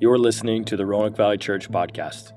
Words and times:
You're 0.00 0.18
listening 0.18 0.64
to 0.64 0.76
the 0.76 0.84
Roanoke 0.84 1.16
Valley 1.16 1.38
Church 1.38 1.70
podcast. 1.70 2.32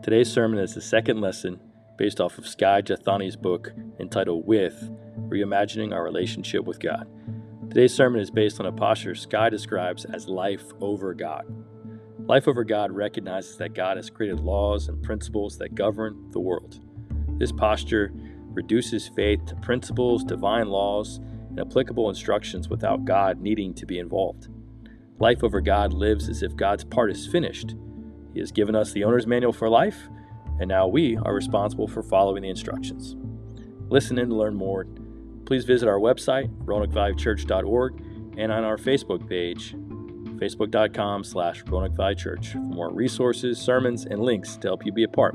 Today's 0.00 0.32
sermon 0.32 0.60
is 0.60 0.74
the 0.74 0.80
second 0.80 1.20
lesson 1.20 1.58
based 1.98 2.20
off 2.20 2.38
of 2.38 2.46
Skye 2.46 2.82
Jethani's 2.82 3.34
book 3.34 3.72
entitled 3.98 4.46
With 4.46 4.88
Reimagining 5.28 5.92
Our 5.92 6.04
Relationship 6.04 6.64
with 6.64 6.78
God. 6.78 7.08
Today's 7.68 7.92
sermon 7.92 8.20
is 8.20 8.30
based 8.30 8.60
on 8.60 8.66
a 8.66 8.72
posture 8.72 9.16
Skye 9.16 9.50
describes 9.50 10.04
as 10.04 10.28
life 10.28 10.62
over 10.80 11.12
God. 11.12 11.46
Life 12.20 12.46
over 12.46 12.62
God 12.62 12.92
recognizes 12.92 13.56
that 13.56 13.74
God 13.74 13.96
has 13.96 14.08
created 14.08 14.38
laws 14.38 14.86
and 14.86 15.02
principles 15.02 15.58
that 15.58 15.74
govern 15.74 16.30
the 16.30 16.38
world. 16.38 16.78
This 17.38 17.50
posture 17.50 18.12
reduces 18.52 19.08
faith 19.08 19.44
to 19.46 19.56
principles, 19.56 20.22
divine 20.22 20.68
laws, 20.68 21.16
and 21.48 21.58
applicable 21.58 22.08
instructions 22.08 22.68
without 22.68 23.04
God 23.04 23.40
needing 23.40 23.74
to 23.74 23.84
be 23.84 23.98
involved. 23.98 24.46
Life 25.20 25.44
over 25.44 25.60
God 25.60 25.92
lives 25.92 26.30
as 26.30 26.42
if 26.42 26.56
God's 26.56 26.82
part 26.82 27.10
is 27.10 27.26
finished. 27.26 27.74
He 28.32 28.40
has 28.40 28.50
given 28.50 28.74
us 28.74 28.92
the 28.92 29.04
owner's 29.04 29.26
manual 29.26 29.52
for 29.52 29.68
life, 29.68 30.08
and 30.58 30.68
now 30.68 30.88
we 30.88 31.18
are 31.18 31.34
responsible 31.34 31.86
for 31.86 32.02
following 32.02 32.42
the 32.42 32.48
instructions. 32.48 33.16
Listen 33.90 34.18
in 34.18 34.30
to 34.30 34.34
learn 34.34 34.54
more. 34.54 34.86
Please 35.44 35.66
visit 35.66 35.88
our 35.88 35.98
website, 35.98 36.48
roanokeValleyChurch.org, 36.64 38.02
and 38.38 38.50
on 38.50 38.64
our 38.64 38.78
Facebook 38.78 39.28
page, 39.28 39.74
facebook.com 40.38 41.22
slash 41.24 41.62
Church, 42.16 42.52
for 42.52 42.58
more 42.58 42.90
resources, 42.90 43.58
sermons, 43.58 44.06
and 44.06 44.22
links 44.22 44.56
to 44.56 44.68
help 44.68 44.86
you 44.86 44.92
be 44.92 45.02
a 45.02 45.08
part 45.08 45.34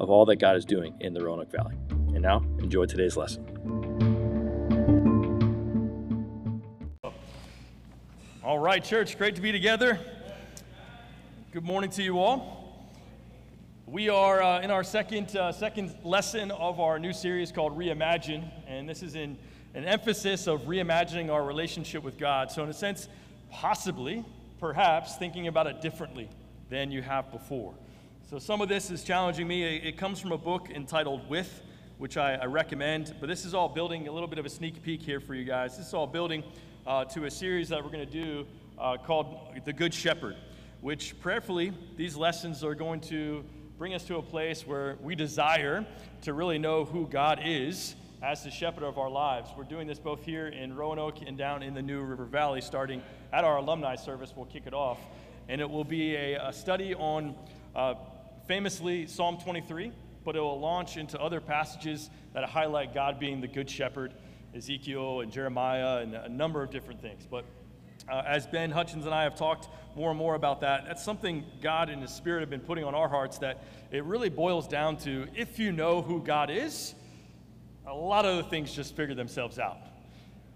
of 0.00 0.08
all 0.08 0.24
that 0.24 0.36
God 0.36 0.56
is 0.56 0.64
doing 0.64 0.94
in 1.00 1.12
the 1.12 1.22
Roanoke 1.22 1.52
Valley. 1.52 1.76
And 1.90 2.22
now, 2.22 2.38
enjoy 2.60 2.86
today's 2.86 3.16
lesson. 3.16 3.81
All 8.52 8.58
right, 8.58 8.84
church, 8.84 9.16
great 9.16 9.34
to 9.36 9.40
be 9.40 9.50
together. 9.50 9.98
Good 11.52 11.64
morning 11.64 11.88
to 11.92 12.02
you 12.02 12.18
all. 12.18 12.86
We 13.86 14.10
are 14.10 14.42
uh, 14.42 14.60
in 14.60 14.70
our 14.70 14.84
second, 14.84 15.34
uh, 15.34 15.52
second 15.52 15.96
lesson 16.04 16.50
of 16.50 16.78
our 16.78 16.98
new 16.98 17.14
series 17.14 17.50
called 17.50 17.78
Reimagine, 17.78 18.46
and 18.68 18.86
this 18.86 19.02
is 19.02 19.14
in 19.14 19.38
an 19.72 19.86
emphasis 19.86 20.46
of 20.46 20.64
reimagining 20.64 21.32
our 21.32 21.42
relationship 21.42 22.02
with 22.02 22.18
God. 22.18 22.50
So, 22.50 22.62
in 22.62 22.68
a 22.68 22.74
sense, 22.74 23.08
possibly, 23.50 24.22
perhaps, 24.60 25.16
thinking 25.16 25.46
about 25.46 25.66
it 25.66 25.80
differently 25.80 26.28
than 26.68 26.90
you 26.90 27.00
have 27.00 27.32
before. 27.32 27.72
So, 28.28 28.38
some 28.38 28.60
of 28.60 28.68
this 28.68 28.90
is 28.90 29.02
challenging 29.02 29.48
me. 29.48 29.64
It 29.64 29.96
comes 29.96 30.20
from 30.20 30.32
a 30.32 30.38
book 30.38 30.68
entitled 30.68 31.26
With, 31.30 31.62
which 31.96 32.18
I, 32.18 32.34
I 32.34 32.44
recommend, 32.44 33.14
but 33.18 33.30
this 33.30 33.46
is 33.46 33.54
all 33.54 33.70
building 33.70 34.08
a 34.08 34.12
little 34.12 34.28
bit 34.28 34.38
of 34.38 34.44
a 34.44 34.50
sneak 34.50 34.82
peek 34.82 35.00
here 35.00 35.20
for 35.20 35.34
you 35.34 35.44
guys. 35.44 35.78
This 35.78 35.86
is 35.86 35.94
all 35.94 36.06
building 36.06 36.44
uh, 36.86 37.04
to 37.04 37.24
a 37.26 37.30
series 37.30 37.68
that 37.68 37.82
we're 37.82 37.90
going 37.90 38.06
to 38.06 38.12
do 38.12 38.46
uh, 38.78 38.96
called 38.96 39.36
The 39.64 39.72
Good 39.72 39.94
Shepherd, 39.94 40.36
which 40.80 41.18
prayerfully, 41.20 41.72
these 41.96 42.16
lessons 42.16 42.64
are 42.64 42.74
going 42.74 43.00
to 43.02 43.44
bring 43.78 43.94
us 43.94 44.04
to 44.04 44.16
a 44.16 44.22
place 44.22 44.66
where 44.66 44.96
we 45.00 45.14
desire 45.14 45.86
to 46.22 46.32
really 46.32 46.58
know 46.58 46.84
who 46.84 47.06
God 47.06 47.40
is 47.44 47.94
as 48.22 48.44
the 48.44 48.50
shepherd 48.50 48.84
of 48.84 48.98
our 48.98 49.10
lives. 49.10 49.50
We're 49.56 49.64
doing 49.64 49.86
this 49.86 49.98
both 49.98 50.24
here 50.24 50.48
in 50.48 50.74
Roanoke 50.74 51.22
and 51.26 51.36
down 51.36 51.62
in 51.62 51.74
the 51.74 51.82
New 51.82 52.02
River 52.02 52.24
Valley, 52.24 52.60
starting 52.60 53.02
at 53.32 53.44
our 53.44 53.58
alumni 53.58 53.96
service. 53.96 54.32
We'll 54.34 54.46
kick 54.46 54.64
it 54.66 54.74
off. 54.74 54.98
And 55.48 55.60
it 55.60 55.68
will 55.68 55.84
be 55.84 56.14
a, 56.14 56.48
a 56.48 56.52
study 56.52 56.94
on 56.94 57.34
uh, 57.74 57.94
famously 58.46 59.06
Psalm 59.06 59.38
23, 59.38 59.92
but 60.24 60.36
it 60.36 60.40
will 60.40 60.60
launch 60.60 60.96
into 60.96 61.20
other 61.20 61.40
passages 61.40 62.10
that 62.32 62.44
highlight 62.44 62.94
God 62.94 63.18
being 63.18 63.40
the 63.40 63.48
good 63.48 63.68
shepherd 63.68 64.14
Ezekiel 64.54 65.20
and 65.20 65.32
Jeremiah 65.32 65.98
and 65.98 66.14
a 66.14 66.28
number 66.28 66.62
of 66.62 66.70
different 66.70 67.00
things. 67.00 67.26
But 67.30 67.44
uh, 68.10 68.22
as 68.26 68.46
Ben 68.46 68.70
Hutchins 68.70 69.06
and 69.06 69.14
I 69.14 69.22
have 69.24 69.36
talked 69.36 69.68
more 69.96 70.10
and 70.10 70.18
more 70.18 70.34
about 70.34 70.60
that, 70.60 70.84
that's 70.86 71.04
something 71.04 71.44
God 71.60 71.88
and 71.88 72.02
His 72.02 72.10
Spirit 72.10 72.40
have 72.40 72.50
been 72.50 72.60
putting 72.60 72.84
on 72.84 72.94
our 72.94 73.08
hearts 73.08 73.38
that 73.38 73.62
it 73.90 74.04
really 74.04 74.28
boils 74.28 74.66
down 74.66 74.96
to 74.98 75.26
if 75.34 75.58
you 75.58 75.72
know 75.72 76.02
who 76.02 76.22
God 76.22 76.50
is, 76.50 76.94
a 77.86 77.94
lot 77.94 78.24
of 78.24 78.36
the 78.36 78.44
things 78.44 78.72
just 78.72 78.96
figure 78.96 79.14
themselves 79.14 79.58
out. 79.58 79.78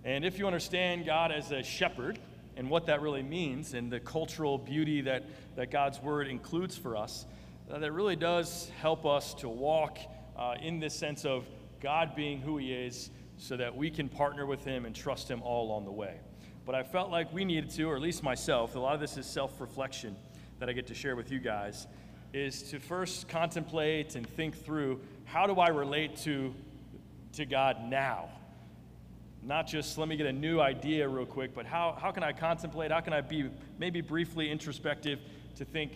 And 0.05 0.25
if 0.25 0.39
you 0.39 0.47
understand 0.47 1.05
God 1.05 1.33
as 1.33 1.51
a 1.51 1.63
shepherd 1.63 2.19
and 2.57 2.71
what 2.71 2.87
that 2.87 3.03
really 3.03 3.23
means 3.23 3.75
and 3.75 3.91
the 3.91 4.01
cultural 4.01 4.57
beauty 4.57 5.01
that, 5.03 5.25
that 5.57 5.71
God's 5.71 6.01
Word 6.01 6.29
includes 6.29 6.77
for 6.77 6.97
us, 6.97 7.27
uh, 7.71 7.79
that 7.79 7.93
really 7.93 8.17
does 8.17 8.71
help 8.81 9.05
us 9.05 9.35
to 9.35 9.49
walk 9.49 9.99
uh, 10.37 10.55
in 10.63 10.79
this 10.79 10.95
sense 10.95 11.25
of 11.25 11.45
God 11.81 12.15
being 12.15 12.41
who 12.41 12.57
He 12.57 12.73
is 12.73 13.11
so 13.39 13.57
that 13.57 13.77
we 13.77 13.91
can 13.91 14.09
partner 14.09 14.47
with 14.47 14.65
Him 14.65 14.85
and 14.85 14.95
trust 14.95 15.31
Him 15.31 15.43
all 15.43 15.67
along 15.67 15.85
the 15.85 15.93
way. 15.93 16.17
But 16.65 16.75
I 16.75 16.83
felt 16.83 17.11
like 17.11 17.33
we 17.33 17.45
needed 17.45 17.71
to, 17.71 17.85
or 17.85 17.97
at 17.97 18.03
least 18.03 18.23
myself, 18.23 18.75
a 18.75 18.79
lot 18.79 18.95
of 18.95 19.01
this 19.01 19.17
is 19.17 19.27
self 19.27 19.61
reflection 19.61 20.17
that 20.59 20.69
I 20.69 20.73
get 20.73 20.87
to 20.89 20.95
share 20.95 21.17
with 21.17 21.31
you 21.31 21.39
guys, 21.39 21.87
is 22.33 22.63
to 22.71 22.79
first 22.81 23.29
contemplate 23.29 24.17
and 24.17 24.27
think 24.27 24.57
through 24.65 25.01
how 25.25 25.47
do 25.47 25.55
I 25.55 25.69
relate 25.69 26.17
to, 26.19 26.55
to 27.35 27.45
God 27.45 27.85
now? 27.89 28.29
Not 29.43 29.69
just 29.69 29.97
let 29.97 30.09
me 30.09 30.17
get 30.17 30.27
a 30.27 30.33
new 30.33 30.61
idea 30.61 31.09
real 31.09 31.25
quick, 31.25 31.55
but 31.55 31.67
how, 31.67 31.97
how 32.01 32.11
can 32.11 32.25
I 32.25 32.33
contemplate? 32.33 32.91
How 32.91 33.01
can 33.01 33.13
I 33.13 33.21
be 33.21 33.49
maybe 33.79 34.01
briefly 34.01 34.51
introspective 34.51 35.21
to 35.57 35.65
think, 35.65 35.93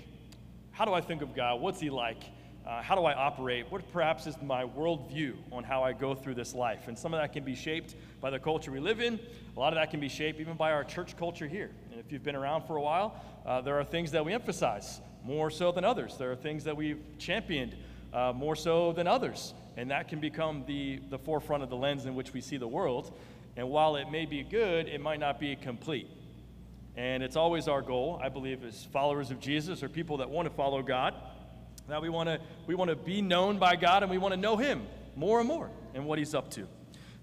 how 0.71 0.85
do 0.85 0.93
I 0.93 1.01
think 1.01 1.21
of 1.21 1.35
God? 1.35 1.61
What's 1.61 1.81
He 1.81 1.91
like? 1.91 2.23
Uh, 2.71 2.81
how 2.81 2.95
do 2.95 3.05
I 3.05 3.15
operate? 3.15 3.67
What 3.69 3.93
perhaps 3.93 4.29
is 4.29 4.41
my 4.41 4.63
worldview 4.63 5.35
on 5.51 5.65
how 5.65 5.83
I 5.83 5.93
go 5.93 6.15
through 6.15 6.37
this 6.37 6.55
life? 6.55 6.87
And 6.87 6.97
some 6.97 7.13
of 7.13 7.21
that 7.21 7.33
can 7.33 7.43
be 7.43 7.57
shaped 7.57 7.97
by 8.21 8.31
the 8.31 8.39
culture 8.39 8.71
we 8.71 8.79
live 8.79 9.01
in. 9.01 9.19
A 9.57 9.59
lot 9.59 9.73
of 9.73 9.75
that 9.75 9.91
can 9.91 9.99
be 9.99 10.09
shaped 10.09 10.39
even 10.39 10.57
by 10.57 10.71
our 10.71 10.85
church 10.85 11.17
culture 11.17 11.49
here. 11.49 11.73
And 11.91 11.99
if 11.99 12.13
you've 12.13 12.23
been 12.23 12.37
around 12.37 12.69
for 12.69 12.77
a 12.77 12.81
while, 12.81 13.21
uh, 13.45 13.61
there 13.61 13.77
are 13.81 13.83
things 13.83 14.13
that 14.13 14.25
we 14.25 14.33
emphasize 14.33 15.01
more 15.25 15.51
so 15.51 15.73
than 15.73 15.85
others. 15.85 16.17
There 16.17 16.31
are 16.31 16.37
things 16.37 16.63
that 16.63 16.77
we've 16.77 17.03
championed 17.19 17.75
uh, 18.13 18.33
more 18.37 18.55
so 18.55 18.93
than 18.93 19.09
others. 19.09 19.53
And 19.77 19.91
that 19.91 20.07
can 20.07 20.21
become 20.21 20.63
the, 20.65 21.01
the 21.11 21.19
forefront 21.19 21.65
of 21.65 21.71
the 21.71 21.77
lens 21.77 22.07
in 22.07 22.15
which 22.15 22.33
we 22.33 22.41
see 22.41 22.57
the 22.57 22.69
world. 22.69 23.19
And 23.57 23.69
while 23.69 23.97
it 23.97 24.13
may 24.13 24.27
be 24.27 24.45
good, 24.45 24.87
it 24.87 25.01
might 25.01 25.19
not 25.19 25.41
be 25.41 25.57
complete. 25.57 26.09
And 26.97 27.25
it's 27.25 27.35
always 27.35 27.67
our 27.67 27.83
goal, 27.83 28.21
I 28.23 28.29
believe, 28.29 28.63
as 28.63 28.85
followers 28.85 29.33
of 29.33 29.41
Jesus 29.41 29.83
or 29.83 29.89
people 29.89 30.19
that 30.19 30.31
want 30.31 30.49
to 30.49 30.55
follow 30.55 30.83
God 30.83 31.15
now 31.91 32.01
we 32.01 32.09
want 32.09 32.29
to 32.29 32.41
we 32.67 32.75
want 32.75 32.89
to 32.89 32.97
be 32.97 33.21
known 33.21 33.59
by 33.59 33.75
God 33.77 34.03
and 34.03 34.11
we 34.11 34.19
want 34.19 34.33
to 34.33 34.41
know 34.41 34.57
him 34.57 34.87
more 35.17 35.41
and 35.41 35.49
more 35.49 35.71
and 35.93 36.07
what 36.07 36.19
he's 36.19 36.35
up 36.35 36.51
to. 36.53 36.67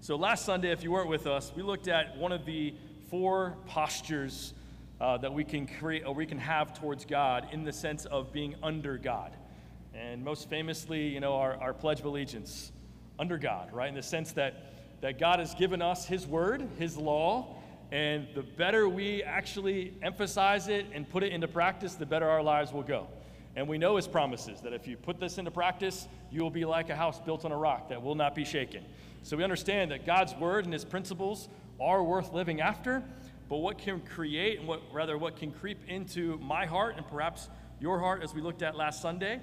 So 0.00 0.16
last 0.16 0.44
Sunday 0.44 0.70
if 0.70 0.84
you 0.84 0.90
weren't 0.92 1.08
with 1.08 1.26
us, 1.26 1.52
we 1.56 1.62
looked 1.62 1.88
at 1.88 2.16
one 2.18 2.32
of 2.32 2.44
the 2.44 2.74
four 3.10 3.56
postures 3.66 4.52
uh, 5.00 5.16
that 5.18 5.32
we 5.32 5.42
can 5.42 5.66
create 5.66 6.04
or 6.04 6.14
we 6.14 6.26
can 6.26 6.38
have 6.38 6.78
towards 6.78 7.06
God 7.06 7.48
in 7.50 7.64
the 7.64 7.72
sense 7.72 8.04
of 8.04 8.30
being 8.32 8.56
under 8.62 8.98
God. 8.98 9.34
And 9.94 10.22
most 10.22 10.50
famously, 10.50 11.08
you 11.08 11.20
know, 11.20 11.36
our, 11.36 11.56
our 11.56 11.72
pledge 11.72 12.00
of 12.00 12.04
allegiance 12.04 12.70
under 13.18 13.38
God, 13.38 13.72
right? 13.72 13.88
In 13.88 13.94
the 13.94 14.02
sense 14.02 14.32
that 14.32 14.68
that 15.00 15.18
God 15.18 15.38
has 15.38 15.54
given 15.54 15.80
us 15.80 16.06
his 16.06 16.26
word, 16.26 16.68
his 16.78 16.96
law, 16.96 17.56
and 17.90 18.26
the 18.34 18.42
better 18.42 18.88
we 18.88 19.22
actually 19.22 19.94
emphasize 20.02 20.68
it 20.68 20.86
and 20.92 21.08
put 21.08 21.22
it 21.22 21.32
into 21.32 21.48
practice, 21.48 21.94
the 21.94 22.06
better 22.06 22.28
our 22.28 22.42
lives 22.42 22.72
will 22.72 22.82
go. 22.82 23.06
And 23.58 23.66
we 23.66 23.76
know 23.76 23.96
his 23.96 24.06
promises 24.06 24.60
that 24.60 24.72
if 24.72 24.86
you 24.86 24.96
put 24.96 25.18
this 25.18 25.36
into 25.36 25.50
practice, 25.50 26.06
you 26.30 26.44
will 26.44 26.48
be 26.50 26.64
like 26.64 26.90
a 26.90 26.94
house 26.94 27.20
built 27.20 27.44
on 27.44 27.50
a 27.50 27.56
rock 27.56 27.88
that 27.88 28.00
will 28.00 28.14
not 28.14 28.36
be 28.36 28.44
shaken. 28.44 28.84
So 29.24 29.36
we 29.36 29.42
understand 29.42 29.90
that 29.90 30.06
God's 30.06 30.32
word 30.36 30.64
and 30.64 30.72
his 30.72 30.84
principles 30.84 31.48
are 31.80 32.04
worth 32.04 32.32
living 32.32 32.60
after, 32.60 33.02
but 33.48 33.56
what 33.56 33.76
can 33.76 34.00
create 34.02 34.60
and 34.60 34.68
what 34.68 34.80
rather 34.92 35.18
what 35.18 35.34
can 35.34 35.50
creep 35.50 35.78
into 35.88 36.38
my 36.38 36.66
heart 36.66 36.98
and 36.98 37.08
perhaps 37.08 37.48
your 37.80 37.98
heart 37.98 38.22
as 38.22 38.32
we 38.32 38.40
looked 38.40 38.62
at 38.62 38.76
last 38.76 39.02
Sunday 39.02 39.40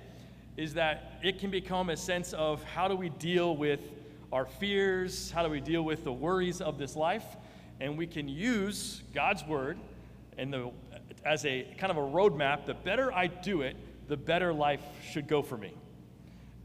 is 0.56 0.74
that 0.76 1.20
it 1.22 1.38
can 1.38 1.52
become 1.52 1.90
a 1.90 1.98
sense 1.98 2.32
of 2.32 2.64
how 2.64 2.88
do 2.88 2.96
we 2.96 3.10
deal 3.10 3.58
with 3.58 3.82
our 4.32 4.46
fears, 4.46 5.30
how 5.30 5.44
do 5.44 5.50
we 5.50 5.60
deal 5.60 5.82
with 5.82 6.06
the 6.06 6.14
worries 6.14 6.62
of 6.62 6.78
this 6.78 6.96
life, 6.96 7.36
and 7.82 7.98
we 7.98 8.08
can 8.08 8.30
use 8.30 9.04
God's 9.14 9.46
word 9.46 9.78
and 10.38 10.54
the 10.54 10.72
as 11.26 11.46
a 11.46 11.64
kind 11.78 11.92
of 11.92 11.98
a 11.98 12.02
roadmap. 12.02 12.66
The 12.66 12.76
better 12.76 13.12
I 13.12 13.28
do 13.28 13.62
it, 13.62 13.76
the 14.08 14.18
better 14.18 14.54
life 14.54 14.82
should 15.10 15.28
go 15.28 15.42
for 15.42 15.58
me. 15.58 15.74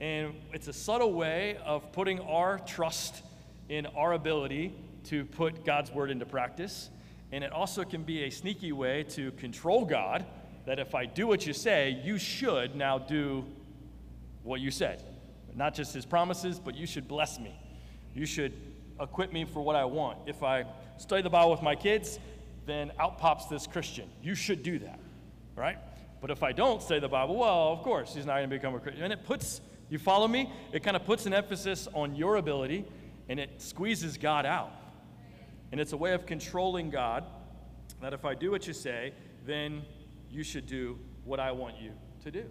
And 0.01 0.35
it's 0.53 0.69
a 0.69 0.73
subtle 0.73 1.13
way 1.13 1.59
of 1.65 1.93
putting 1.93 2.21
our 2.21 2.59
trust 2.59 3.23
in 3.69 3.87
our 3.87 4.13
ability 4.13 4.75
to 5.05 5.25
put 5.25 5.65
God's 5.65 5.91
word 5.91 6.11
into 6.11 6.27
practice. 6.27 6.91
And 7.33 7.45
it 7.45 7.53
also 7.53 7.85
can 7.85 8.03
be 8.03 8.25
a 8.25 8.31
sneaky 8.31 8.73
way 8.73 9.05
to 9.11 9.31
control 9.33 9.85
God 9.85 10.25
that 10.67 10.79
if 10.79 10.95
I 10.95 11.07
do 11.07 11.27
what 11.27 11.47
you 11.47 11.53
say, 11.53 12.01
you 12.03 12.19
should 12.19 12.75
now 12.75 12.99
do 12.99 13.45
what 14.43 14.61
you 14.61 14.71
said. 14.71 15.03
Not 15.55 15.75
just 15.75 15.95
his 15.95 16.07
promises, 16.07 16.59
but 16.59 16.75
you 16.75 16.87
should 16.87 17.09
bless 17.09 17.39
me. 17.39 17.55
You 18.15 18.27
should 18.27 18.53
equip 19.01 19.33
me 19.33 19.45
for 19.45 19.61
what 19.63 19.77
I 19.77 19.85
want. 19.85 20.19
If 20.27 20.43
I 20.43 20.65
study 20.97 21.23
the 21.23 21.31
Bible 21.31 21.51
with 21.51 21.63
my 21.63 21.75
kids, 21.75 22.19
then 22.67 22.93
out 22.99 23.19
pops 23.19 23.47
this 23.47 23.67
Christian. 23.67 24.09
You 24.23 24.35
should 24.35 24.63
do 24.63 24.79
that, 24.81 24.99
right? 25.57 25.79
But 26.21 26.31
if 26.31 26.43
I 26.43 26.53
don't 26.53 26.83
say 26.83 26.99
the 26.99 27.09
Bible, 27.09 27.37
well, 27.37 27.73
of 27.73 27.83
course, 27.83 28.15
he's 28.15 28.27
not 28.27 28.37
going 28.37 28.51
to 28.51 28.57
become 28.57 28.75
a 28.75 28.81
Christian. 28.81 29.05
And 29.05 29.13
it 29.13 29.25
puts, 29.25 29.61
you 29.89 29.99
follow 29.99 30.29
me? 30.29 30.53
It 30.73 30.83
kind 30.83 30.97
of 30.97 31.05
puts 31.05 31.27
an 31.27 31.33
emphasis 31.33 31.89
on 31.95 32.15
your 32.15 32.37
ability 32.37 32.85
and 33.29 33.41
it 33.41 33.63
squeezes 33.63 34.19
God 34.19 34.45
out. 34.45 34.73
And 35.73 35.81
it's 35.81 35.93
a 35.93 35.97
way 35.97 36.13
of 36.13 36.27
controlling 36.27 36.91
God 36.91 37.25
that 38.03 38.13
if 38.13 38.25
I 38.25 38.35
do 38.35 38.51
what 38.51 38.67
you 38.67 38.73
say, 38.73 39.15
then 39.47 39.83
you 40.31 40.43
should 40.43 40.67
do 40.67 40.99
what 41.25 41.41
I 41.41 41.53
want 41.53 41.81
you 41.81 41.93
to 42.25 42.31
do. 42.31 42.45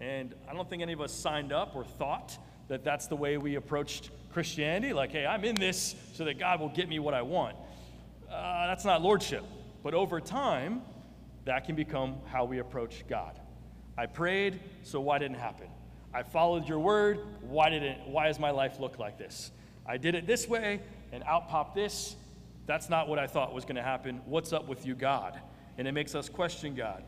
And 0.00 0.34
I 0.48 0.52
don't 0.52 0.68
think 0.68 0.82
any 0.82 0.92
of 0.92 1.00
us 1.00 1.12
signed 1.12 1.52
up 1.52 1.74
or 1.74 1.84
thought 1.84 2.36
that 2.68 2.84
that's 2.84 3.06
the 3.06 3.16
way 3.16 3.38
we 3.38 3.54
approached 3.54 4.10
Christianity. 4.32 4.92
Like, 4.92 5.12
hey, 5.12 5.26
I'm 5.26 5.44
in 5.44 5.54
this 5.54 5.94
so 6.14 6.24
that 6.24 6.38
God 6.38 6.60
will 6.60 6.68
get 6.68 6.88
me 6.88 6.98
what 6.98 7.14
I 7.14 7.22
want. 7.22 7.56
Uh, 8.30 8.66
that's 8.66 8.84
not 8.84 9.02
lordship. 9.02 9.44
But 9.82 9.94
over 9.94 10.20
time, 10.20 10.82
that 11.44 11.64
can 11.64 11.74
become 11.74 12.16
how 12.26 12.44
we 12.44 12.58
approach 12.58 13.04
God. 13.08 13.38
I 13.96 14.06
prayed, 14.06 14.60
so 14.82 15.00
why 15.00 15.18
didn't 15.18 15.36
it 15.36 15.40
happen? 15.40 15.68
I 16.14 16.22
followed 16.22 16.68
your 16.68 16.78
word, 16.78 17.20
why 17.40 17.70
did 17.70 17.82
it 17.82 17.98
why 18.06 18.28
does 18.28 18.38
my 18.38 18.50
life 18.50 18.78
look 18.78 18.98
like 18.98 19.18
this? 19.18 19.50
I 19.86 19.96
did 19.96 20.14
it 20.14 20.26
this 20.26 20.48
way 20.48 20.80
and 21.12 21.22
out 21.24 21.48
popped 21.48 21.74
this. 21.74 22.16
That's 22.66 22.88
not 22.88 23.08
what 23.08 23.18
I 23.18 23.26
thought 23.26 23.52
was 23.52 23.64
going 23.64 23.76
to 23.76 23.82
happen. 23.82 24.20
What's 24.26 24.52
up 24.52 24.68
with 24.68 24.86
you, 24.86 24.94
God? 24.94 25.38
And 25.78 25.88
it 25.88 25.92
makes 25.92 26.14
us 26.14 26.28
question 26.28 26.74
God. 26.74 27.02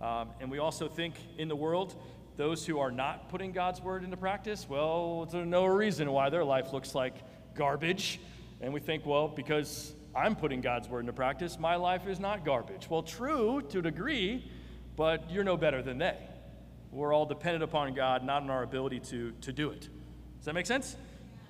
Um, 0.00 0.30
and 0.40 0.50
we 0.50 0.58
also 0.58 0.88
think 0.88 1.14
in 1.38 1.48
the 1.48 1.56
world, 1.56 1.94
those 2.36 2.64
who 2.64 2.78
are 2.78 2.90
not 2.90 3.28
putting 3.28 3.52
God's 3.52 3.80
word 3.80 4.04
into 4.04 4.16
practice, 4.16 4.66
well, 4.68 5.26
there's 5.26 5.46
no 5.46 5.66
reason 5.66 6.10
why 6.10 6.30
their 6.30 6.44
life 6.44 6.72
looks 6.72 6.94
like 6.94 7.14
garbage. 7.54 8.20
And 8.60 8.72
we 8.72 8.80
think, 8.80 9.06
well, 9.06 9.28
because 9.28 9.94
I'm 10.18 10.34
putting 10.34 10.60
God's 10.60 10.88
word 10.88 11.00
into 11.00 11.12
practice, 11.12 11.60
my 11.60 11.76
life 11.76 12.08
is 12.08 12.18
not 12.18 12.44
garbage. 12.44 12.90
Well, 12.90 13.04
true 13.04 13.62
to 13.68 13.78
a 13.78 13.82
degree, 13.82 14.50
but 14.96 15.30
you're 15.30 15.44
no 15.44 15.56
better 15.56 15.80
than 15.80 15.98
they. 15.98 16.16
We're 16.90 17.14
all 17.14 17.24
dependent 17.24 17.62
upon 17.62 17.94
God, 17.94 18.24
not 18.24 18.42
on 18.42 18.50
our 18.50 18.64
ability 18.64 18.98
to, 19.00 19.30
to 19.42 19.52
do 19.52 19.70
it. 19.70 19.82
Does 20.38 20.46
that 20.46 20.54
make 20.54 20.66
sense? 20.66 20.96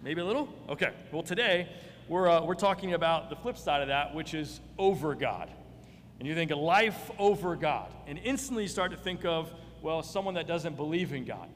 Maybe 0.03 0.21
a 0.21 0.25
little? 0.25 0.51
Okay. 0.69 0.93
Well, 1.13 1.23
today 1.23 1.67
we're, 2.09 2.29
uh, 2.29 2.45
we're 2.45 2.55
talking 2.55 2.93
about 2.93 3.31
the 3.31 3.37
flip 3.37 3.57
side 3.57 3.81
of 3.81 3.89
that, 3.89 4.15
which 4.15 4.35
is 4.35 4.61
over 4.77 5.15
God. 5.15 5.51
And 6.19 6.29
you 6.29 6.35
think 6.35 6.51
of 6.51 6.59
life 6.59 7.11
over 7.19 7.57
God. 7.57 7.91
And 8.07 8.19
instantly 8.19 8.65
you 8.65 8.69
start 8.69 8.91
to 8.91 8.99
think 8.99 9.25
of, 9.25 9.51
well, 9.81 10.03
someone 10.03 10.35
that 10.35 10.47
doesn't 10.47 10.77
believe 10.77 11.15
in 11.15 11.25
God. 11.25 11.49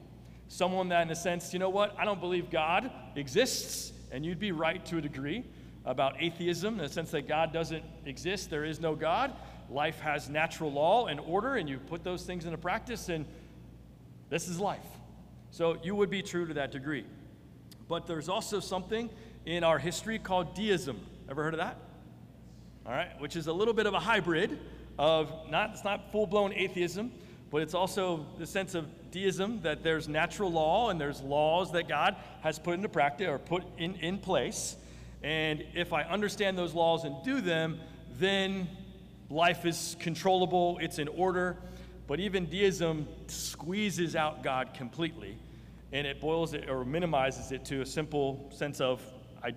Someone 0.48 0.88
that, 0.88 1.02
in 1.02 1.10
a 1.10 1.16
sense, 1.16 1.52
you 1.52 1.58
know 1.58 1.68
what? 1.68 1.94
I 1.98 2.06
don't 2.06 2.20
believe 2.20 2.48
God 2.48 2.90
exists. 3.16 3.92
And 4.10 4.24
you'd 4.24 4.38
be 4.38 4.52
right 4.52 4.82
to 4.86 4.96
a 4.96 5.00
degree 5.02 5.44
about 5.84 6.14
atheism 6.20 6.74
in 6.74 6.78
the 6.78 6.88
sense 6.88 7.10
that 7.10 7.26
God 7.26 7.52
doesn't 7.52 7.84
exist, 8.06 8.50
there 8.50 8.64
is 8.64 8.80
no 8.80 8.94
God. 8.94 9.32
Life 9.70 10.00
has 10.00 10.28
natural 10.28 10.70
law 10.72 11.06
and 11.06 11.18
order, 11.18 11.56
and 11.56 11.68
you 11.68 11.78
put 11.78 12.04
those 12.04 12.24
things 12.24 12.44
into 12.44 12.58
practice, 12.58 13.08
and 13.08 13.24
this 14.28 14.48
is 14.48 14.58
life. 14.58 14.86
So 15.50 15.78
you 15.82 15.94
would 15.94 16.10
be 16.10 16.22
true 16.22 16.46
to 16.46 16.54
that 16.54 16.72
degree. 16.72 17.04
But 17.88 18.06
there's 18.06 18.28
also 18.28 18.60
something 18.60 19.10
in 19.44 19.64
our 19.64 19.78
history 19.78 20.18
called 20.18 20.54
deism. 20.54 21.00
Ever 21.28 21.42
heard 21.42 21.54
of 21.54 21.58
that? 21.58 21.76
All 22.86 22.92
right, 22.92 23.20
which 23.20 23.36
is 23.36 23.46
a 23.46 23.52
little 23.52 23.74
bit 23.74 23.86
of 23.86 23.94
a 23.94 24.00
hybrid 24.00 24.58
of 24.98 25.32
not 25.50 25.70
it's 25.70 25.84
not 25.84 26.10
full-blown 26.12 26.52
atheism, 26.52 27.12
but 27.50 27.62
it's 27.62 27.74
also 27.74 28.26
the 28.38 28.46
sense 28.46 28.74
of 28.74 28.86
deism 29.10 29.60
that 29.62 29.82
there's 29.82 30.08
natural 30.08 30.50
law 30.50 30.90
and 30.90 31.00
there's 31.00 31.20
laws 31.20 31.72
that 31.72 31.86
God 31.86 32.16
has 32.40 32.58
put 32.58 32.74
into 32.74 32.88
practice 32.88 33.28
or 33.28 33.38
put 33.38 33.62
in, 33.78 33.94
in 33.96 34.18
place. 34.18 34.76
And 35.22 35.64
if 35.74 35.92
I 35.92 36.02
understand 36.02 36.58
those 36.58 36.74
laws 36.74 37.04
and 37.04 37.22
do 37.22 37.40
them, 37.40 37.80
then 38.18 38.68
life 39.30 39.64
is 39.64 39.96
controllable, 40.00 40.78
it's 40.80 40.98
in 40.98 41.08
order. 41.08 41.56
But 42.06 42.20
even 42.20 42.46
deism 42.46 43.06
squeezes 43.28 44.16
out 44.16 44.42
God 44.42 44.74
completely, 44.74 45.38
and 45.92 46.06
it 46.06 46.20
boils 46.20 46.52
it 46.54 46.68
or 46.68 46.84
minimizes 46.84 47.52
it 47.52 47.64
to 47.66 47.80
a 47.82 47.86
simple 47.86 48.50
sense 48.52 48.80
of 48.80 49.00
I, 49.42 49.54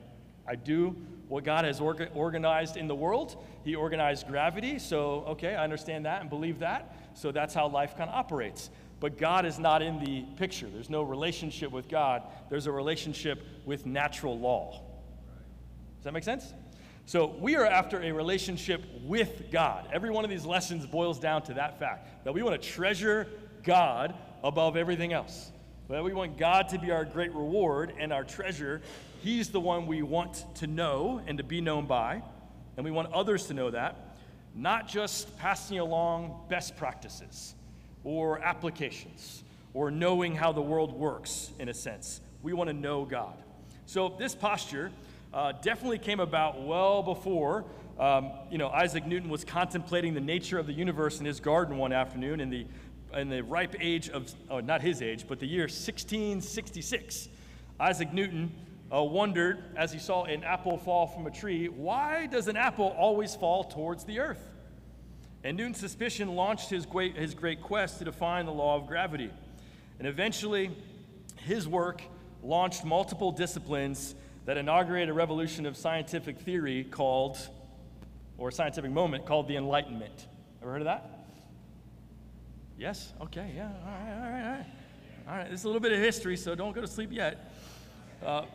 I 0.48 0.56
do 0.56 0.96
what 1.28 1.44
God 1.44 1.66
has 1.66 1.80
orga- 1.80 2.10
organized 2.16 2.78
in 2.78 2.88
the 2.88 2.96
world. 2.96 3.44
He 3.64 3.74
organized 3.74 4.28
gravity, 4.28 4.78
so 4.78 5.26
okay, 5.30 5.56
I 5.56 5.64
understand 5.64 6.06
that 6.06 6.22
and 6.22 6.30
believe 6.30 6.60
that. 6.60 6.96
So 7.16 7.32
that's 7.32 7.54
how 7.54 7.68
life 7.68 7.98
kind 7.98 8.10
of 8.10 8.16
operates. 8.16 8.70
But 9.00 9.18
God 9.18 9.46
is 9.46 9.60
not 9.60 9.82
in 9.82 10.00
the 10.00 10.22
picture. 10.38 10.68
There's 10.68 10.90
no 10.90 11.02
relationship 11.02 11.72
with 11.72 11.90
God. 11.90 12.24
There's 12.50 12.68
a 12.68 12.72
relationship 12.72 13.44
with 13.66 13.86
natural 13.86 14.40
law. 14.40 14.85
Does 16.06 16.12
that 16.12 16.14
make 16.14 16.24
sense? 16.24 16.54
So 17.08 17.36
we 17.40 17.56
are 17.56 17.66
after 17.66 18.00
a 18.00 18.12
relationship 18.12 18.84
with 19.06 19.46
God. 19.52 19.90
Every 19.92 20.12
one 20.12 20.24
of 20.24 20.30
these 20.30 20.46
lessons 20.46 20.86
boils 20.86 21.18
down 21.18 21.42
to 21.46 21.56
that 21.56 21.80
fact 21.80 22.24
that 22.26 22.32
we 22.32 22.44
want 22.44 22.62
to 22.62 22.70
treasure 22.70 23.26
God 23.64 24.14
above 24.44 24.78
everything 24.78 25.14
else. 25.14 25.52
That 25.90 26.04
we 26.04 26.14
want 26.14 26.38
God 26.38 26.70
to 26.70 26.78
be 26.78 26.92
our 26.92 27.06
great 27.06 27.34
reward 27.34 27.92
and 28.00 28.14
our 28.14 28.24
treasure. 28.24 28.84
He's 29.24 29.50
the 29.50 29.60
one 29.60 29.88
we 29.88 30.04
want 30.04 30.46
to 30.58 30.68
know 30.68 31.24
and 31.26 31.40
to 31.40 31.44
be 31.44 31.60
known 31.60 31.88
by. 31.88 32.22
And 32.78 32.86
we 32.86 32.92
want 32.92 33.12
others 33.12 33.48
to 33.48 33.56
know 33.56 33.72
that, 33.72 34.20
not 34.54 34.88
just 34.88 35.36
passing 35.40 35.80
along 35.80 36.46
best 36.50 36.78
practices 36.78 37.56
or 38.04 38.38
applications 38.44 39.44
or 39.74 39.90
knowing 39.90 40.36
how 40.36 40.52
the 40.52 40.62
world 40.62 40.94
works 40.94 41.50
in 41.58 41.68
a 41.68 41.74
sense. 41.74 42.22
We 42.44 42.54
want 42.54 42.70
to 42.70 42.76
know 42.76 43.06
God. 43.06 43.34
So 43.88 44.16
this 44.20 44.36
posture 44.36 44.92
uh, 45.36 45.52
definitely 45.62 46.00
came 46.00 46.22
about 46.22 46.62
well 46.62 47.04
before 47.04 47.66
um, 48.00 48.32
you 48.50 48.58
know 48.58 48.70
Isaac 48.70 49.06
Newton 49.06 49.30
was 49.30 49.44
contemplating 49.44 50.14
the 50.14 50.22
nature 50.22 50.58
of 50.58 50.66
the 50.66 50.74
universe 50.74 51.20
in 51.20 51.26
his 51.26 51.40
garden 51.40 51.78
one 51.78 51.92
afternoon 51.92 52.40
in 52.40 52.50
the 52.50 52.66
in 53.14 53.30
the 53.30 53.44
ripe 53.44 53.76
age 53.80 54.10
of 54.10 54.34
oh, 54.50 54.62
not 54.62 54.82
his 54.82 55.02
age 55.02 55.28
but 55.28 55.40
the 55.40 55.46
year 55.46 55.64
1666. 55.64 57.30
Isaac 57.80 58.14
Newton 58.14 58.52
uh, 58.94 59.04
wondered 59.04 59.64
as 59.76 59.92
he 59.92 60.00
saw 60.00 60.24
an 60.24 60.44
apple 60.44 60.78
fall 60.78 61.08
from 61.08 61.28
a 61.28 61.32
tree, 61.32 61.68
why 61.68 62.28
does 62.28 62.48
an 62.48 62.56
apple 62.56 62.96
always 62.98 63.36
fall 63.36 63.66
towards 63.66 64.06
the 64.06 64.20
earth? 64.20 64.52
And 65.44 65.58
Newton's 65.58 65.80
suspicion 65.80 66.36
launched 66.36 66.70
his 66.70 66.86
great, 66.86 67.18
his 67.18 67.34
great 67.34 67.62
quest 67.62 68.00
to 68.00 68.06
define 68.06 68.46
the 68.46 68.54
law 68.54 68.78
of 68.78 68.88
gravity. 68.88 69.30
And 70.00 70.08
eventually, 70.08 70.72
his 71.38 71.68
work 71.68 72.02
launched 72.42 72.86
multiple 72.86 73.32
disciplines 73.32 74.16
that 74.46 74.58
inaugurated 74.58 75.10
a 75.10 75.14
revolution 75.14 75.66
of 75.66 75.76
scientific 75.76 76.40
theory 76.40 76.84
called, 76.84 77.38
or 78.38 78.52
scientific 78.52 78.92
moment 78.92 79.26
called 79.26 79.48
the 79.48 79.58
Enlightenment. 79.58 80.28
Ever 80.62 80.72
heard 80.72 80.82
of 80.82 80.86
that? 80.86 81.28
Yes? 82.78 83.14
Okay, 83.22 83.52
yeah, 83.56 83.70
all 83.86 83.92
right, 83.92 84.14
all 84.14 84.32
right, 84.32 84.44
all 84.44 84.52
right. 84.52 84.66
All 85.28 85.36
right, 85.36 85.50
this 85.50 85.62
is 85.62 85.64
a 85.64 85.68
little 85.68 85.82
bit 85.82 85.92
of 85.92 86.00
history, 86.00 86.38
so 86.38 86.54
don't 86.54 86.74
go 86.74 86.82
to 86.82 86.88
sleep 86.88 87.10
yet. 87.12 87.52
Uh, 88.24 88.46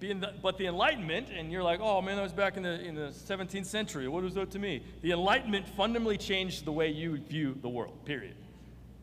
the, 0.00 0.32
but 0.42 0.58
the 0.58 0.66
Enlightenment, 0.66 1.28
and 1.30 1.52
you're 1.52 1.62
like, 1.62 1.78
oh 1.80 2.00
man, 2.02 2.16
that 2.16 2.22
was 2.22 2.32
back 2.32 2.56
in 2.56 2.62
the, 2.62 2.80
in 2.80 2.94
the 2.94 3.08
17th 3.08 3.66
century. 3.66 4.08
What 4.08 4.24
was 4.24 4.34
that 4.34 4.50
to 4.52 4.58
me? 4.58 4.82
The 5.02 5.12
Enlightenment 5.12 5.68
fundamentally 5.68 6.16
changed 6.16 6.64
the 6.64 6.72
way 6.72 6.88
you 6.88 7.18
view 7.18 7.56
the 7.60 7.68
world, 7.68 8.04
period. 8.04 8.34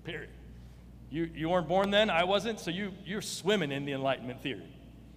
Period. 0.04 0.32
You, 1.10 1.30
you 1.34 1.50
weren't 1.50 1.68
born 1.68 1.92
then, 1.92 2.10
I 2.10 2.26
wasn't, 2.26 2.60
so 2.60 2.72
you, 2.72 2.92
you're 3.06 3.22
swimming 3.22 3.72
in 3.72 3.86
the 3.86 3.94
Enlightenment 3.94 4.42
theory. 4.42 4.68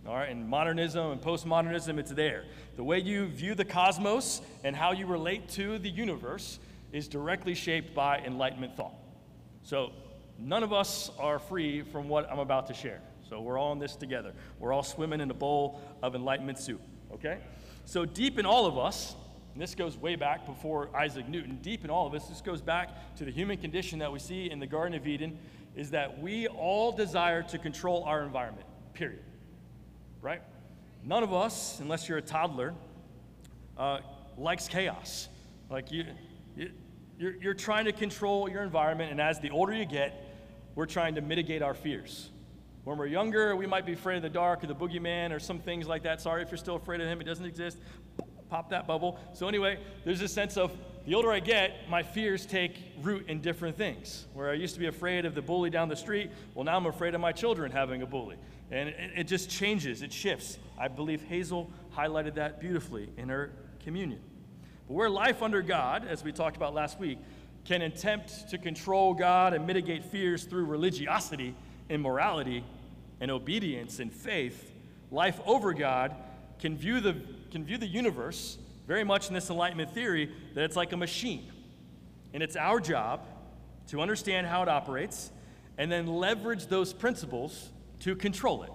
All 0.06 0.14
right, 0.14 0.30
and 0.30 0.48
modernism 0.48 1.10
and 1.10 1.20
postmodernism, 1.20 1.98
it's 1.98 2.10
there. 2.10 2.44
The 2.76 2.82
way 2.82 3.00
you 3.00 3.26
view 3.26 3.54
the 3.54 3.66
cosmos 3.66 4.40
and 4.64 4.74
how 4.74 4.92
you 4.92 5.06
relate 5.06 5.50
to 5.50 5.78
the 5.78 5.90
universe 5.90 6.58
is 6.90 7.06
directly 7.06 7.54
shaped 7.54 7.94
by 7.94 8.18
Enlightenment 8.20 8.76
thought. 8.76 8.94
So 9.62 9.92
none 10.38 10.62
of 10.62 10.72
us 10.72 11.10
are 11.18 11.38
free 11.38 11.82
from 11.82 12.08
what 12.08 12.30
I'm 12.32 12.38
about 12.38 12.66
to 12.68 12.74
share. 12.74 13.02
So 13.28 13.42
we're 13.42 13.58
all 13.58 13.72
in 13.72 13.78
this 13.78 13.94
together. 13.94 14.32
We're 14.58 14.72
all 14.72 14.82
swimming 14.82 15.20
in 15.20 15.30
a 15.30 15.34
bowl 15.34 15.82
of 16.02 16.14
Enlightenment 16.14 16.58
soup, 16.58 16.80
okay? 17.12 17.38
So 17.84 18.06
deep 18.06 18.38
in 18.38 18.46
all 18.46 18.64
of 18.64 18.78
us, 18.78 19.14
and 19.52 19.62
this 19.62 19.74
goes 19.74 19.98
way 19.98 20.16
back 20.16 20.46
before 20.46 20.88
Isaac 20.96 21.28
Newton, 21.28 21.58
deep 21.60 21.84
in 21.84 21.90
all 21.90 22.06
of 22.06 22.14
us, 22.14 22.26
this 22.26 22.40
goes 22.40 22.62
back 22.62 23.14
to 23.16 23.26
the 23.26 23.30
human 23.30 23.58
condition 23.58 23.98
that 23.98 24.10
we 24.10 24.18
see 24.18 24.50
in 24.50 24.60
the 24.60 24.66
Garden 24.66 24.96
of 24.96 25.06
Eden, 25.06 25.38
is 25.76 25.90
that 25.90 26.20
we 26.20 26.48
all 26.48 26.90
desire 26.90 27.42
to 27.42 27.58
control 27.58 28.02
our 28.04 28.22
environment, 28.22 28.66
period 28.94 29.20
right? 30.22 30.42
None 31.04 31.22
of 31.22 31.32
us, 31.32 31.80
unless 31.80 32.08
you're 32.08 32.18
a 32.18 32.22
toddler, 32.22 32.74
uh, 33.78 34.00
likes 34.36 34.68
chaos. 34.68 35.28
Like 35.70 35.90
you, 35.90 36.04
you 36.56 36.70
you're, 37.18 37.36
you're 37.36 37.54
trying 37.54 37.84
to 37.84 37.92
control 37.92 38.48
your 38.48 38.62
environment, 38.62 39.12
and 39.12 39.20
as 39.20 39.38
the 39.40 39.50
older 39.50 39.74
you 39.74 39.84
get, 39.84 40.26
we're 40.74 40.86
trying 40.86 41.16
to 41.16 41.20
mitigate 41.20 41.60
our 41.60 41.74
fears. 41.74 42.30
When 42.84 42.96
we're 42.96 43.06
younger, 43.06 43.54
we 43.54 43.66
might 43.66 43.84
be 43.84 43.92
afraid 43.92 44.16
of 44.16 44.22
the 44.22 44.30
dark 44.30 44.64
or 44.64 44.66
the 44.66 44.74
boogeyman 44.74 45.30
or 45.30 45.38
some 45.38 45.58
things 45.58 45.86
like 45.86 46.02
that. 46.04 46.22
Sorry 46.22 46.42
if 46.42 46.50
you're 46.50 46.56
still 46.56 46.76
afraid 46.76 47.02
of 47.02 47.08
him, 47.08 47.20
it 47.20 47.24
doesn't 47.24 47.44
exist. 47.44 47.76
Pop 48.48 48.70
that 48.70 48.86
bubble. 48.86 49.18
So, 49.34 49.48
anyway, 49.48 49.78
there's 50.04 50.18
this 50.18 50.32
sense 50.32 50.56
of 50.56 50.72
the 51.06 51.14
older 51.14 51.30
I 51.30 51.40
get, 51.40 51.88
my 51.90 52.02
fears 52.02 52.46
take 52.46 52.76
root 53.02 53.28
in 53.28 53.42
different 53.42 53.76
things. 53.76 54.26
Where 54.32 54.50
I 54.50 54.54
used 54.54 54.74
to 54.74 54.80
be 54.80 54.86
afraid 54.86 55.26
of 55.26 55.34
the 55.34 55.42
bully 55.42 55.68
down 55.68 55.88
the 55.88 55.96
street, 55.96 56.30
well, 56.54 56.64
now 56.64 56.76
I'm 56.76 56.86
afraid 56.86 57.14
of 57.14 57.20
my 57.20 57.32
children 57.32 57.70
having 57.70 58.00
a 58.00 58.06
bully. 58.06 58.36
And 58.70 58.88
it, 58.90 59.10
it 59.16 59.24
just 59.24 59.50
changes, 59.50 60.02
it 60.02 60.12
shifts. 60.12 60.58
I 60.78 60.88
believe 60.88 61.22
Hazel 61.22 61.70
highlighted 61.96 62.34
that 62.34 62.60
beautifully 62.60 63.10
in 63.16 63.28
her 63.28 63.50
communion. 63.84 64.20
But 64.86 64.94
where 64.94 65.10
life 65.10 65.42
under 65.42 65.62
God, 65.62 66.06
as 66.06 66.22
we 66.22 66.32
talked 66.32 66.56
about 66.56 66.74
last 66.74 66.98
week, 66.98 67.18
can 67.64 67.82
attempt 67.82 68.48
to 68.50 68.58
control 68.58 69.14
God 69.14 69.52
and 69.52 69.66
mitigate 69.66 70.04
fears 70.04 70.44
through 70.44 70.64
religiosity 70.64 71.54
and 71.88 72.00
morality 72.00 72.64
and 73.20 73.30
obedience 73.30 73.98
and 74.00 74.12
faith, 74.12 74.72
life 75.10 75.40
over 75.44 75.72
God 75.74 76.14
can 76.58 76.76
view 76.76 77.00
the, 77.00 77.16
can 77.50 77.64
view 77.64 77.76
the 77.76 77.86
universe 77.86 78.58
very 78.86 79.04
much 79.04 79.28
in 79.28 79.34
this 79.34 79.50
Enlightenment 79.50 79.92
theory 79.92 80.30
that 80.54 80.64
it's 80.64 80.76
like 80.76 80.92
a 80.92 80.96
machine. 80.96 81.50
And 82.32 82.42
it's 82.42 82.56
our 82.56 82.80
job 82.80 83.26
to 83.88 84.00
understand 84.00 84.46
how 84.46 84.62
it 84.62 84.68
operates, 84.68 85.30
and 85.76 85.90
then 85.90 86.06
leverage 86.06 86.66
those 86.66 86.92
principles 86.92 87.70
to 88.00 88.16
control 88.16 88.62
it. 88.62 88.70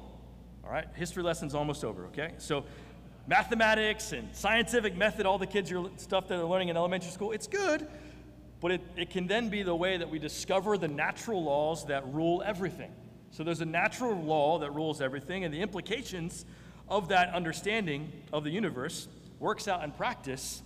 All 0.64 0.72
right, 0.72 0.88
history 0.96 1.24
lesson's 1.24 1.54
almost 1.54 1.84
over, 1.84 2.06
okay? 2.08 2.34
So, 2.38 2.66
mathematics 3.28 4.12
and 4.12 4.36
scientific 4.36 4.96
method, 4.96 5.26
all 5.26 5.38
the 5.38 5.48
kids 5.48 5.72
are 5.72 5.84
stuff 5.98 6.28
that 6.28 6.40
are 6.40 6.46
learning 6.46 6.70
in 6.70 6.78
elementary 6.78 7.12
school, 7.12 7.32
it's 7.32 7.48
good, 7.48 7.88
but 8.62 8.72
it, 8.72 8.82
it 8.96 9.10
can 9.10 9.28
then 9.28 9.50
be 9.50 9.64
the 9.64 9.76
way 9.76 9.98
that 9.98 10.10
we 10.10 10.18
discover 10.18 10.78
the 10.78 10.88
natural 10.88 11.44
laws 11.44 11.86
that 11.86 12.08
rule 12.14 12.42
everything. 12.46 12.92
So, 13.32 13.44
there's 13.44 13.62
a 13.62 13.66
natural 13.66 14.20
law 14.20 14.60
that 14.60 14.74
rules 14.74 15.02
everything, 15.02 15.44
and 15.44 15.54
the 15.54 15.62
implications 15.62 16.46
of 16.88 17.10
that 17.10 17.34
understanding 17.34 18.12
of 18.32 18.44
the 18.44 18.52
universe 18.52 19.08
works 19.40 19.68
out 19.68 19.84
in 19.84 19.92
practice 19.92 20.62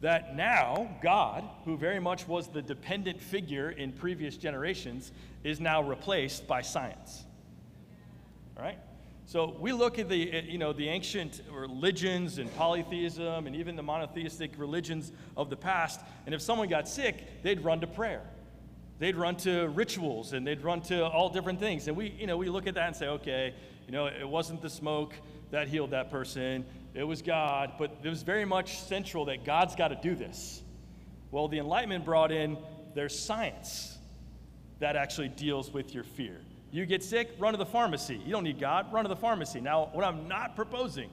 that 0.00 0.34
now 0.34 0.96
God, 1.00 1.44
who 1.64 1.76
very 1.76 2.00
much 2.00 2.26
was 2.26 2.48
the 2.48 2.60
dependent 2.60 3.20
figure 3.20 3.70
in 3.70 3.92
previous 3.92 4.36
generations, 4.36 5.12
is 5.44 5.60
now 5.60 5.80
replaced 5.80 6.46
by 6.48 6.60
science. 6.60 7.24
Right? 8.58 8.78
So 9.26 9.56
we 9.58 9.72
look 9.72 9.98
at 9.98 10.08
the, 10.08 10.32
eh, 10.32 10.42
you 10.46 10.58
know, 10.58 10.72
the 10.72 10.88
ancient 10.88 11.42
religions 11.50 12.38
and 12.38 12.54
polytheism 12.56 13.46
and 13.46 13.56
even 13.56 13.76
the 13.76 13.82
monotheistic 13.82 14.52
religions 14.58 15.12
of 15.36 15.48
the 15.48 15.56
past, 15.56 16.00
and 16.26 16.34
if 16.34 16.42
someone 16.42 16.68
got 16.68 16.88
sick, 16.88 17.42
they'd 17.42 17.64
run 17.64 17.80
to 17.80 17.86
prayer. 17.86 18.22
They'd 18.98 19.16
run 19.16 19.36
to 19.38 19.68
rituals 19.68 20.32
and 20.32 20.46
they'd 20.46 20.62
run 20.62 20.80
to 20.82 21.06
all 21.06 21.28
different 21.28 21.58
things. 21.58 21.88
And 21.88 21.96
we, 21.96 22.10
you 22.10 22.26
know, 22.26 22.36
we 22.36 22.48
look 22.48 22.66
at 22.66 22.74
that 22.74 22.88
and 22.88 22.96
say, 22.96 23.08
okay, 23.08 23.54
you 23.86 23.92
know, 23.92 24.06
it 24.06 24.28
wasn't 24.28 24.62
the 24.62 24.70
smoke 24.70 25.14
that 25.50 25.68
healed 25.68 25.90
that 25.90 26.10
person, 26.10 26.64
it 26.94 27.04
was 27.04 27.22
God, 27.22 27.72
but 27.78 27.96
it 28.02 28.08
was 28.08 28.22
very 28.22 28.44
much 28.44 28.78
central 28.80 29.24
that 29.26 29.44
God's 29.44 29.74
got 29.74 29.88
to 29.88 29.96
do 29.96 30.14
this. 30.14 30.62
Well, 31.30 31.48
the 31.48 31.58
Enlightenment 31.58 32.04
brought 32.04 32.32
in 32.32 32.58
their 32.94 33.08
science 33.08 33.98
that 34.78 34.96
actually 34.96 35.28
deals 35.28 35.72
with 35.72 35.94
your 35.94 36.04
fear. 36.04 36.40
You 36.72 36.86
get 36.86 37.04
sick, 37.04 37.30
run 37.38 37.52
to 37.52 37.58
the 37.58 37.66
pharmacy. 37.66 38.20
You 38.24 38.32
don't 38.32 38.44
need 38.44 38.58
God, 38.58 38.90
run 38.92 39.04
to 39.04 39.08
the 39.08 39.14
pharmacy. 39.14 39.60
Now, 39.60 39.90
what 39.92 40.04
I'm 40.04 40.26
not 40.26 40.56
proposing 40.56 41.10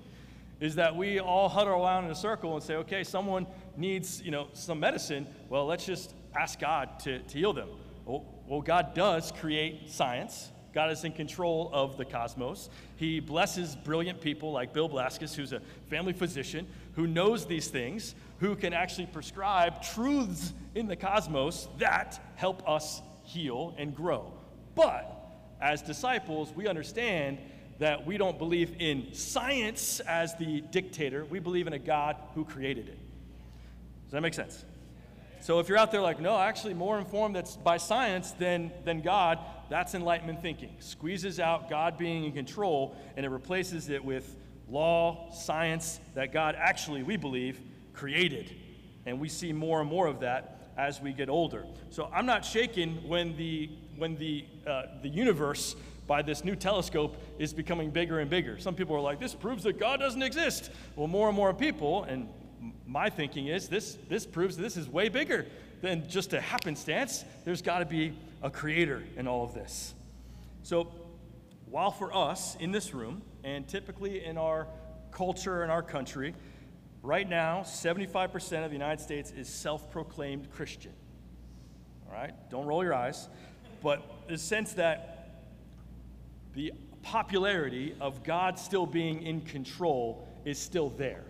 is 0.62 0.76
that 0.76 0.96
we 0.96 1.20
all 1.20 1.50
huddle 1.50 1.84
around 1.84 2.06
in 2.06 2.12
a 2.12 2.16
circle 2.16 2.56
and 2.56 2.64
say, 2.64 2.76
okay, 2.76 3.04
someone 3.04 3.46
needs, 3.76 4.22
you 4.22 4.32
know, 4.32 4.48
some 4.54 4.80
medicine. 4.80 5.28
Well, 5.50 5.66
let's 5.66 5.86
just 5.86 6.14
ask 6.34 6.60
God 6.60 7.00
to, 7.02 7.20
to 7.20 7.38
heal 7.38 7.52
them. 7.52 7.70
Well, 8.06 8.26
well, 8.48 8.62
God 8.62 8.94
does 8.94 9.34
create 9.34 9.90
science. 9.90 10.50
God 10.74 10.92
is 10.92 11.04
in 11.04 11.12
control 11.12 11.70
of 11.74 11.98
the 11.98 12.06
cosmos. 12.06 12.70
He 12.96 13.20
blesses 13.20 13.76
brilliant 13.76 14.22
people 14.22 14.54
like 14.54 14.74
Bill 14.74 14.90
Blaskis, 14.90 15.36
who's 15.36 15.52
a 15.52 15.62
family 15.90 16.14
physician, 16.14 16.68
who 16.94 17.06
knows 17.06 17.46
these 17.46 17.68
things, 17.68 18.16
who 18.40 18.56
can 18.56 18.72
actually 18.72 19.08
prescribe 19.08 19.82
truths 19.82 20.54
in 20.74 20.88
the 20.88 20.96
cosmos 20.96 21.68
that 21.80 22.20
help 22.36 22.68
us 22.68 23.02
heal 23.24 23.76
and 23.78 23.96
grow. 23.96 24.32
But 24.76 25.19
as 25.62 25.82
disciples, 25.82 26.52
we 26.56 26.68
understand 26.68 27.38
that 27.80 28.06
we 28.06 28.18
don't 28.18 28.38
believe 28.38 28.76
in 28.80 29.14
science 29.14 30.00
as 30.02 30.36
the 30.36 30.62
dictator. 30.62 31.26
We 31.26 31.40
believe 31.40 31.68
in 31.68 31.74
a 31.74 31.80
God 31.80 32.18
who 32.36 32.44
created 32.46 32.90
it. 32.90 33.00
Does 34.06 34.12
that 34.12 34.22
make 34.22 34.34
sense? 34.34 34.66
So 35.42 35.60
if 35.60 35.70
you're 35.70 35.78
out 35.78 35.92
there 35.92 36.02
like, 36.02 36.20
no, 36.20 36.38
actually 36.38 36.74
more 36.74 36.98
informed 36.98 37.36
that's 37.36 37.56
by 37.56 37.78
science 37.78 38.32
than, 38.32 38.72
than 38.84 39.02
God, 39.02 39.40
that's 39.70 39.96
enlightenment 39.96 40.42
thinking. 40.42 40.76
Squeezes 40.80 41.40
out 41.40 41.70
God 41.70 41.98
being 41.98 42.26
in 42.26 42.34
control 42.34 42.96
and 43.16 43.26
it 43.26 43.30
replaces 43.30 43.90
it 43.90 44.04
with 44.04 44.36
law, 44.68 45.32
science 45.32 46.00
that 46.16 46.34
God 46.34 46.56
actually, 46.60 47.04
we 47.04 47.16
believe, 47.16 47.62
created. 47.94 48.54
And 49.06 49.20
we 49.20 49.30
see 49.30 49.54
more 49.54 49.80
and 49.80 49.90
more 49.90 50.08
of 50.08 50.20
that 50.20 50.74
as 50.78 51.02
we 51.02 51.14
get 51.14 51.30
older. 51.30 51.66
So 51.90 52.10
I'm 52.14 52.26
not 52.26 52.44
shaken 52.44 53.08
when 53.08 53.38
the 53.38 53.70
when 54.00 54.16
the, 54.16 54.46
uh, 54.66 54.84
the 55.02 55.10
universe 55.10 55.76
by 56.08 56.24
this 56.24 56.44
new 56.44 56.56
telescope 56.56 57.18
is 57.38 57.54
becoming 57.54 57.92
bigger 57.92 58.20
and 58.20 58.30
bigger. 58.30 58.58
Some 58.58 58.74
people 58.74 58.96
are 58.96 59.02
like, 59.02 59.20
this 59.20 59.36
proves 59.36 59.64
that 59.64 59.78
God 59.78 60.00
doesn't 60.00 60.24
exist. 60.24 60.72
Well, 60.96 61.08
more 61.08 61.28
and 61.28 61.36
more 61.36 61.54
people, 61.54 62.04
and 62.06 62.28
my 62.88 63.10
thinking 63.10 63.48
is 63.48 63.70
this, 63.70 63.98
this 64.10 64.26
proves 64.26 64.58
this 64.58 64.76
is 64.76 64.90
way 64.90 65.10
bigger 65.10 65.46
than 65.82 66.10
just 66.10 66.34
a 66.34 66.42
happenstance. 66.42 67.24
There's 67.46 67.62
got 67.62 67.80
to 67.80 67.86
be 67.86 68.18
a 68.42 68.50
creator 68.50 69.04
in 69.18 69.28
all 69.28 69.44
of 69.44 69.54
this. 69.54 69.94
So, 70.64 70.92
while 71.70 71.92
for 71.92 72.14
us 72.16 72.56
in 72.56 72.72
this 72.72 72.94
room, 72.94 73.22
and 73.44 73.68
typically 73.68 74.26
in 74.26 74.38
our 74.38 74.66
culture 75.12 75.62
and 75.62 75.72
our 75.72 75.84
country, 75.84 76.34
right 77.04 77.30
now, 77.30 77.62
75% 77.62 78.64
of 78.64 78.72
the 78.72 78.76
United 78.76 79.02
States 79.02 79.32
is 79.32 79.48
self 79.48 79.92
proclaimed 79.92 80.52
Christian. 80.52 80.94
All 82.08 82.14
right? 82.14 82.34
Don't 82.50 82.66
roll 82.66 82.84
your 82.84 82.96
eyes 82.96 83.30
but 83.82 84.28
the 84.28 84.38
sense 84.38 84.74
that 84.74 85.16
the 86.54 86.74
popularity 87.04 87.96
of 88.02 88.24
God 88.24 88.60
still 88.60 88.86
being 88.86 89.24
in 89.24 89.42
control 89.42 90.28
is 90.46 90.58
still 90.58 90.90
there. 90.90 91.24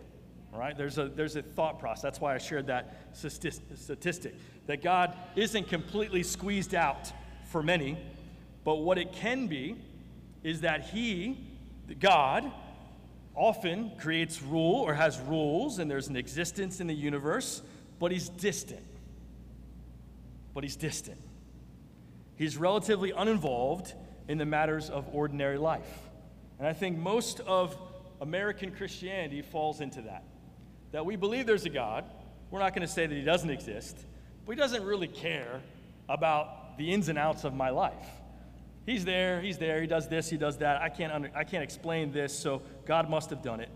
Right, 0.51 0.75
there's 0.75 0.97
a, 0.97 1.07
there's 1.07 1.35
a 1.35 1.43
thought 1.43 1.79
process. 1.79 2.01
That's 2.01 2.19
why 2.19 2.33
I 2.33 2.39
shared 2.39 2.67
that 2.67 2.95
statistic 3.13 4.33
that 4.65 4.83
God 4.83 5.15
isn't 5.35 5.67
completely 5.67 6.21
squeezed 6.21 6.75
out 6.75 7.11
for 7.45 7.63
many, 7.63 7.97
but 8.63 8.75
what 8.75 8.97
it 8.97 9.13
can 9.13 9.47
be 9.47 9.75
is 10.43 10.61
that 10.61 10.89
He, 10.89 11.39
God, 11.99 12.51
often 13.35 13.91
creates 13.97 14.41
rule 14.41 14.75
or 14.75 14.93
has 14.93 15.19
rules, 15.21 15.79
and 15.79 15.89
there's 15.89 16.07
an 16.07 16.15
existence 16.15 16.79
in 16.79 16.87
the 16.87 16.93
universe, 16.93 17.61
but 17.99 18.11
He's 18.11 18.29
distant. 18.29 18.85
But 20.53 20.63
He's 20.63 20.75
distant. 20.75 21.19
He's 22.39 22.55
relatively 22.55 23.11
uninvolved 23.11 23.93
in 24.29 24.37
the 24.37 24.45
matters 24.45 24.89
of 24.89 25.09
ordinary 25.11 25.57
life. 25.57 26.09
And 26.57 26.65
I 26.65 26.71
think 26.71 26.97
most 26.97 27.41
of 27.41 27.77
American 28.21 28.71
Christianity 28.71 29.41
falls 29.41 29.81
into 29.81 30.03
that. 30.03 30.23
That 30.93 31.05
we 31.05 31.17
believe 31.17 31.45
there's 31.45 31.65
a 31.65 31.69
God. 31.69 32.05
We're 32.49 32.61
not 32.61 32.73
going 32.73 32.87
to 32.87 32.91
say 32.91 33.05
that 33.05 33.13
he 33.13 33.23
doesn't 33.23 33.49
exist, 33.49 33.97
but 34.45 34.53
he 34.53 34.57
doesn't 34.57 34.85
really 34.85 35.09
care 35.09 35.59
about 36.07 36.77
the 36.77 36.93
ins 36.93 37.09
and 37.09 37.19
outs 37.19 37.43
of 37.43 37.53
my 37.53 37.71
life. 37.71 38.07
He's 38.85 39.03
there, 39.03 39.41
he's 39.41 39.57
there, 39.57 39.81
he 39.81 39.87
does 39.87 40.07
this, 40.07 40.29
he 40.29 40.37
does 40.37 40.59
that. 40.59 40.81
I 40.81 40.87
can't, 40.87 41.11
under, 41.11 41.29
I 41.35 41.43
can't 41.43 41.63
explain 41.63 42.13
this, 42.13 42.33
so 42.33 42.61
God 42.85 43.09
must 43.09 43.31
have 43.31 43.43
done 43.43 43.59
it. 43.59 43.69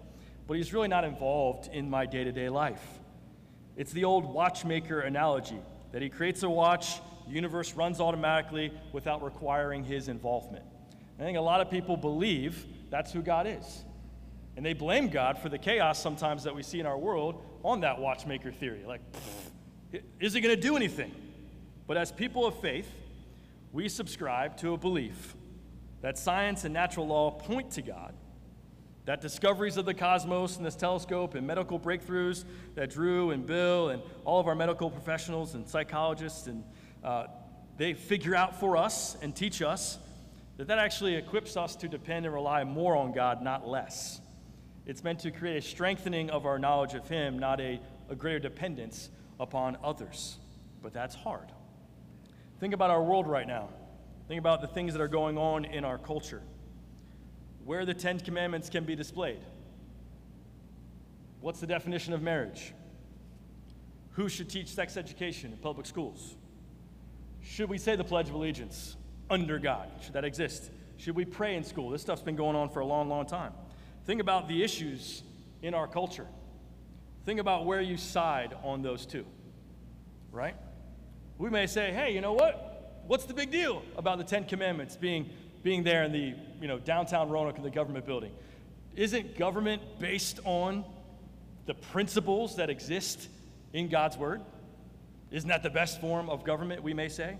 But 0.47 0.55
he's 0.55 0.71
really 0.71 0.87
not 0.87 1.03
involved 1.03 1.69
in 1.73 1.89
my 1.89 2.05
day 2.05 2.23
to 2.23 2.31
day 2.31 2.47
life. 2.47 2.81
It's 3.75 3.91
the 3.91 4.05
old 4.05 4.23
watchmaker 4.23 5.01
analogy 5.01 5.59
that 5.91 6.01
he 6.01 6.07
creates 6.07 6.43
a 6.43 6.49
watch 6.49 7.01
universe 7.27 7.73
runs 7.73 7.99
automatically 7.99 8.71
without 8.91 9.23
requiring 9.23 9.83
his 9.83 10.07
involvement. 10.07 10.65
I 11.19 11.23
think 11.23 11.37
a 11.37 11.41
lot 11.41 11.61
of 11.61 11.69
people 11.69 11.95
believe 11.97 12.65
that's 12.89 13.11
who 13.11 13.21
God 13.21 13.47
is. 13.47 13.83
And 14.55 14.65
they 14.65 14.73
blame 14.73 15.09
God 15.09 15.37
for 15.37 15.49
the 15.49 15.57
chaos 15.57 16.01
sometimes 16.01 16.43
that 16.43 16.53
we 16.53 16.63
see 16.63 16.79
in 16.79 16.85
our 16.85 16.97
world 16.97 17.43
on 17.63 17.81
that 17.81 17.99
watchmaker 17.99 18.51
theory. 18.51 18.83
Like, 18.85 19.01
is 20.19 20.33
he 20.33 20.41
going 20.41 20.55
to 20.55 20.61
do 20.61 20.75
anything? 20.75 21.11
But 21.87 21.97
as 21.97 22.11
people 22.11 22.45
of 22.45 22.59
faith, 22.59 22.91
we 23.71 23.89
subscribe 23.89 24.57
to 24.57 24.73
a 24.73 24.77
belief 24.77 25.35
that 26.01 26.17
science 26.17 26.65
and 26.65 26.73
natural 26.73 27.07
law 27.07 27.31
point 27.31 27.71
to 27.71 27.81
God, 27.81 28.13
that 29.05 29.21
discoveries 29.21 29.77
of 29.77 29.85
the 29.85 29.93
cosmos 29.93 30.57
and 30.57 30.65
this 30.65 30.75
telescope 30.75 31.33
and 31.33 31.47
medical 31.47 31.79
breakthroughs 31.79 32.43
that 32.75 32.89
Drew 32.89 33.31
and 33.31 33.45
Bill 33.45 33.89
and 33.89 34.01
all 34.25 34.39
of 34.39 34.47
our 34.47 34.55
medical 34.55 34.89
professionals 34.89 35.55
and 35.55 35.67
psychologists 35.67 36.47
and 36.47 36.63
uh, 37.03 37.27
they 37.77 37.93
figure 37.93 38.35
out 38.35 38.59
for 38.59 38.77
us 38.77 39.17
and 39.21 39.35
teach 39.35 39.61
us 39.61 39.97
that 40.57 40.67
that 40.67 40.77
actually 40.77 41.15
equips 41.15 41.57
us 41.57 41.75
to 41.77 41.87
depend 41.87 42.25
and 42.25 42.33
rely 42.33 42.63
more 42.63 42.95
on 42.95 43.11
God, 43.11 43.41
not 43.41 43.67
less. 43.67 44.21
It's 44.85 45.03
meant 45.03 45.19
to 45.19 45.31
create 45.31 45.57
a 45.57 45.61
strengthening 45.61 46.29
of 46.29 46.45
our 46.45 46.59
knowledge 46.59 46.93
of 46.93 47.07
Him, 47.07 47.39
not 47.39 47.59
a, 47.59 47.79
a 48.09 48.15
greater 48.15 48.39
dependence 48.39 49.09
upon 49.39 49.77
others. 49.83 50.37
But 50.81 50.93
that's 50.93 51.15
hard. 51.15 51.51
Think 52.59 52.73
about 52.73 52.91
our 52.91 53.01
world 53.01 53.27
right 53.27 53.47
now. 53.47 53.69
Think 54.27 54.39
about 54.39 54.61
the 54.61 54.67
things 54.67 54.93
that 54.93 55.01
are 55.01 55.07
going 55.07 55.37
on 55.37 55.65
in 55.65 55.83
our 55.83 55.97
culture. 55.97 56.41
Where 57.65 57.85
the 57.85 57.93
Ten 57.93 58.19
Commandments 58.19 58.69
can 58.69 58.83
be 58.83 58.95
displayed. 58.95 59.39
What's 61.41 61.59
the 61.59 61.67
definition 61.67 62.13
of 62.13 62.21
marriage? 62.21 62.73
Who 64.11 64.29
should 64.29 64.49
teach 64.49 64.67
sex 64.67 64.95
education 64.95 65.51
in 65.51 65.57
public 65.57 65.87
schools? 65.87 66.35
Should 67.43 67.69
we 67.69 67.77
say 67.77 67.95
the 67.95 68.03
Pledge 68.03 68.29
of 68.29 68.35
Allegiance 68.35 68.95
under 69.29 69.59
God? 69.59 69.89
Should 70.01 70.13
that 70.13 70.25
exist? 70.25 70.71
Should 70.97 71.15
we 71.15 71.25
pray 71.25 71.55
in 71.55 71.63
school? 71.63 71.89
This 71.89 72.01
stuff's 72.01 72.21
been 72.21 72.35
going 72.35 72.55
on 72.55 72.69
for 72.69 72.79
a 72.79 72.85
long, 72.85 73.09
long 73.09 73.25
time. 73.25 73.53
Think 74.05 74.21
about 74.21 74.47
the 74.47 74.63
issues 74.63 75.23
in 75.61 75.73
our 75.73 75.87
culture. 75.87 76.27
Think 77.25 77.39
about 77.39 77.65
where 77.65 77.81
you 77.81 77.97
side 77.97 78.55
on 78.63 78.81
those 78.81 79.05
two, 79.05 79.25
right? 80.31 80.55
We 81.37 81.49
may 81.49 81.67
say, 81.67 81.91
hey, 81.91 82.13
you 82.13 82.21
know 82.21 82.33
what? 82.33 83.01
What's 83.07 83.25
the 83.25 83.33
big 83.33 83.51
deal 83.51 83.81
about 83.97 84.17
the 84.17 84.23
Ten 84.23 84.45
Commandments 84.45 84.95
being, 84.95 85.29
being 85.61 85.83
there 85.83 86.03
in 86.03 86.11
the 86.11 86.33
you 86.61 86.67
know, 86.67 86.79
downtown 86.79 87.29
Roanoke 87.29 87.57
in 87.57 87.63
the 87.63 87.69
government 87.69 88.05
building? 88.05 88.31
Isn't 88.95 89.37
government 89.37 89.81
based 89.99 90.39
on 90.45 90.85
the 91.65 91.73
principles 91.73 92.57
that 92.57 92.69
exist 92.69 93.27
in 93.73 93.89
God's 93.89 94.17
Word? 94.17 94.41
Isn't 95.33 95.49
that 95.49 95.63
the 95.63 95.69
best 95.71 95.99
form 95.99 96.29
of 96.29 96.43
government, 96.43 96.83
we 96.83 96.93
may 96.93 97.09
say? 97.09 97.37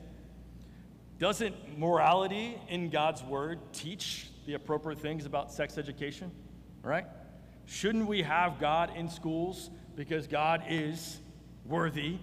Doesn't 1.19 1.77
morality 1.77 2.57
in 2.67 2.89
God's 2.89 3.23
word 3.23 3.59
teach 3.71 4.29
the 4.47 4.55
appropriate 4.55 4.99
things 4.99 5.27
about 5.27 5.53
sex 5.53 5.77
education? 5.77 6.31
Right? 6.81 7.05
Shouldn't 7.67 8.07
we 8.07 8.23
have 8.23 8.59
God 8.59 8.97
in 8.97 9.09
schools 9.09 9.69
because 9.95 10.25
God 10.25 10.63
is 10.67 11.19
worthy 11.65 12.17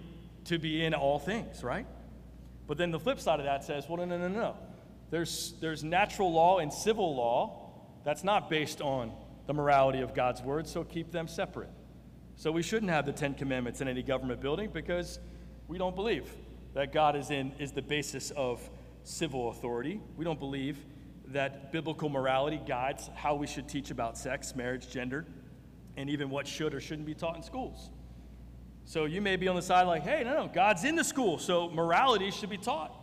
to 0.45 0.59
be 0.59 0.83
in 0.83 0.93
all 0.93 1.19
things, 1.19 1.63
right? 1.63 1.87
But 2.67 2.77
then 2.77 2.91
the 2.91 2.99
flip 2.99 3.21
side 3.21 3.39
of 3.39 3.45
that 3.45 3.63
says, 3.63 3.85
well, 3.87 3.97
no, 3.97 4.05
no, 4.05 4.17
no, 4.17 4.27
no. 4.27 4.57
There's, 5.09 5.53
there's 5.61 5.85
natural 5.85 6.33
law 6.33 6.59
and 6.59 6.71
civil 6.71 7.15
law 7.15 7.71
that's 8.03 8.25
not 8.25 8.49
based 8.49 8.81
on 8.81 9.13
the 9.47 9.53
morality 9.53 10.01
of 10.01 10.13
God's 10.13 10.41
word, 10.41 10.67
so 10.67 10.83
keep 10.83 11.13
them 11.13 11.29
separate. 11.29 11.69
So 12.35 12.51
we 12.51 12.61
shouldn't 12.61 12.91
have 12.91 13.05
the 13.05 13.13
Ten 13.13 13.35
Commandments 13.35 13.79
in 13.79 13.87
any 13.87 14.03
government 14.03 14.41
building 14.41 14.69
because 14.71 15.19
we 15.71 15.77
don't 15.77 15.95
believe 15.95 16.29
that 16.73 16.91
God 16.91 17.15
is, 17.15 17.31
in, 17.31 17.53
is 17.57 17.71
the 17.71 17.81
basis 17.81 18.31
of 18.31 18.69
civil 19.03 19.51
authority. 19.51 20.01
We 20.17 20.25
don't 20.25 20.37
believe 20.37 20.77
that 21.27 21.71
biblical 21.71 22.09
morality 22.09 22.59
guides 22.67 23.09
how 23.15 23.35
we 23.35 23.47
should 23.47 23.69
teach 23.69 23.89
about 23.89 24.17
sex, 24.17 24.53
marriage, 24.53 24.89
gender, 24.89 25.25
and 25.95 26.09
even 26.09 26.29
what 26.29 26.45
should 26.45 26.73
or 26.73 26.81
shouldn't 26.81 27.05
be 27.05 27.13
taught 27.13 27.37
in 27.37 27.43
schools. 27.43 27.89
So 28.83 29.05
you 29.05 29.21
may 29.21 29.37
be 29.37 29.47
on 29.47 29.55
the 29.55 29.61
side 29.61 29.83
like, 29.83 30.03
hey, 30.03 30.25
no, 30.25 30.33
no, 30.33 30.51
God's 30.53 30.83
in 30.83 30.97
the 30.97 31.05
school, 31.05 31.37
so 31.37 31.69
morality 31.69 32.31
should 32.31 32.49
be 32.49 32.57
taught. 32.57 32.93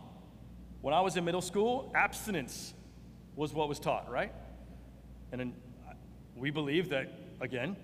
When 0.81 0.93
I 0.93 1.01
was 1.01 1.17
in 1.17 1.25
middle 1.25 1.41
school, 1.41 1.91
abstinence 1.95 2.75
was 3.35 3.51
what 3.51 3.67
was 3.67 3.79
taught, 3.79 4.11
right? 4.11 4.31
And 5.31 5.41
then 5.41 5.53
uh, 5.89 5.93
we 6.35 6.51
believe 6.51 6.89
that, 6.89 7.11
again, 7.41 7.75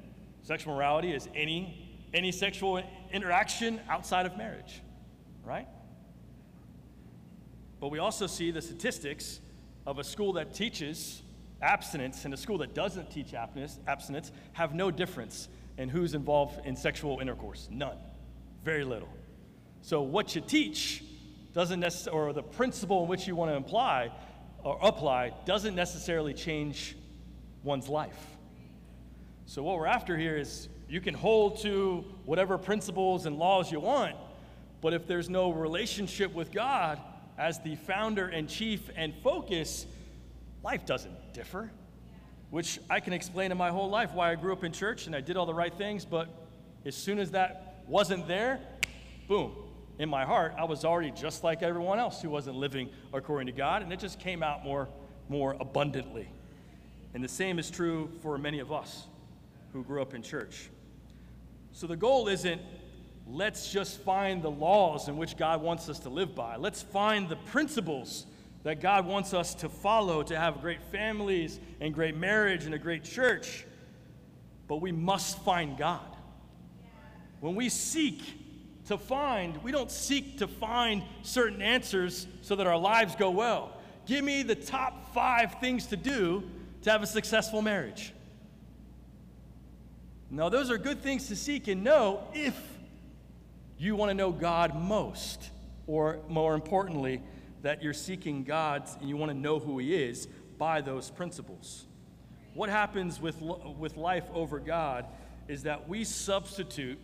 sexual 0.44 0.76
morality 0.76 1.12
is 1.12 1.28
any, 1.34 1.85
any 2.16 2.32
sexual 2.32 2.82
interaction 3.12 3.80
outside 3.90 4.26
of 4.26 4.38
marriage, 4.38 4.82
right? 5.44 5.68
But 7.80 7.90
we 7.90 8.00
also 8.00 8.26
see 8.26 8.52
the 8.52 8.62
statistics 8.62 9.42
of 9.86 10.00
a 10.00 10.04
school 10.04 10.34
that 10.34 10.54
teaches 10.54 11.22
abstinence 11.62 12.26
and 12.26 12.34
a 12.34 12.38
school 12.38 12.58
that 12.60 12.74
doesn't 12.74 13.12
teach 13.12 13.34
abstinence 13.34 14.32
have 14.54 14.74
no 14.74 14.90
difference 14.90 15.50
in 15.78 15.90
who's 15.90 16.14
involved 16.14 16.66
in 16.66 16.76
sexual 16.76 17.20
intercourse. 17.20 17.68
None. 17.70 17.98
Very 18.64 18.86
little. 18.86 19.10
So 19.82 20.02
what 20.02 20.36
you 20.36 20.42
teach 20.42 21.04
doesn't 21.54 21.80
necessarily, 21.80 22.30
or 22.30 22.34
the 22.34 22.44
principle 22.44 23.04
in 23.04 23.10
which 23.10 23.28
you 23.28 23.36
want 23.36 23.52
to 23.52 23.56
imply 23.56 24.12
or 24.64 24.80
apply 24.82 25.34
doesn't 25.46 25.76
necessarily 25.76 26.34
change 26.34 26.96
one's 27.64 27.90
life. 27.90 28.18
So 29.46 29.62
what 29.64 29.78
we're 29.78 29.86
after 29.86 30.18
here 30.18 30.38
is 30.38 30.70
you 30.88 31.02
can 31.02 31.14
hold 31.14 31.60
to 31.62 32.06
whatever 32.26 32.58
principles 32.58 33.26
and 33.26 33.38
laws 33.38 33.72
you 33.72 33.80
want, 33.80 34.16
but 34.82 34.94
if 34.94 35.08
there's 35.08 35.30
no 35.30 35.52
relationship 35.52 36.34
with 36.34 36.52
God 36.52 37.00
as 37.38 37.60
the 37.60 37.76
founder 37.76 38.28
and 38.28 38.48
chief 38.48 38.90
and 38.96 39.14
focus, 39.24 39.86
life 40.64 40.86
doesn't 40.86 41.34
differ 41.34 41.72
which 42.56 42.80
I 42.90 43.02
can 43.02 43.12
explain 43.14 43.52
in 43.52 43.58
my 43.58 43.70
whole 43.70 43.90
life 43.90 44.14
why 44.14 44.32
I 44.32 44.36
grew 44.36 44.54
up 44.54 44.64
in 44.64 44.72
church 44.72 45.08
and 45.08 45.16
I 45.16 45.20
did 45.20 45.36
all 45.36 45.46
the 45.46 45.54
right 45.54 45.74
things, 45.74 46.06
but 46.06 46.30
as 46.86 46.96
soon 46.96 47.20
as 47.20 47.32
that 47.32 47.84
wasn't 47.86 48.28
there, 48.30 48.62
boom, 49.28 49.52
in 50.00 50.08
my 50.08 50.24
heart, 50.24 50.54
I 50.58 50.66
was 50.66 50.86
already 50.86 51.12
just 51.12 51.44
like 51.44 51.64
everyone 51.64 52.00
else 52.00 52.22
who 52.22 52.30
wasn't 52.30 52.56
living 52.56 52.90
according 53.14 53.48
to 53.48 53.52
God, 53.52 53.82
and 53.82 53.92
it 53.92 54.00
just 54.00 54.22
came 54.22 54.44
out 54.44 54.64
more, 54.64 54.88
more 55.28 55.58
abundantly. 55.60 56.30
And 57.14 57.24
the 57.24 57.28
same 57.28 57.60
is 57.60 57.70
true 57.70 58.10
for 58.22 58.38
many 58.38 58.60
of 58.60 58.72
us 58.72 59.06
who 59.74 59.84
grew 59.84 60.02
up 60.02 60.14
in 60.14 60.22
church. 60.22 60.70
So 61.76 61.88
the 61.88 61.98
goal 61.98 62.30
isn't 62.30 62.62
let's 63.28 63.70
just 63.70 64.00
find 64.00 64.42
the 64.42 64.50
laws 64.50 65.10
in 65.10 65.18
which 65.18 65.36
God 65.36 65.62
wants 65.62 65.90
us 65.90 66.00
to 66.00 66.10
live 66.10 66.34
by. 66.34 66.56
Let's 66.56 66.82
find 66.82 67.28
the 67.28 67.36
principles 67.36 68.26
that 68.64 68.80
God 68.80 69.06
wants 69.06 69.34
us 69.34 69.54
to 69.56 69.68
follow 69.68 70.24
to 70.24 70.40
have 70.40 70.62
great 70.62 70.82
families 70.82 71.60
and 71.82 71.94
great 71.94 72.16
marriage 72.16 72.64
and 72.64 72.74
a 72.74 72.78
great 72.78 73.04
church. 73.04 73.66
But 74.70 74.78
we 74.78 74.94
must 74.94 75.44
find 75.44 75.78
God. 75.78 76.16
When 77.42 77.56
we 77.56 77.68
seek 77.68 78.22
to 78.86 78.98
find, 78.98 79.62
we 79.62 79.74
don't 79.74 79.92
seek 79.92 80.38
to 80.38 80.48
find 80.48 81.04
certain 81.24 81.62
answers 81.62 82.26
so 82.42 82.56
that 82.56 82.68
our 82.68 82.78
lives 82.78 83.18
go 83.18 83.32
well. 83.32 83.74
Give 84.06 84.24
me 84.24 84.44
the 84.44 84.56
top 84.56 85.14
five 85.14 85.56
things 85.60 85.88
to 85.88 85.98
do 85.98 86.50
to 86.84 86.90
have 86.90 87.04
a 87.04 87.08
successful 87.08 87.62
marriage. 87.62 88.14
Now, 90.36 90.50
those 90.50 90.70
are 90.70 90.78
good 90.78 91.02
things 91.02 91.30
to 91.30 91.36
seek 91.38 91.70
and 91.70 91.82
know 91.82 92.28
if 92.34 92.62
you 93.78 93.96
want 93.96 94.10
to 94.10 94.14
know 94.14 94.34
God 94.34 94.76
most, 94.76 95.50
or 95.88 96.20
more 96.28 96.56
importantly, 96.56 97.22
that 97.62 97.82
you're 97.82 97.94
seeking 97.94 98.44
God 98.44 98.84
and 99.00 99.08
you 99.08 99.16
want 99.16 99.32
to 99.32 99.38
know 99.38 99.60
who 99.60 99.80
He 99.80 99.96
is 99.96 100.28
by 100.58 100.82
those 100.82 101.10
principles. 101.10 101.86
What 102.54 102.68
happens 102.68 103.22
with, 103.22 103.40
with 103.42 103.96
life 103.96 104.26
over 104.34 104.60
God 104.60 105.06
is 105.48 105.64
that 105.64 105.88
we 105.88 106.04
substitute 106.04 107.00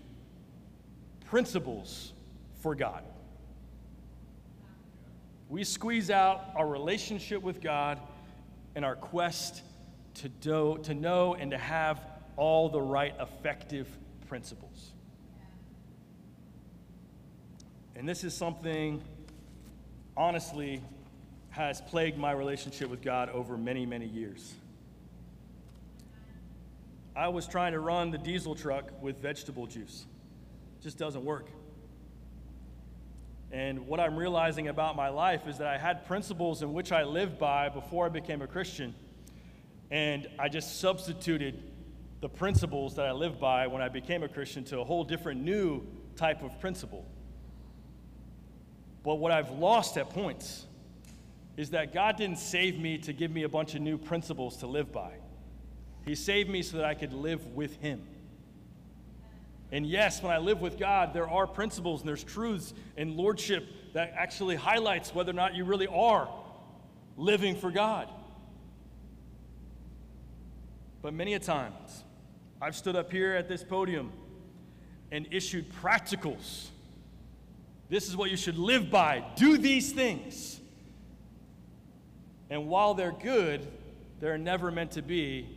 principles 1.30 2.12
for 2.62 2.76
God. 2.76 3.02
We 5.48 5.64
squeeze 5.64 6.10
out 6.10 6.50
our 6.58 6.68
relationship 6.68 7.42
with 7.42 7.62
God 7.62 7.98
and 8.76 8.84
our 8.84 8.98
quest 8.98 9.62
to, 10.16 10.28
do, 10.28 10.80
to 10.84 10.94
know 10.94 11.34
and 11.36 11.52
to 11.52 11.58
have 11.58 12.11
all 12.38 12.70
the 12.70 12.82
right 12.82 13.14
effective 13.20 13.88
principles. 14.28 14.92
And 17.96 18.08
this 18.08 18.24
is 18.24 18.34
something 18.34 19.02
honestly 20.16 20.82
has 21.50 21.82
plagued 21.82 22.18
my 22.18 22.32
relationship 22.32 22.90
with 22.90 23.02
God 23.02 23.30
over 23.30 23.58
many, 23.58 23.86
many 23.86 24.08
years. 24.08 24.54
I 27.16 27.28
was 27.28 27.46
trying 27.46 27.74
to 27.74 27.80
run 27.80 28.12
the 28.12 28.18
diesel 28.18 28.56
truck 28.56 28.90
with 29.02 29.18
vegetable 29.22 29.68
juice. 29.68 30.06
It 30.80 30.84
just 30.84 30.98
doesn't 30.98 31.26
work. 31.26 31.50
And 33.52 33.86
what 33.86 34.00
I'm 34.00 34.16
realizing 34.16 34.70
about 34.70 34.96
my 34.96 35.10
life 35.10 35.46
is 35.46 35.58
that 35.58 35.68
I 35.68 35.78
had 35.78 36.06
principles 36.06 36.62
in 36.62 36.74
which 36.74 36.94
I 36.94 37.04
lived 37.04 37.38
by 37.38 37.68
before 37.68 38.06
I 38.06 38.10
became 38.10 38.42
a 38.42 38.48
Christian. 38.48 38.96
And 39.90 40.28
I 40.40 40.48
just 40.48 40.80
substituted 40.80 41.62
the 42.22 42.30
principles 42.30 42.96
that 42.96 43.06
I 43.06 43.12
lived 43.12 43.40
by 43.40 43.68
when 43.68 43.82
I 43.82 43.90
became 43.90 44.24
a 44.24 44.30
Christian 44.30 44.64
to 44.66 44.80
a 44.80 44.84
whole 44.84 45.04
different 45.04 45.42
new 45.42 45.86
type 46.16 46.44
of 46.44 46.60
principle. 46.60 47.06
But 49.04 49.16
what 49.16 49.32
I've 49.32 49.52
lost 49.52 49.98
at 49.98 50.12
points 50.12 50.68
is 51.58 51.72
that 51.72 51.94
God 51.94 52.18
didn't 52.18 52.38
save 52.38 52.80
me 52.80 53.00
to 53.00 53.14
give 53.14 53.32
me 53.32 53.44
a 53.44 53.50
bunch 53.50 53.76
of 53.76 53.82
new 53.82 53.98
principles 53.98 54.58
to 54.58 54.68
live 54.68 54.92
by. 54.92 55.14
He 56.06 56.16
saved 56.16 56.50
me 56.50 56.62
so 56.62 56.78
that 56.78 56.86
I 56.86 56.94
could 56.94 57.14
live 57.14 57.46
with 57.48 57.76
Him. 57.82 58.02
And 59.72 59.86
yes, 59.86 60.22
when 60.22 60.32
I 60.32 60.38
live 60.38 60.62
with 60.62 60.78
God, 60.78 61.14
there 61.14 61.30
are 61.30 61.48
principles 61.48 62.02
and 62.02 62.10
there's 62.10 62.24
truths 62.24 62.74
and 62.98 63.16
lordship 63.16 63.66
that 63.94 64.14
actually 64.16 64.56
highlights 64.56 65.14
whether 65.16 65.32
or 65.32 65.36
not 65.36 65.56
you 65.56 65.64
really 65.64 65.88
are 65.88 66.30
living 67.18 67.56
for 67.56 67.72
God. 67.72 68.10
But 71.02 71.14
many 71.14 71.34
a 71.34 71.40
times, 71.40 72.04
I've 72.62 72.76
stood 72.76 72.96
up 72.96 73.12
here 73.12 73.34
at 73.34 73.48
this 73.48 73.64
podium 73.64 74.12
and 75.12 75.28
issued 75.32 75.72
practicals 75.82 76.68
this 77.92 78.08
is 78.08 78.16
what 78.16 78.32
you 78.32 78.38
should 78.38 78.58
live 78.58 78.90
by. 78.90 79.22
Do 79.36 79.58
these 79.58 79.92
things. 79.92 80.62
And 82.50 82.70
while 82.70 82.94
they're 82.94 83.12
good, 83.12 83.68
they're 84.22 84.38
never 84.38 84.72
meant 84.72 84.92
to 84.92 85.02
be 85.02 85.50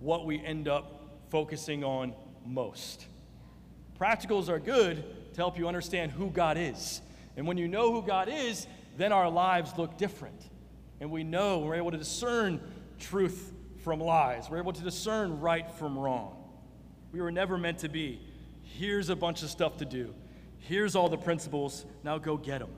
what 0.00 0.26
we 0.26 0.44
end 0.44 0.66
up 0.66 1.20
focusing 1.30 1.84
on 1.84 2.14
most. 2.44 3.06
Practicals 3.96 4.48
are 4.48 4.58
good 4.58 5.04
to 5.34 5.36
help 5.36 5.56
you 5.56 5.68
understand 5.68 6.10
who 6.10 6.30
God 6.30 6.58
is. 6.58 7.00
And 7.36 7.46
when 7.46 7.58
you 7.58 7.68
know 7.68 7.92
who 7.92 8.02
God 8.02 8.28
is, 8.28 8.66
then 8.96 9.12
our 9.12 9.30
lives 9.30 9.70
look 9.78 9.96
different. 9.96 10.48
And 11.00 11.12
we 11.12 11.22
know 11.22 11.60
we're 11.60 11.76
able 11.76 11.92
to 11.92 11.98
discern 11.98 12.60
truth 12.98 13.52
from 13.86 14.00
lies. 14.00 14.50
We're 14.50 14.58
able 14.58 14.72
to 14.72 14.82
discern 14.82 15.38
right 15.38 15.70
from 15.70 15.96
wrong. 15.96 16.34
We 17.12 17.20
were 17.20 17.30
never 17.30 17.56
meant 17.56 17.78
to 17.78 17.88
be. 17.88 18.20
Here's 18.64 19.10
a 19.10 19.14
bunch 19.14 19.44
of 19.44 19.48
stuff 19.48 19.76
to 19.76 19.84
do. 19.84 20.12
Here's 20.58 20.96
all 20.96 21.08
the 21.08 21.16
principles, 21.16 21.84
now 22.02 22.18
go 22.18 22.36
get 22.36 22.58
them. 22.58 22.70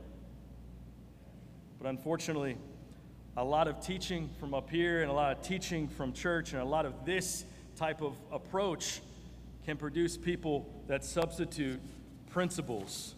But 1.80 1.88
unfortunately, 1.88 2.58
a 3.38 3.42
lot 3.42 3.68
of 3.68 3.80
teaching 3.80 4.28
from 4.38 4.52
up 4.52 4.68
here 4.68 5.00
and 5.00 5.10
a 5.10 5.14
lot 5.14 5.34
of 5.34 5.42
teaching 5.42 5.88
from 5.88 6.12
church 6.12 6.52
and 6.52 6.60
a 6.60 6.66
lot 6.66 6.84
of 6.84 7.06
this 7.06 7.46
type 7.74 8.02
of 8.02 8.14
approach 8.30 9.00
can 9.64 9.78
produce 9.78 10.18
people 10.18 10.68
that 10.88 11.06
substitute 11.06 11.80
principles 12.28 13.14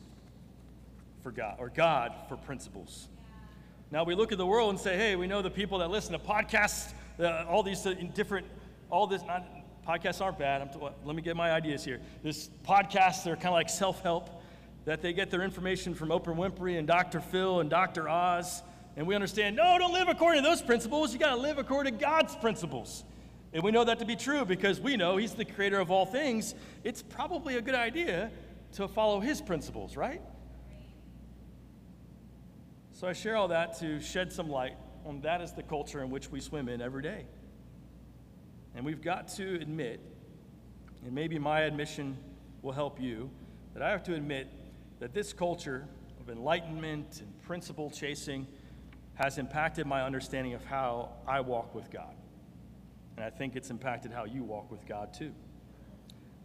for 1.25 1.33
God 1.33 1.57
or 1.59 1.71
God 1.71 2.15
for 2.29 2.37
principles. 2.37 3.09
Now 3.91 4.05
we 4.05 4.15
look 4.15 4.31
at 4.31 4.39
the 4.39 4.47
world 4.47 4.71
and 4.71 4.79
say, 4.79 4.97
hey, 4.97 5.17
we 5.17 5.27
know 5.27 5.43
the 5.43 5.51
people 5.51 5.79
that 5.79 5.91
listen 5.91 6.13
to 6.13 6.21
podcasts, 6.21 6.93
uh, 7.21 7.45
all 7.49 7.63
these 7.63 7.87
uh, 7.87 7.95
different, 8.15 8.47
all 8.91 9.07
this, 9.07 9.23
not, 9.23 9.45
podcasts 9.87 10.21
aren't 10.21 10.39
bad. 10.39 10.73
T- 10.73 10.79
let 11.05 11.17
me 11.17 11.23
get 11.23 11.37
my 11.37 11.53
ideas 11.53 11.85
here. 11.85 12.01
This 12.23 12.51
podcasts, 12.67 13.25
they're 13.25 13.37
kind 13.37 13.49
of 13.49 13.55
like 13.55 13.69
self 13.69 14.03
help 14.03 14.43
that 14.85 15.03
they 15.03 15.13
get 15.13 15.31
their 15.31 15.43
information 15.43 15.95
from 15.95 16.09
Oprah 16.09 16.35
Winfrey 16.35 16.79
and 16.79 16.87
Dr. 16.87 17.21
Phil 17.21 17.61
and 17.61 17.69
Dr. 17.69 18.09
Oz. 18.09 18.63
And 18.97 19.07
we 19.07 19.15
understand, 19.15 19.57
no, 19.57 19.79
don't 19.79 19.93
live 19.93 20.09
according 20.09 20.43
to 20.43 20.49
those 20.49 20.63
principles. 20.63 21.13
You 21.13 21.19
got 21.19 21.35
to 21.35 21.41
live 21.41 21.59
according 21.59 21.99
to 21.99 22.01
God's 22.01 22.35
principles. 22.37 23.05
And 23.53 23.63
we 23.63 23.71
know 23.71 23.85
that 23.85 23.99
to 23.99 24.05
be 24.05 24.17
true 24.17 24.45
because 24.45 24.81
we 24.81 24.97
know 24.97 25.17
He's 25.17 25.35
the 25.35 25.45
creator 25.45 25.81
of 25.81 25.91
all 25.91 26.07
things. 26.07 26.55
It's 26.85 27.03
probably 27.03 27.57
a 27.57 27.61
good 27.61 27.75
idea 27.75 28.31
to 28.73 28.89
follow 28.89 29.21
His 29.21 29.41
principles, 29.41 29.97
right? 29.97 30.23
So 32.93 33.09
I 33.09 33.13
share 33.13 33.37
all 33.37 33.49
that 33.49 33.79
to 33.81 34.01
shed 34.01 34.33
some 34.33 34.49
light 34.49 34.77
on 35.11 35.21
that 35.23 35.41
is 35.41 35.53
the 35.53 35.63
culture 35.63 36.03
in 36.03 36.11
which 36.11 36.31
we 36.31 36.41
swim 36.41 36.69
in 36.69 36.81
every 36.81 37.03
day. 37.03 37.27
And 38.75 38.85
we've 38.85 39.03
got 39.03 39.29
to 39.37 39.57
admit, 39.57 40.01
and 41.05 41.13
maybe 41.13 41.39
my 41.39 41.63
admission 41.63 42.17
will 42.63 42.73
help 42.73 43.01
you, 43.01 43.29
that 43.75 43.83
I 43.83 43.91
have 43.91 44.05
to 44.05 44.15
admit 44.15 44.49
that 45.01 45.13
this 45.13 45.33
culture 45.33 45.89
of 46.21 46.31
enlightenment 46.31 47.21
and 47.21 47.43
principle 47.43 47.91
chasing 47.91 48.47
has 49.15 49.37
impacted 49.37 49.87
my 49.87 50.03
understanding 50.03 50.55
of 50.55 50.65
how 50.65 51.11
I 51.27 51.41
walk 51.41 51.75
with 51.75 51.91
God. 51.91 52.15
And 53.17 53.25
I 53.25 53.31
think 53.31 53.57
it's 53.57 53.71
impacted 53.71 54.13
how 54.13 54.25
you 54.25 54.45
walk 54.45 54.71
with 54.71 54.87
God 54.87 55.13
too. 55.13 55.33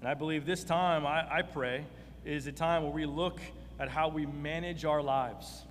And 0.02 0.10
I 0.10 0.16
believe 0.16 0.46
this 0.46 0.64
time, 0.64 1.06
I, 1.06 1.38
I 1.38 1.42
pray, 1.44 1.86
is 2.26 2.48
a 2.48 2.52
time 2.52 2.84
where 2.84 2.92
we 2.92 3.06
look 3.06 3.40
at 3.80 3.90
how 3.90 4.10
we 4.10 4.26
manage 4.26 4.86
our 4.86 5.02
lives, 5.02 5.66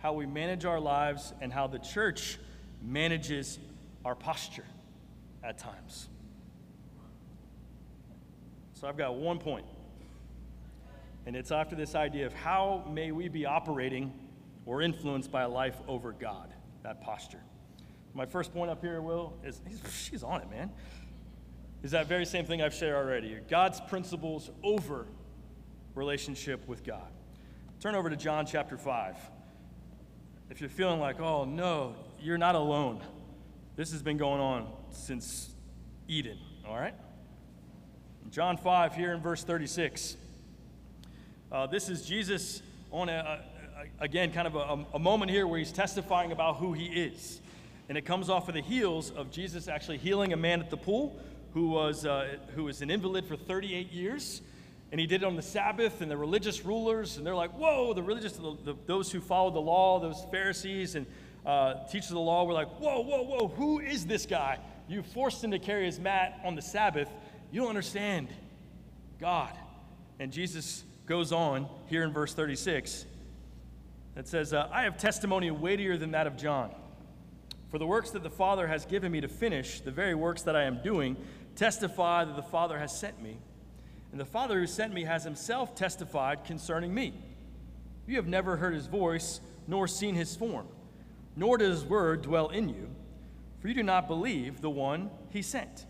how 0.00 0.12
we 0.12 0.26
manage 0.26 0.64
our 0.64 0.80
lives, 0.80 1.32
and 1.40 1.52
how 1.52 1.66
the 1.66 1.78
church 1.78 2.38
manages 2.82 3.58
our 4.04 4.14
posture 4.14 4.64
at 5.44 5.58
times. 5.58 6.08
So 8.74 8.88
I've 8.88 8.96
got 8.96 9.14
one 9.14 9.38
point 9.38 9.66
and 11.26 11.36
it's 11.36 11.52
after 11.52 11.76
this 11.76 11.94
idea 11.94 12.26
of 12.26 12.32
how 12.32 12.84
may 12.90 13.12
we 13.12 13.28
be 13.28 13.46
operating 13.46 14.12
or 14.66 14.82
influenced 14.82 15.30
by 15.30 15.42
a 15.42 15.48
life 15.48 15.76
over 15.86 16.12
God, 16.12 16.52
that 16.82 17.00
posture. 17.02 17.40
My 18.14 18.26
first 18.26 18.52
point 18.52 18.70
up 18.70 18.80
here, 18.80 19.00
Will, 19.00 19.34
is 19.44 19.60
she's 19.92 20.22
on 20.22 20.40
it, 20.40 20.50
man. 20.50 20.70
Is 21.82 21.92
that 21.92 22.06
very 22.06 22.26
same 22.26 22.44
thing 22.44 22.60
I've 22.60 22.74
shared 22.74 22.96
already. 22.96 23.38
God's 23.48 23.80
principles 23.80 24.50
over 24.62 25.06
relationship 25.94 26.66
with 26.66 26.84
God. 26.84 27.12
Turn 27.80 27.94
over 27.94 28.10
to 28.10 28.16
John 28.16 28.44
chapter 28.46 28.76
5. 28.76 29.16
If 30.50 30.60
you're 30.60 30.68
feeling 30.68 30.98
like, 30.98 31.20
oh 31.20 31.44
no, 31.44 31.94
you're 32.20 32.36
not 32.36 32.56
alone. 32.56 33.00
This 33.76 33.92
has 33.92 34.02
been 34.02 34.16
going 34.16 34.40
on 34.40 34.66
since 34.90 35.54
Eden, 36.08 36.38
all 36.66 36.76
right? 36.76 36.94
John 38.30 38.56
5, 38.56 38.96
here 38.96 39.12
in 39.12 39.20
verse 39.20 39.44
36. 39.44 40.16
Uh, 41.52 41.68
this 41.68 41.88
is 41.88 42.04
Jesus 42.04 42.62
on 42.90 43.08
a, 43.08 43.44
a 43.78 44.04
again, 44.04 44.32
kind 44.32 44.48
of 44.48 44.56
a, 44.56 44.84
a 44.94 44.98
moment 44.98 45.30
here 45.30 45.46
where 45.46 45.60
he's 45.60 45.70
testifying 45.70 46.32
about 46.32 46.56
who 46.56 46.72
he 46.72 46.86
is. 46.86 47.40
And 47.88 47.96
it 47.96 48.02
comes 48.02 48.28
off 48.28 48.48
of 48.48 48.54
the 48.54 48.60
heels 48.60 49.12
of 49.12 49.30
Jesus 49.30 49.68
actually 49.68 49.98
healing 49.98 50.32
a 50.32 50.36
man 50.36 50.60
at 50.60 50.68
the 50.68 50.76
pool 50.76 51.16
who 51.54 51.68
was, 51.68 52.04
uh, 52.04 52.38
who 52.56 52.64
was 52.64 52.82
an 52.82 52.90
invalid 52.90 53.24
for 53.24 53.36
38 53.36 53.92
years. 53.92 54.42
And 54.92 55.00
he 55.00 55.06
did 55.06 55.22
it 55.22 55.26
on 55.26 55.36
the 55.36 55.42
Sabbath, 55.42 56.00
and 56.00 56.10
the 56.10 56.16
religious 56.16 56.64
rulers, 56.64 57.16
and 57.16 57.24
they're 57.24 57.34
like, 57.34 57.52
whoa, 57.52 57.94
the 57.94 58.02
religious, 58.02 58.32
the, 58.32 58.56
the, 58.64 58.74
those 58.86 59.12
who 59.12 59.20
followed 59.20 59.54
the 59.54 59.60
law, 59.60 60.00
those 60.00 60.24
Pharisees 60.32 60.96
and 60.96 61.06
uh, 61.46 61.86
teachers 61.86 62.10
of 62.10 62.14
the 62.14 62.20
law 62.20 62.44
were 62.44 62.52
like, 62.52 62.68
whoa, 62.80 63.00
whoa, 63.00 63.22
whoa, 63.22 63.48
who 63.48 63.78
is 63.78 64.06
this 64.06 64.26
guy? 64.26 64.58
You 64.88 65.02
forced 65.02 65.42
him 65.44 65.52
to 65.52 65.58
carry 65.58 65.86
his 65.86 66.00
mat 66.00 66.40
on 66.44 66.56
the 66.56 66.62
Sabbath. 66.62 67.08
You 67.52 67.60
don't 67.60 67.70
understand 67.70 68.28
God. 69.20 69.52
And 70.18 70.32
Jesus 70.32 70.84
goes 71.06 71.32
on 71.32 71.68
here 71.86 72.02
in 72.02 72.12
verse 72.12 72.34
36. 72.34 73.06
that 74.16 74.26
says, 74.26 74.52
uh, 74.52 74.68
I 74.72 74.82
have 74.82 74.98
testimony 74.98 75.50
weightier 75.50 75.96
than 75.96 76.10
that 76.10 76.26
of 76.26 76.36
John. 76.36 76.74
For 77.70 77.78
the 77.78 77.86
works 77.86 78.10
that 78.10 78.24
the 78.24 78.30
Father 78.30 78.66
has 78.66 78.84
given 78.84 79.12
me 79.12 79.20
to 79.20 79.28
finish, 79.28 79.80
the 79.80 79.92
very 79.92 80.14
works 80.14 80.42
that 80.42 80.56
I 80.56 80.64
am 80.64 80.82
doing, 80.82 81.16
testify 81.54 82.24
that 82.24 82.34
the 82.34 82.42
Father 82.42 82.78
has 82.78 82.96
sent 82.96 83.22
me. 83.22 83.38
And 84.12 84.20
the 84.20 84.24
Father 84.24 84.58
who 84.58 84.66
sent 84.66 84.92
me 84.92 85.04
has 85.04 85.24
himself 85.24 85.74
testified 85.74 86.44
concerning 86.44 86.92
me. 86.92 87.14
You 88.06 88.16
have 88.16 88.26
never 88.26 88.56
heard 88.56 88.74
his 88.74 88.86
voice, 88.86 89.40
nor 89.66 89.86
seen 89.86 90.14
his 90.14 90.34
form, 90.34 90.66
nor 91.36 91.58
does 91.58 91.82
his 91.82 91.88
word 91.88 92.22
dwell 92.22 92.48
in 92.48 92.68
you, 92.68 92.90
for 93.60 93.68
you 93.68 93.74
do 93.74 93.82
not 93.82 94.08
believe 94.08 94.60
the 94.60 94.70
one 94.70 95.10
he 95.30 95.42
sent. 95.42 95.86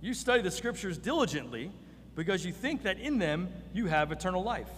You 0.00 0.14
study 0.14 0.42
the 0.42 0.50
scriptures 0.50 0.96
diligently 0.96 1.72
because 2.14 2.44
you 2.44 2.52
think 2.52 2.82
that 2.84 2.98
in 2.98 3.18
them 3.18 3.48
you 3.72 3.86
have 3.86 4.12
eternal 4.12 4.44
life. 4.44 4.70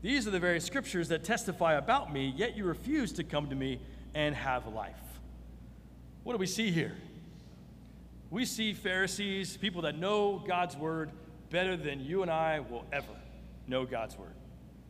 These 0.00 0.26
are 0.26 0.30
the 0.30 0.38
very 0.38 0.60
scriptures 0.60 1.08
that 1.08 1.24
testify 1.24 1.74
about 1.74 2.12
me, 2.12 2.32
yet 2.34 2.56
you 2.56 2.64
refuse 2.64 3.12
to 3.14 3.24
come 3.24 3.50
to 3.50 3.56
me 3.56 3.80
and 4.14 4.34
have 4.34 4.66
life. 4.68 4.94
What 6.22 6.32
do 6.32 6.38
we 6.38 6.46
see 6.46 6.70
here? 6.70 6.94
We 8.30 8.44
see 8.44 8.72
Pharisees, 8.72 9.56
people 9.56 9.82
that 9.82 9.98
know 9.98 10.42
God's 10.46 10.76
word 10.76 11.10
better 11.50 11.76
than 11.76 12.00
you 12.00 12.22
and 12.22 12.30
I 12.30 12.60
will 12.60 12.84
ever 12.92 13.06
know 13.66 13.84
God's 13.84 14.16
word. 14.18 14.34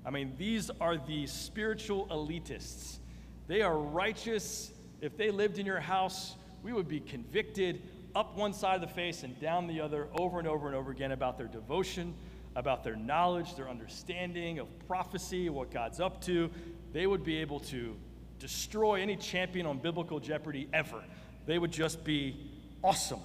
I 0.05 0.11
mean, 0.11 0.35
these 0.39 0.71
are 0.81 0.97
the 0.97 1.27
spiritual 1.27 2.07
elitists. 2.09 2.99
They 3.47 3.63
are 3.63 3.77
righteous. 3.77 4.73
If 5.01 5.17
they 5.17 5.31
lived 5.31 5.59
in 5.59 5.67
your 5.67 5.81
house, 5.81 6.35
we 6.63 6.73
would 6.73 6.89
be 6.89 7.01
convicted 7.01 7.83
up 8.15 8.37
one 8.37 8.53
side 8.53 8.77
of 8.77 8.81
the 8.81 8.95
face 8.95 9.23
and 9.23 9.39
down 9.41 9.67
the 9.67 9.81
other 9.81 10.09
over 10.19 10.39
and 10.39 10.49
over 10.49 10.67
and 10.67 10.75
over 10.75 10.91
again 10.91 11.13
about 11.13 11.39
their 11.39 11.47
devotion, 11.47 12.15
about 12.57 12.83
their 12.85 12.97
knowledge, 12.97 13.55
their 13.55 13.69
understanding 13.69 14.59
of 14.59 14.67
prophecy, 14.87 15.49
what 15.51 15.71
God's 15.71 16.01
up 16.01 16.21
to. 16.23 16.51
They 16.93 17.07
would 17.07 17.23
be 17.23 17.39
able 17.39 17.61
to 17.61 17.95
destroy 18.39 19.01
any 19.01 19.17
champion 19.17 19.67
on 19.67 19.79
biblical 19.79 20.21
jeopardy 20.21 20.69
ever. 20.73 21.03
They 21.47 21.59
would 21.59 21.73
just 21.73 22.05
be 22.05 22.37
awesome. 22.83 23.21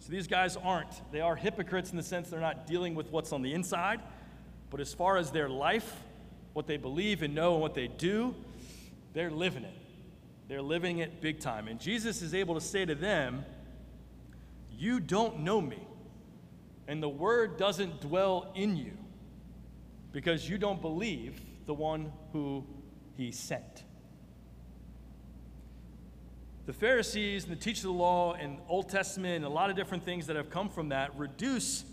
So 0.00 0.10
these 0.10 0.26
guys 0.26 0.56
aren't. 0.56 1.12
They 1.12 1.20
are 1.20 1.36
hypocrites 1.36 1.90
in 1.90 1.96
the 1.96 2.02
sense 2.02 2.30
they're 2.30 2.40
not 2.40 2.66
dealing 2.66 2.94
with 2.94 3.10
what's 3.10 3.32
on 3.32 3.42
the 3.42 3.52
inside. 3.52 4.00
But 4.70 4.80
as 4.80 4.94
far 4.94 5.18
as 5.18 5.30
their 5.30 5.48
life, 5.48 5.94
what 6.54 6.66
they 6.66 6.78
believe 6.78 7.22
and 7.22 7.34
know 7.34 7.52
and 7.52 7.60
what 7.60 7.74
they 7.74 7.86
do, 7.86 8.34
they're 9.12 9.30
living 9.30 9.64
it. 9.64 9.74
They're 10.48 10.62
living 10.62 10.98
it 10.98 11.20
big 11.20 11.38
time. 11.38 11.68
And 11.68 11.78
Jesus 11.78 12.22
is 12.22 12.34
able 12.34 12.54
to 12.54 12.60
say 12.60 12.84
to 12.84 12.94
them, 12.94 13.44
You 14.70 15.00
don't 15.00 15.40
know 15.40 15.60
me, 15.60 15.86
and 16.88 17.02
the 17.02 17.08
word 17.08 17.56
doesn't 17.56 18.00
dwell 18.00 18.50
in 18.54 18.76
you 18.76 18.92
because 20.12 20.48
you 20.48 20.58
don't 20.58 20.80
believe 20.80 21.40
the 21.66 21.74
one 21.74 22.12
who 22.32 22.64
he 23.16 23.30
sent. 23.30 23.84
The 26.70 26.76
Pharisees 26.78 27.42
and 27.42 27.52
the 27.52 27.56
teachers 27.56 27.82
of 27.84 27.90
the 27.90 27.98
law 27.98 28.34
and 28.34 28.58
Old 28.68 28.88
Testament 28.88 29.34
and 29.34 29.44
a 29.44 29.48
lot 29.48 29.70
of 29.70 29.76
different 29.76 30.04
things 30.04 30.28
that 30.28 30.36
have 30.36 30.50
come 30.50 30.68
from 30.68 30.90
that 30.90 31.18
reduce 31.18 31.84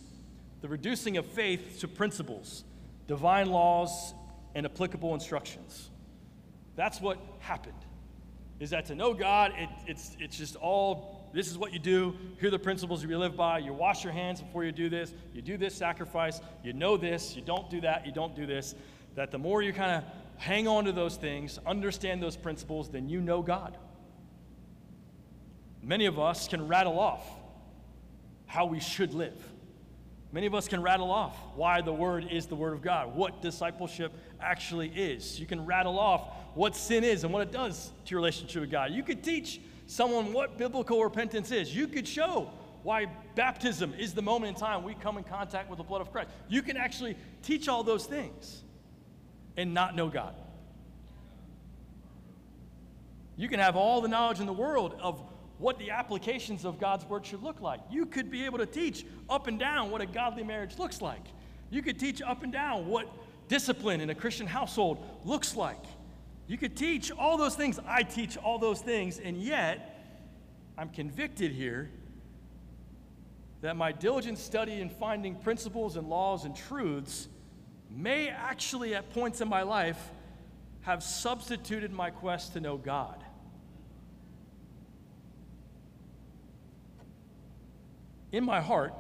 the 0.62 0.68
reducing 0.68 1.18
of 1.18 1.26
faith 1.26 1.80
to 1.80 1.88
principles, 1.88 2.64
divine 3.08 3.50
laws, 3.50 4.14
and 4.54 4.68
applicable 4.68 5.16
instructions. 5.16 5.90
That's 6.76 7.02
what 7.02 7.18
happened 7.40 7.74
is 8.60 8.70
that 8.70 8.86
to 8.86 8.94
know 8.94 9.16
God, 9.16 9.52
it, 9.58 9.68
it's, 9.88 10.16
it's 10.20 10.38
just 10.38 10.56
all 10.58 11.28
this 11.34 11.50
is 11.50 11.58
what 11.58 11.74
you 11.74 11.80
do. 11.80 12.16
Here 12.40 12.50
are 12.50 12.52
the 12.52 12.60
principles 12.60 13.04
you 13.04 13.18
live 13.18 13.36
by. 13.36 13.58
You 13.58 13.74
wash 13.74 14.04
your 14.04 14.14
hands 14.14 14.44
before 14.44 14.64
you 14.64 14.72
do 14.72 14.90
this. 14.90 15.12
You 15.34 15.42
do 15.42 15.58
this 15.58 15.74
sacrifice. 15.74 16.40
You 16.64 16.74
know 16.74 16.98
this. 16.98 17.36
You 17.36 17.42
don't 17.42 17.68
do 17.72 17.82
that. 17.82 18.06
You 18.06 18.12
don't 18.12 18.36
do 18.36 18.46
this. 18.46 18.76
That 19.16 19.32
the 19.32 19.40
more 19.40 19.64
you 19.64 19.74
kind 19.74 20.04
of 20.04 20.04
hang 20.40 20.68
on 20.68 20.86
to 20.86 20.92
those 20.92 21.16
things, 21.16 21.58
understand 21.66 22.22
those 22.22 22.38
principles, 22.38 22.90
then 22.90 23.10
you 23.10 23.22
know 23.22 23.42
God. 23.42 23.76
Many 25.88 26.06
of 26.06 26.20
us 26.20 26.50
can 26.50 26.68
rattle 26.68 27.00
off 27.00 27.26
how 28.46 28.66
we 28.66 28.82
should 28.82 29.14
live. 29.14 29.42
Many 30.34 30.46
of 30.46 30.54
us 30.54 30.68
can 30.68 30.82
rattle 30.82 31.10
off 31.10 31.38
why 31.56 31.80
the 31.82 31.94
Word 31.94 32.28
is 32.30 32.46
the 32.46 32.56
Word 32.56 32.74
of 32.74 32.82
God, 32.82 33.16
what 33.16 33.42
discipleship 33.42 34.12
actually 34.42 34.90
is. 34.90 35.40
You 35.40 35.46
can 35.46 35.66
rattle 35.66 35.98
off 35.98 36.28
what 36.56 36.76
sin 36.76 37.06
is 37.06 37.24
and 37.24 37.32
what 37.32 37.42
it 37.42 37.54
does 37.54 37.92
to 38.04 38.12
your 38.12 38.20
relationship 38.20 38.60
with 38.60 38.70
God. 38.70 38.92
You 38.92 39.02
could 39.02 39.24
teach 39.24 39.62
someone 39.86 40.34
what 40.34 40.58
biblical 40.58 41.02
repentance 41.02 41.52
is. 41.52 41.74
You 41.74 41.88
could 41.88 42.06
show 42.06 42.52
why 42.84 43.06
baptism 43.36 43.94
is 43.98 44.14
the 44.14 44.22
moment 44.22 44.56
in 44.56 44.60
time 44.60 44.84
we 44.84 44.94
come 44.94 45.18
in 45.18 45.24
contact 45.24 45.70
with 45.70 45.78
the 45.78 45.84
blood 45.84 46.02
of 46.02 46.12
Christ. 46.12 46.30
You 46.50 46.62
can 46.62 46.76
actually 46.76 47.16
teach 47.44 47.70
all 47.70 47.84
those 47.84 48.06
things 48.06 48.62
and 49.56 49.74
not 49.74 49.96
know 49.96 50.10
God. 50.10 50.36
You 53.38 53.48
can 53.48 53.62
have 53.62 53.78
all 53.78 54.02
the 54.02 54.10
knowledge 54.10 54.42
in 54.42 54.46
the 54.48 54.54
world 54.54 54.98
of 55.00 55.24
what 55.60 55.80
the 55.80 55.92
applications 55.92 56.66
of 56.66 56.80
God's 56.80 57.06
word 57.06 57.26
should 57.26 57.44
look 57.44 57.62
like. 57.62 57.80
You 57.90 58.06
could 58.06 58.30
be 58.30 58.46
able 58.46 58.60
to 58.60 58.66
teach 58.66 59.06
up 59.30 59.48
and 59.48 59.58
down 59.58 59.90
what 59.92 60.02
a 60.02 60.06
godly 60.06 60.44
marriage 60.44 60.78
looks 60.78 61.02
like. 61.02 61.24
You 61.70 61.82
could 61.82 62.00
teach 62.00 62.22
up 62.22 62.44
and 62.44 62.52
down 62.52 62.88
what 62.88 63.08
discipline 63.48 64.02
in 64.02 64.10
a 64.10 64.16
Christian 64.16 64.48
household 64.48 65.04
looks 65.24 65.56
like. 65.56 65.84
You 66.48 66.58
could 66.58 66.78
teach 66.78 67.12
all 67.12 67.38
those 67.38 67.56
things. 67.56 67.80
I 67.86 68.04
teach 68.04 68.38
all 68.38 68.60
those 68.60 68.82
things, 68.82 69.20
and 69.20 69.38
yet 69.38 70.04
I'm 70.78 70.90
convicted 70.90 71.52
here 71.52 71.90
that 73.62 73.76
my 73.76 73.92
diligent 73.92 74.38
study 74.38 74.80
in 74.80 74.90
finding 74.90 75.36
principles 75.36 75.98
and 75.98 76.08
laws 76.08 76.46
and 76.46 76.56
truths 76.56 77.28
may 77.90 78.30
actually, 78.30 78.94
at 78.94 79.10
points 79.14 79.42
in 79.42 79.50
my 79.50 79.64
life, 79.64 80.12
have 80.82 81.02
substituted 81.02 81.92
my 81.92 82.10
quest 82.12 82.54
to 82.54 82.60
know 82.60 82.78
God. 82.78 83.24
In 88.32 88.44
my 88.44 88.62
heart, 88.62 88.94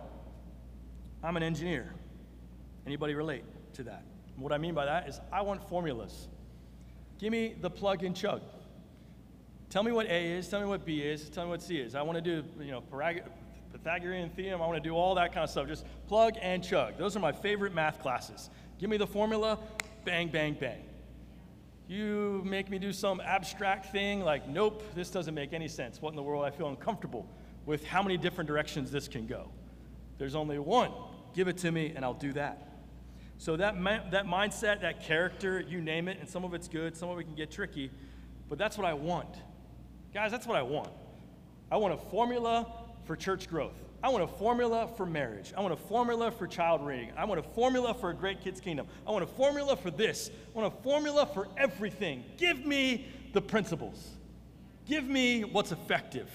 I'm 1.23 1.35
an 1.37 1.43
engineer. 1.43 1.93
Anybody 2.85 3.13
relate 3.15 3.43
to 3.73 3.83
that? 3.83 4.03
what 4.37 4.53
I 4.53 4.59
mean 4.59 4.75
by 4.75 4.85
that 4.85 5.09
is 5.09 5.19
I 5.31 5.41
want 5.41 5.67
formulas. 5.67 6.27
Give 7.17 7.31
me 7.31 7.55
the 7.59 7.71
plug 7.71 8.03
and 8.03 8.15
chug. 8.15 8.43
Tell 9.69 9.81
me 9.81 9.91
what 9.91 10.05
A 10.05 10.25
is, 10.33 10.47
tell 10.47 10.61
me 10.61 10.67
what 10.67 10.85
B 10.85 11.01
is, 11.01 11.27
tell 11.29 11.45
me 11.45 11.49
what 11.49 11.61
C 11.61 11.77
is. 11.77 11.95
I 11.95 12.03
want 12.03 12.17
to 12.17 12.21
do, 12.21 12.47
you 12.63 12.71
know, 12.71 12.81
Pythagorean 13.71 14.29
theorem, 14.29 14.61
I 14.61 14.67
want 14.67 14.81
to 14.81 14.89
do 14.89 14.95
all 14.95 15.15
that 15.15 15.33
kind 15.33 15.43
of 15.43 15.49
stuff. 15.49 15.67
Just 15.67 15.85
plug 16.07 16.35
and 16.41 16.63
chug. 16.63 16.97
Those 16.97 17.15
are 17.15 17.19
my 17.19 17.31
favorite 17.31 17.73
math 17.73 17.99
classes. 17.99 18.49
Give 18.79 18.89
me 18.89 18.97
the 18.97 19.07
formula, 19.07 19.59
bang, 20.05 20.29
bang, 20.29 20.53
bang. 20.53 20.83
You 21.87 22.43
make 22.45 22.69
me 22.69 22.79
do 22.79 22.93
some 22.93 23.19
abstract 23.21 23.91
thing 23.91 24.21
like, 24.21 24.47
nope, 24.47 24.83
this 24.93 25.09
doesn't 25.09 25.33
make 25.33 25.51
any 25.51 25.67
sense. 25.67 26.01
What 26.01 26.11
in 26.11 26.15
the 26.15 26.23
world? 26.23 26.45
I 26.45 26.51
feel 26.51 26.69
uncomfortable 26.69 27.27
with 27.67 27.85
how 27.85 28.01
many 28.01 28.17
different 28.17 28.47
directions 28.47 28.89
this 28.89 29.07
can 29.07 29.27
go. 29.27 29.51
There's 30.17 30.33
only 30.33 30.57
one. 30.57 30.91
Give 31.35 31.47
it 31.47 31.57
to 31.57 31.71
me, 31.71 31.93
and 31.95 32.03
I'll 32.03 32.15
do 32.15 32.33
that. 32.33 32.69
So 33.37 33.55
that, 33.57 33.75
that 34.11 34.25
mindset, 34.25 34.81
that 34.81 35.03
character, 35.03 35.59
you 35.59 35.81
name 35.81 36.07
it, 36.07 36.17
and 36.19 36.27
some 36.27 36.43
of 36.43 36.55
it's 36.55 36.67
good, 36.67 36.97
some 36.97 37.09
of 37.09 37.19
it 37.19 37.25
can 37.25 37.35
get 37.35 37.51
tricky, 37.51 37.91
but 38.49 38.57
that's 38.57 38.77
what 38.77 38.87
I 38.87 38.93
want. 38.93 39.35
Guys, 40.13 40.31
that's 40.31 40.47
what 40.47 40.57
I 40.57 40.63
want. 40.63 40.89
I 41.69 41.77
want 41.77 41.93
a 41.93 41.97
formula 41.97 42.65
for 43.05 43.15
church 43.15 43.49
growth. 43.49 43.75
I 44.01 44.09
want 44.09 44.23
a 44.23 44.27
formula 44.27 44.89
for 44.95 45.05
marriage. 45.05 45.53
I 45.55 45.59
want 45.59 45.73
a 45.73 45.77
formula 45.77 46.31
for 46.31 46.47
child 46.47 46.85
rearing. 46.85 47.11
I 47.17 47.25
want 47.25 47.39
a 47.39 47.43
formula 47.43 47.93
for 47.93 48.11
a 48.11 48.13
great 48.13 48.41
kids 48.41 48.61
kingdom. 48.61 48.87
I 49.05 49.11
want 49.11 49.25
a 49.25 49.27
formula 49.27 49.75
for 49.75 49.91
this. 49.91 50.31
I 50.55 50.59
want 50.59 50.73
a 50.73 50.83
formula 50.83 51.25
for 51.25 51.49
everything. 51.57 52.23
Give 52.37 52.65
me 52.65 53.07
the 53.33 53.41
principles. 53.41 54.07
Give 54.85 55.03
me 55.03 55.43
what's 55.43 55.73
effective. 55.73 56.29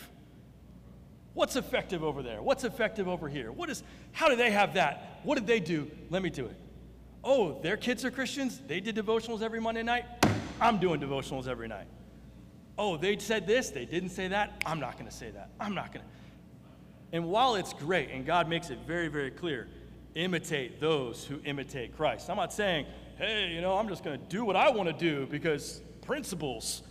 What's 1.34 1.56
effective 1.56 2.04
over 2.04 2.22
there? 2.22 2.42
What's 2.42 2.64
effective 2.64 3.08
over 3.08 3.28
here? 3.28 3.50
What 3.50 3.70
is 3.70 3.82
how 4.12 4.28
do 4.28 4.36
they 4.36 4.50
have 4.50 4.74
that? 4.74 5.20
What 5.22 5.36
did 5.36 5.46
they 5.46 5.60
do? 5.60 5.90
Let 6.10 6.22
me 6.22 6.30
do 6.30 6.46
it. 6.46 6.56
Oh, 7.24 7.60
their 7.62 7.76
kids 7.76 8.04
are 8.04 8.10
Christians. 8.10 8.60
They 8.66 8.80
did 8.80 8.96
devotionals 8.96 9.42
every 9.42 9.60
Monday 9.60 9.82
night. 9.82 10.04
I'm 10.60 10.78
doing 10.78 11.00
devotionals 11.00 11.48
every 11.48 11.68
night. 11.68 11.86
Oh, 12.78 12.96
they 12.96 13.16
said 13.18 13.46
this, 13.46 13.70
they 13.70 13.84
didn't 13.84 14.10
say 14.10 14.28
that. 14.28 14.62
I'm 14.66 14.80
not 14.80 14.94
going 14.94 15.08
to 15.08 15.14
say 15.14 15.30
that. 15.30 15.50
I'm 15.60 15.74
not 15.74 15.92
going 15.92 16.04
to. 16.04 16.12
And 17.12 17.26
while 17.26 17.54
it's 17.56 17.74
great, 17.74 18.10
and 18.10 18.24
God 18.24 18.48
makes 18.48 18.70
it 18.70 18.78
very, 18.86 19.08
very 19.08 19.30
clear, 19.30 19.68
imitate 20.14 20.80
those 20.80 21.24
who 21.24 21.40
imitate 21.44 21.96
Christ. 21.96 22.30
I'm 22.30 22.36
not 22.36 22.52
saying, 22.52 22.86
hey, 23.18 23.50
you 23.50 23.60
know, 23.60 23.76
I'm 23.76 23.88
just 23.88 24.02
going 24.02 24.18
to 24.18 24.26
do 24.26 24.44
what 24.44 24.56
I 24.56 24.70
want 24.70 24.88
to 24.88 24.94
do 24.94 25.26
because 25.26 25.82
principles. 26.06 26.82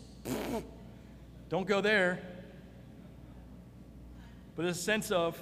Don't 1.50 1.68
go 1.68 1.82
there. 1.82 2.22
But 4.56 4.66
a 4.66 4.74
sense 4.74 5.12
of 5.12 5.38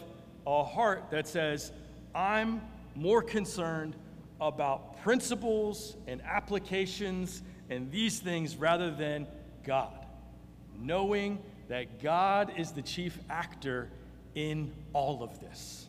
a 0.46 0.64
heart 0.64 1.10
that 1.12 1.28
says, 1.28 1.72
I'm 2.14 2.62
more 2.96 3.22
concerned 3.22 3.96
about 4.42 5.02
principles 5.02 5.96
and 6.08 6.22
applications 6.24 7.42
and 7.70 7.92
these 7.92 8.20
things 8.20 8.56
rather 8.56 8.92
than 8.92 9.28
God. 9.64 9.94
Knowing 10.80 11.40
that 11.68 12.02
God 12.02 12.54
is 12.58 12.72
the 12.72 12.82
chief 12.82 13.18
actor 13.30 13.90
in 14.36 14.74
all 14.94 15.24
of 15.24 15.40
this. 15.40 15.88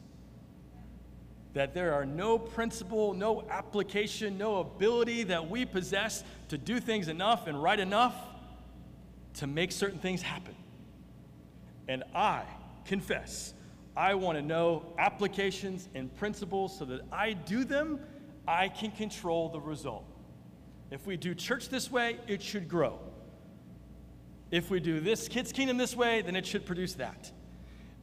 That 1.55 1.75
there 1.75 1.95
are 1.95 2.05
no 2.05 2.39
principle, 2.39 3.15
no 3.15 3.45
application, 3.51 4.39
no 4.39 4.61
ability 4.61 5.25
that 5.25 5.49
we 5.49 5.65
possess 5.65 6.23
to 6.49 6.59
do 6.59 6.81
things 6.81 7.09
enough 7.09 7.47
and 7.47 7.61
right 7.61 7.79
enough 7.79 8.15
to 9.35 9.47
make 9.47 9.73
certain 9.73 9.99
things 9.99 10.23
happen. 10.23 10.55
And 11.89 12.05
I 12.15 12.43
confess, 12.85 13.55
I 13.97 14.15
want 14.15 14.39
to 14.39 14.43
know 14.43 14.95
applications 14.99 15.89
and 15.95 16.15
principles 16.17 16.79
so 16.79 16.85
that 16.87 17.01
I 17.13 17.33
do 17.33 17.65
them 17.65 18.01
I 18.47 18.69
can 18.69 18.91
control 18.91 19.49
the 19.49 19.61
result. 19.61 20.05
If 20.91 21.07
we 21.07 21.17
do 21.17 21.35
church 21.35 21.69
this 21.69 21.91
way, 21.91 22.19
it 22.27 22.43
should 22.43 22.69
grow. 22.69 22.99
If 24.51 24.71
we 24.71 24.81
do 24.81 25.01
this 25.01 25.29
kids' 25.29 25.53
kingdom 25.53 25.77
this 25.77 25.95
way, 25.95 26.23
then 26.23 26.35
it 26.35 26.45
should 26.45 26.67
produce 26.67 26.95
that. 26.95 27.31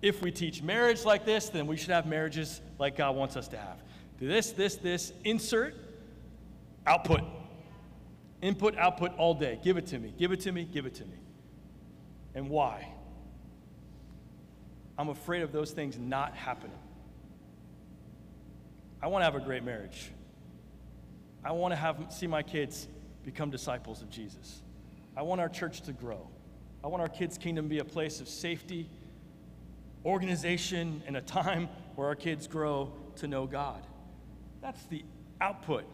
If 0.01 0.21
we 0.21 0.31
teach 0.31 0.61
marriage 0.61 1.03
like 1.03 1.25
this, 1.25 1.49
then 1.49 1.67
we 1.67 1.75
should 1.75 1.89
have 1.89 2.05
marriages 2.05 2.61
like 2.79 2.95
God 2.95 3.15
wants 3.15 3.35
us 3.35 3.47
to 3.49 3.57
have. 3.57 3.81
Do 4.19 4.27
this, 4.27 4.51
this, 4.51 4.75
this, 4.75 5.11
insert, 5.23 5.75
output. 6.85 7.21
Input, 8.41 8.77
output 8.77 9.17
all 9.17 9.33
day. 9.33 9.59
Give 9.63 9.77
it 9.77 9.87
to 9.87 9.99
me, 9.99 10.13
give 10.17 10.31
it 10.31 10.39
to 10.41 10.51
me, 10.51 10.63
give 10.63 10.85
it 10.85 10.95
to 10.95 11.05
me. 11.05 11.17
And 12.35 12.49
why? 12.49 12.93
I'm 14.97 15.09
afraid 15.09 15.43
of 15.43 15.51
those 15.51 15.71
things 15.71 15.97
not 15.97 16.35
happening. 16.35 16.77
I 19.01 19.07
want 19.07 19.21
to 19.21 19.25
have 19.25 19.35
a 19.35 19.45
great 19.45 19.63
marriage. 19.63 20.11
I 21.43 21.51
want 21.51 21.71
to 21.71 21.75
have, 21.75 22.07
see 22.09 22.27
my 22.27 22.41
kids 22.41 22.87
become 23.23 23.51
disciples 23.51 24.01
of 24.01 24.09
Jesus. 24.09 24.61
I 25.15 25.21
want 25.21 25.39
our 25.39 25.49
church 25.49 25.81
to 25.81 25.93
grow. 25.93 26.27
I 26.83 26.87
want 26.87 27.01
our 27.01 27.09
kids' 27.09 27.37
kingdom 27.37 27.65
to 27.65 27.69
be 27.69 27.79
a 27.79 27.85
place 27.85 28.21
of 28.21 28.27
safety, 28.27 28.89
organization, 30.05 31.03
and 31.05 31.17
a 31.17 31.21
time 31.21 31.69
where 31.95 32.07
our 32.07 32.15
kids 32.15 32.47
grow 32.47 32.91
to 33.17 33.27
know 33.27 33.45
God. 33.45 33.85
That's 34.61 34.83
the 34.85 35.03
output 35.41 35.85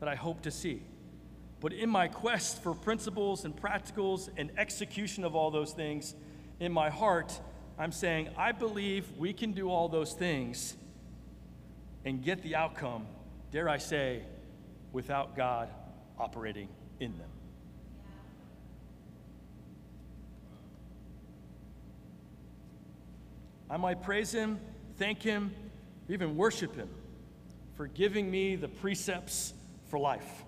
that 0.00 0.08
I 0.08 0.14
hope 0.14 0.42
to 0.42 0.50
see. 0.50 0.82
But 1.60 1.72
in 1.72 1.88
my 1.88 2.08
quest 2.08 2.62
for 2.62 2.74
principles 2.74 3.44
and 3.44 3.56
practicals 3.56 4.28
and 4.36 4.50
execution 4.58 5.24
of 5.24 5.34
all 5.34 5.50
those 5.50 5.72
things, 5.72 6.14
in 6.60 6.72
my 6.72 6.90
heart, 6.90 7.38
I'm 7.78 7.92
saying, 7.92 8.30
I 8.38 8.52
believe 8.52 9.06
we 9.18 9.32
can 9.32 9.52
do 9.52 9.68
all 9.68 9.88
those 9.88 10.14
things 10.14 10.74
and 12.04 12.22
get 12.22 12.42
the 12.42 12.56
outcome, 12.56 13.06
dare 13.52 13.68
I 13.68 13.78
say, 13.78 14.22
without 14.92 15.36
God 15.36 15.68
operating 16.18 16.68
in 17.00 17.18
them. 17.18 17.28
I 23.68 23.76
might 23.76 24.02
praise 24.02 24.32
Him, 24.32 24.58
thank 24.96 25.20
Him, 25.22 25.52
even 26.08 26.36
worship 26.36 26.76
Him 26.76 26.88
for 27.74 27.88
giving 27.88 28.30
me 28.30 28.56
the 28.56 28.68
precepts 28.68 29.52
for 29.88 29.98
life. 29.98 30.44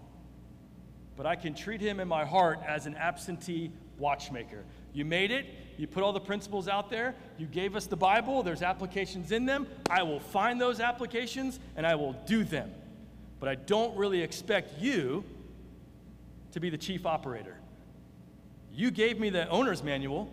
But 1.17 1.27
I 1.27 1.37
can 1.37 1.55
treat 1.55 1.81
Him 1.81 2.01
in 2.01 2.09
my 2.09 2.25
heart 2.25 2.61
as 2.67 2.87
an 2.87 2.95
absentee 2.95 3.73
watchmaker. 3.99 4.65
You 4.95 5.05
made 5.05 5.31
it, 5.31 5.47
you 5.79 5.87
put 5.87 6.03
all 6.03 6.13
the 6.13 6.21
principles 6.21 6.69
out 6.69 6.91
there, 6.91 7.15
you 7.39 7.47
gave 7.47 7.77
us 7.77 7.87
the 7.87 7.97
Bible, 7.97 8.43
there's 8.43 8.63
applications 8.63 9.33
in 9.33 9.47
them. 9.47 9.67
I 9.89 10.03
will 10.03 10.21
find 10.21 10.61
those 10.61 10.81
applications 10.81 11.61
and 11.77 11.87
I 11.87 11.95
will 11.95 12.15
do 12.27 12.45
them 12.45 12.73
but 13.41 13.49
I 13.49 13.55
don't 13.55 13.97
really 13.97 14.23
expect 14.23 14.81
you 14.81 15.25
to 16.53 16.61
be 16.61 16.71
the 16.71 16.79
chief 16.79 17.07
operator. 17.07 17.57
You 18.73 18.91
gave 18.91 19.21
me 19.21 19.31
the 19.31 19.49
owner's 19.49 19.83
manual. 19.83 20.33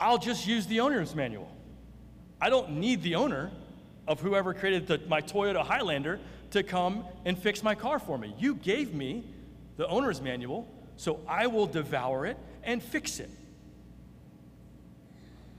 I'll 0.00 0.18
just 0.18 0.46
use 0.46 0.66
the 0.66 0.80
owner's 0.80 1.14
manual. 1.14 1.50
I 2.40 2.50
don't 2.50 2.72
need 2.78 3.02
the 3.02 3.16
owner 3.16 3.50
of 4.06 4.20
whoever 4.20 4.54
created 4.54 4.86
the, 4.86 5.00
my 5.08 5.20
Toyota 5.20 5.64
Highlander 5.64 6.18
to 6.52 6.62
come 6.62 7.04
and 7.24 7.36
fix 7.36 7.62
my 7.62 7.74
car 7.74 7.98
for 7.98 8.16
me. 8.16 8.34
You 8.38 8.54
gave 8.54 8.94
me 8.94 9.24
the 9.76 9.86
owner's 9.86 10.20
manual, 10.20 10.66
so 10.96 11.20
I 11.28 11.46
will 11.46 11.66
devour 11.66 12.26
it 12.26 12.38
and 12.62 12.82
fix 12.82 13.20
it. 13.20 13.30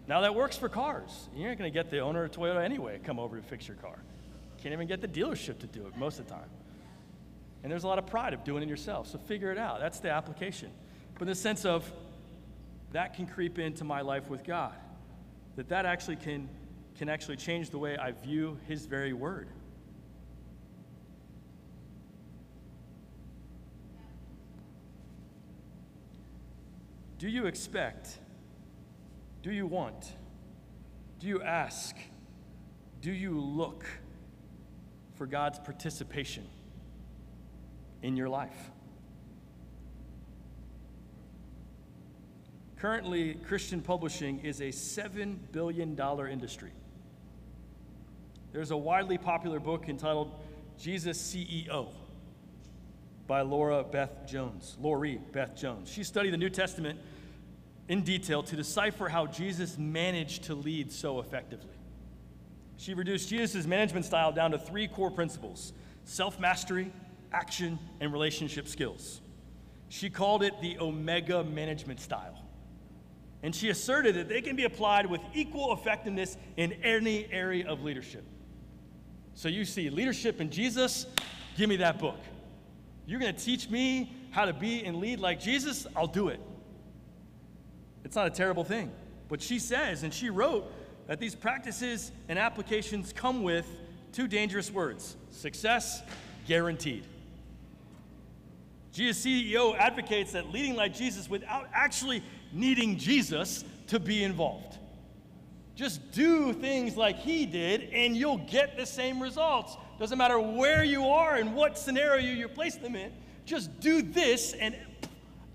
Now 0.10 0.22
that 0.22 0.34
works 0.34 0.58
for 0.58 0.69
cars. 0.69 1.30
You're 1.36 1.50
not 1.50 1.60
going 1.60 1.72
to 1.72 1.74
get 1.74 1.91
the 1.91 2.00
owner 2.00 2.24
of 2.24 2.32
Toyota 2.32 2.65
anyway 2.65 2.98
to 2.98 3.00
come 3.00 3.19
over 3.19 3.38
to 3.38 3.43
fix 3.43 3.67
your 3.67 3.78
car. 3.78 4.00
Can't 4.58 4.74
even 4.74 4.88
get 4.88 5.02
the 5.02 5.08
dealership 5.08 5.60
to 5.60 5.67
do 5.67 5.86
it 5.86 5.95
most 5.98 6.17
of 6.17 6.26
the 6.26 6.34
time. 6.34 6.50
And 7.62 7.72
there's 7.72 7.84
a 7.84 7.88
lot 7.88 8.00
of 8.00 8.08
pride 8.08 8.34
of 8.34 8.43
doing 8.43 8.63
it 8.63 8.69
yourself. 8.69 9.06
So 9.06 9.19
figure 9.19 9.52
it 9.52 9.60
out. 9.60 9.80
That's 9.80 10.00
the 10.00 10.10
application. 10.10 10.72
But 11.13 11.24
in 11.24 11.28
the 11.28 11.36
sense 11.36 11.63
of 11.63 11.89
that 12.91 13.13
can 13.13 13.28
creep 13.28 13.60
into 13.60 13.84
my 13.84 14.02
life 14.02 14.32
with 14.32 14.43
God. 14.43 14.74
That 15.58 15.69
that 15.69 15.86
actually 15.86 16.15
can, 16.15 16.50
can 16.98 17.08
actually 17.08 17.38
change 17.38 17.69
the 17.69 17.78
way 17.78 17.95
I 17.95 18.12
view 18.12 18.58
his 18.67 18.88
very 18.88 19.13
word. 19.13 19.48
Do 27.19 27.28
you 27.28 27.45
expect? 27.45 28.17
Do 29.41 29.52
you 29.52 29.67
want? 29.67 30.13
Do 31.19 31.28
you 31.28 31.41
ask? 31.41 31.95
Do 33.02 33.12
you 33.12 33.39
look? 33.39 33.86
for 35.19 35.25
God's 35.25 35.60
participation 35.60 36.47
in 38.02 38.15
your 38.15 38.30
life. 38.30 38.71
Currently, 42.78 43.34
Christian 43.34 43.82
publishing 43.82 44.39
is 44.39 44.62
a 44.62 44.69
$7 44.69 45.36
billion 45.52 45.99
industry. 46.32 46.71
There's 48.54 48.71
a 48.71 48.78
widely 48.78 49.17
popular 49.17 49.60
book 49.60 49.89
entitled 49.89 50.32
Jesus 50.80 51.21
CEO. 51.21 51.89
by 53.28 53.41
Laura 53.41 53.84
Beth 53.84 54.25
Jones. 54.25 54.78
Laurie 54.80 55.19
Beth 55.34 55.54
Jones. 55.54 55.91
She 55.91 56.06
studied 56.06 56.32
the 56.32 56.38
New 56.38 56.49
Testament 56.49 56.97
in 57.89 58.04
detail 58.04 58.41
to 58.43 58.56
decipher 58.56 59.10
how 59.10 59.25
Jesus 59.25 59.78
managed 59.78 60.43
to 60.45 60.56
lead 60.56 60.91
so 60.91 61.19
effectively. 61.19 61.73
She 62.78 62.93
reduced 62.93 63.28
Jesus' 63.28 63.65
management 63.65 64.06
style 64.06 64.32
down 64.32 64.52
to 64.52 64.58
three 64.60 64.88
core 64.88 65.12
principles 65.12 65.73
self 66.06 66.39
mastery, 66.39 66.91
action, 67.34 67.78
and 67.99 68.13
relationship 68.13 68.67
skills. 68.67 69.19
She 69.89 70.10
called 70.10 70.43
it 70.43 70.54
the 70.62 70.78
Omega 70.80 71.43
management 71.43 71.99
style. 71.99 72.38
And 73.41 73.56
she 73.56 73.69
asserted 73.69 74.15
that 74.15 74.30
they 74.30 74.41
can 74.41 74.56
be 74.56 74.65
applied 74.65 75.06
with 75.06 75.21
equal 75.34 75.73
effectiveness 75.73 76.38
in 76.58 76.73
any 76.84 77.28
area 77.32 77.67
of 77.67 77.84
leadership. 77.84 78.23
So 79.34 79.47
you 79.47 79.65
see 79.65 79.89
leadership 79.89 80.41
in 80.41 80.49
Jesus, 80.49 81.06
give 81.58 81.69
me 81.69 81.78
that 81.78 81.99
book. 81.99 82.19
You're 83.06 83.19
going 83.19 83.34
to 83.34 83.43
teach 83.43 83.69
me 83.69 84.13
how 84.32 84.45
to 84.45 84.54
be 84.54 84.84
and 84.84 84.97
lead 84.97 85.19
like 85.19 85.39
Jesus, 85.39 85.88
I'll 85.95 86.08
do 86.08 86.28
it. 86.28 86.39
It's 88.04 88.16
not 88.16 88.28
a 88.28 88.32
terrible 88.32 88.64
thing. 88.64 88.92
But 89.28 89.42
she 89.42 89.60
says, 89.60 90.04
and 90.04 90.14
she 90.14 90.30
wrote, 90.30 90.72
that 91.10 91.20
these 91.20 91.34
practices 91.34 92.12
and 92.28 92.38
applications 92.38 93.12
come 93.12 93.42
with 93.42 93.66
two 94.12 94.28
dangerous 94.28 94.72
words 94.72 95.18
success 95.32 96.04
guaranteed. 96.48 97.04
Jesus 98.92 99.26
CEO 99.26 99.76
advocates 99.76 100.34
that 100.34 100.52
leading 100.52 100.76
like 100.76 100.94
Jesus 100.94 101.28
without 101.28 101.68
actually 101.74 102.22
needing 102.54 102.96
Jesus 102.96 103.66
to 103.88 104.00
be 104.00 104.24
involved. 104.24 104.78
Just 105.76 106.12
do 106.12 106.54
things 106.54 106.96
like 106.96 107.18
he 107.18 107.48
did, 107.48 107.90
and 107.92 108.16
you'll 108.16 108.46
get 108.46 108.78
the 108.78 108.86
same 108.86 109.20
results. 109.20 109.78
Doesn't 109.98 110.18
matter 110.18 110.40
where 110.40 110.84
you 110.84 111.08
are 111.08 111.38
and 111.38 111.56
what 111.56 111.76
scenario 111.76 112.32
you 112.32 112.48
place 112.48 112.76
them 112.76 112.96
in, 112.96 113.12
just 113.46 113.80
do 113.80 114.04
this, 114.04 114.54
and 114.54 114.76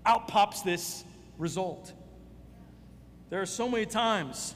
out 0.05 0.27
pops 0.27 0.63
this 0.63 1.05
result. 1.37 1.93
There 3.29 3.41
are 3.41 3.45
so 3.45 3.67
many 3.67 3.85
times 3.85 4.55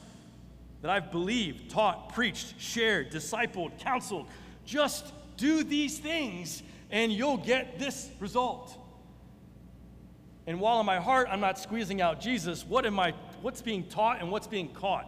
that 0.82 0.90
I've 0.90 1.10
believed, 1.10 1.70
taught, 1.70 2.14
preached, 2.14 2.54
shared, 2.58 3.10
discipled, 3.10 3.78
counseled. 3.78 4.28
Just 4.64 5.12
do 5.36 5.62
these 5.64 5.98
things 5.98 6.62
and 6.90 7.12
you'll 7.12 7.36
get 7.36 7.78
this 7.78 8.08
result. 8.18 8.76
And 10.46 10.60
while 10.60 10.80
in 10.80 10.86
my 10.86 10.98
heart 10.98 11.28
I'm 11.30 11.40
not 11.40 11.58
squeezing 11.58 12.00
out 12.00 12.20
Jesus, 12.20 12.64
what 12.66 12.86
am 12.86 12.98
I 12.98 13.14
what's 13.42 13.62
being 13.62 13.84
taught 13.84 14.20
and 14.20 14.30
what's 14.30 14.46
being 14.46 14.72
caught? 14.72 15.06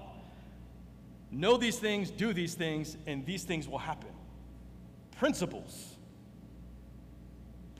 Know 1.31 1.57
these 1.57 1.79
things, 1.79 2.11
do 2.11 2.33
these 2.33 2.55
things, 2.55 2.97
and 3.07 3.25
these 3.25 3.45
things 3.45 3.67
will 3.67 3.79
happen. 3.79 4.11
Principles. 5.19 5.97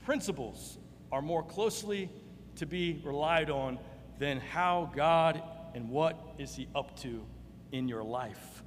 Principles 0.05 0.77
are 1.11 1.21
more 1.21 1.43
closely 1.43 2.09
to 2.55 2.65
be 2.65 2.99
relied 3.03 3.49
on 3.49 3.77
than 4.17 4.39
how 4.39 4.91
God 4.95 5.41
and 5.73 5.89
what 5.89 6.17
is 6.37 6.55
he 6.55 6.67
up 6.75 6.99
to 7.01 7.25
in 7.71 7.87
your 7.87 8.03
life? 8.03 8.63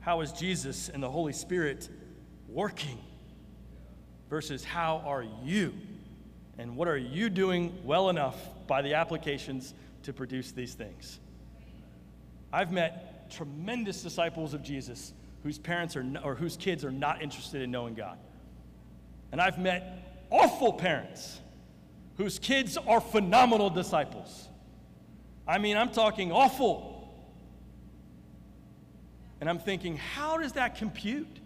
How 0.00 0.20
is 0.20 0.32
Jesus 0.32 0.88
and 0.88 1.02
the 1.02 1.10
Holy 1.10 1.32
Spirit 1.32 1.88
working? 2.48 2.98
Versus 4.28 4.64
how 4.64 5.02
are 5.06 5.24
you? 5.44 5.74
And 6.58 6.76
what 6.76 6.88
are 6.88 6.96
you 6.96 7.30
doing 7.30 7.78
well 7.84 8.10
enough 8.10 8.36
by 8.66 8.82
the 8.82 8.94
applications 8.94 9.74
to 10.02 10.12
produce 10.12 10.52
these 10.52 10.74
things? 10.74 11.18
I've 12.52 12.72
met 12.72 13.30
tremendous 13.30 14.02
disciples 14.02 14.54
of 14.54 14.62
Jesus 14.62 15.12
whose 15.42 15.58
parents 15.58 15.96
are 15.96 16.04
or 16.22 16.34
whose 16.34 16.56
kids 16.56 16.84
are 16.84 16.92
not 16.92 17.22
interested 17.22 17.62
in 17.62 17.70
knowing 17.70 17.94
God. 17.94 18.18
And 19.32 19.40
I've 19.40 19.58
met 19.58 20.26
awful 20.30 20.72
parents 20.72 21.40
whose 22.16 22.38
kids 22.38 22.76
are 22.76 23.00
phenomenal 23.00 23.70
disciples. 23.70 24.48
I 25.46 25.58
mean, 25.58 25.76
I'm 25.76 25.90
talking 25.90 26.32
awful. 26.32 26.90
And 29.40 29.50
I'm 29.50 29.58
thinking, 29.58 29.96
how 29.96 30.38
does 30.38 30.52
that 30.52 30.76
compute? 30.76 31.40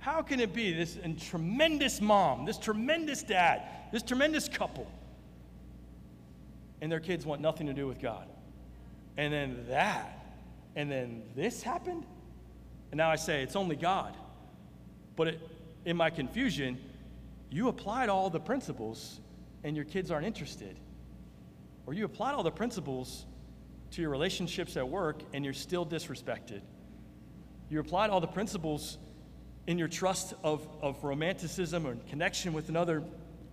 How 0.00 0.22
can 0.22 0.38
it 0.40 0.52
be 0.52 0.72
this 0.72 0.98
tremendous 1.18 2.00
mom, 2.00 2.44
this 2.44 2.58
tremendous 2.58 3.22
dad, 3.22 3.62
this 3.92 4.02
tremendous 4.02 4.48
couple, 4.48 4.90
and 6.80 6.92
their 6.92 7.00
kids 7.00 7.24
want 7.24 7.40
nothing 7.40 7.66
to 7.66 7.72
do 7.72 7.86
with 7.86 8.00
God? 8.00 8.28
And 9.16 9.32
then 9.32 9.64
that, 9.68 10.36
and 10.76 10.90
then 10.90 11.22
this 11.34 11.62
happened? 11.62 12.04
And 12.90 12.98
now 12.98 13.10
I 13.10 13.16
say, 13.16 13.42
it's 13.42 13.56
only 13.56 13.76
God. 13.76 14.16
But 15.16 15.28
it, 15.28 15.40
in 15.84 15.96
my 15.96 16.10
confusion, 16.10 16.78
you 17.50 17.68
applied 17.68 18.08
all 18.08 18.30
the 18.30 18.40
principles 18.40 19.20
and 19.64 19.74
your 19.74 19.84
kids 19.84 20.10
aren't 20.10 20.26
interested. 20.26 20.78
Or 21.88 21.94
you 21.94 22.04
applied 22.04 22.34
all 22.34 22.42
the 22.42 22.50
principles 22.50 23.24
to 23.92 24.02
your 24.02 24.10
relationships 24.10 24.76
at 24.76 24.86
work 24.86 25.22
and 25.32 25.42
you're 25.42 25.54
still 25.54 25.86
disrespected. 25.86 26.60
You 27.70 27.80
applied 27.80 28.10
all 28.10 28.20
the 28.20 28.26
principles 28.26 28.98
in 29.66 29.78
your 29.78 29.88
trust 29.88 30.34
of, 30.44 30.68
of 30.82 31.02
romanticism 31.02 31.86
or 31.86 31.96
connection 32.10 32.52
with 32.52 32.68
another, 32.68 33.02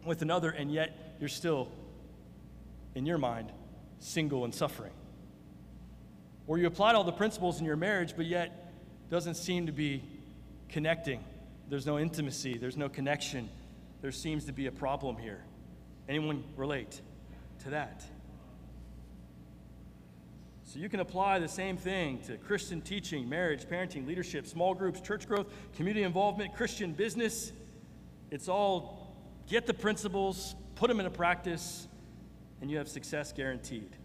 with 0.03 0.21
another, 0.21 0.49
and 0.49 0.69
yet 0.69 1.15
you're 1.17 1.29
still, 1.29 1.69
in 2.93 3.05
your 3.05 3.17
mind, 3.17 3.53
single 3.99 4.43
and 4.43 4.53
suffering. 4.53 4.91
Or 6.45 6.57
you 6.57 6.67
applied 6.67 6.95
all 6.95 7.05
the 7.05 7.13
principles 7.13 7.61
in 7.61 7.65
your 7.65 7.77
marriage, 7.77 8.17
but 8.17 8.25
yet 8.25 8.73
doesn't 9.09 9.35
seem 9.35 9.67
to 9.67 9.71
be 9.71 10.03
connecting. 10.67 11.23
There's 11.69 11.85
no 11.85 11.97
intimacy, 11.97 12.57
there's 12.57 12.75
no 12.75 12.89
connection. 12.89 13.47
There 14.01 14.11
seems 14.11 14.43
to 14.43 14.51
be 14.51 14.65
a 14.65 14.73
problem 14.73 15.15
here. 15.15 15.41
Anyone 16.09 16.43
relate 16.57 16.99
to 17.63 17.69
that? 17.69 18.03
So 20.75 20.81
you 20.81 20.89
can 20.89 20.99
apply 20.99 21.39
the 21.39 21.47
same 21.47 21.77
thing 21.77 22.19
to 22.23 22.35
Christian 22.35 22.81
teaching, 22.81 23.29
marriage, 23.29 23.63
parenting, 23.63 24.05
leadership, 24.05 24.45
small 24.45 24.73
groups, 24.73 24.99
church 24.99 25.25
growth, 25.25 25.47
community 25.73 26.03
involvement, 26.03 26.53
Christian 26.53 26.91
business. 26.91 27.53
It's 28.29 28.49
all 28.49 29.15
get 29.47 29.67
the 29.67 29.73
principles, 29.73 30.53
put 30.75 30.89
them 30.89 30.99
into 30.99 31.11
practice, 31.11 31.87
and 32.59 32.69
you 32.69 32.77
have 32.77 32.89
success 32.89 33.31
guaranteed. 33.31 33.95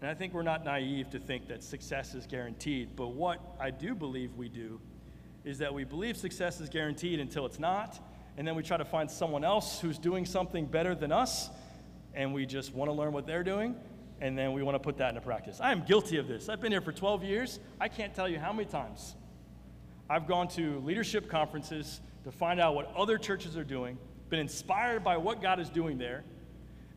And 0.00 0.08
I 0.08 0.14
think 0.14 0.32
we're 0.32 0.40
not 0.40 0.64
naive 0.64 1.10
to 1.10 1.18
think 1.18 1.46
that 1.48 1.62
success 1.62 2.14
is 2.14 2.26
guaranteed, 2.26 2.96
but 2.96 3.08
what 3.08 3.40
I 3.60 3.70
do 3.70 3.94
believe 3.94 4.34
we 4.34 4.48
do 4.48 4.80
is 5.44 5.58
that 5.58 5.74
we 5.74 5.84
believe 5.84 6.16
success 6.16 6.58
is 6.62 6.70
guaranteed 6.70 7.20
until 7.20 7.44
it's 7.44 7.58
not, 7.58 8.00
and 8.38 8.48
then 8.48 8.54
we 8.54 8.62
try 8.62 8.78
to 8.78 8.84
find 8.86 9.10
someone 9.10 9.44
else 9.44 9.78
who's 9.78 9.98
doing 9.98 10.24
something 10.24 10.64
better 10.64 10.94
than 10.94 11.12
us, 11.12 11.50
and 12.14 12.32
we 12.32 12.46
just 12.46 12.72
want 12.72 12.88
to 12.88 12.94
learn 12.94 13.12
what 13.12 13.26
they're 13.26 13.44
doing, 13.44 13.76
and 14.24 14.38
then 14.38 14.54
we 14.54 14.62
want 14.62 14.74
to 14.74 14.78
put 14.78 14.96
that 14.96 15.10
into 15.10 15.20
practice. 15.20 15.60
I 15.60 15.70
am 15.70 15.84
guilty 15.84 16.16
of 16.16 16.26
this. 16.26 16.48
I've 16.48 16.58
been 16.58 16.72
here 16.72 16.80
for 16.80 16.92
12 16.92 17.22
years. 17.24 17.60
I 17.78 17.88
can't 17.88 18.14
tell 18.14 18.26
you 18.26 18.38
how 18.38 18.54
many 18.54 18.64
times 18.64 19.16
I've 20.08 20.26
gone 20.26 20.48
to 20.48 20.80
leadership 20.80 21.28
conferences 21.28 22.00
to 22.24 22.32
find 22.32 22.58
out 22.58 22.74
what 22.74 22.90
other 22.96 23.18
churches 23.18 23.54
are 23.54 23.64
doing, 23.64 23.98
been 24.30 24.40
inspired 24.40 25.04
by 25.04 25.18
what 25.18 25.42
God 25.42 25.60
is 25.60 25.68
doing 25.68 25.98
there, 25.98 26.24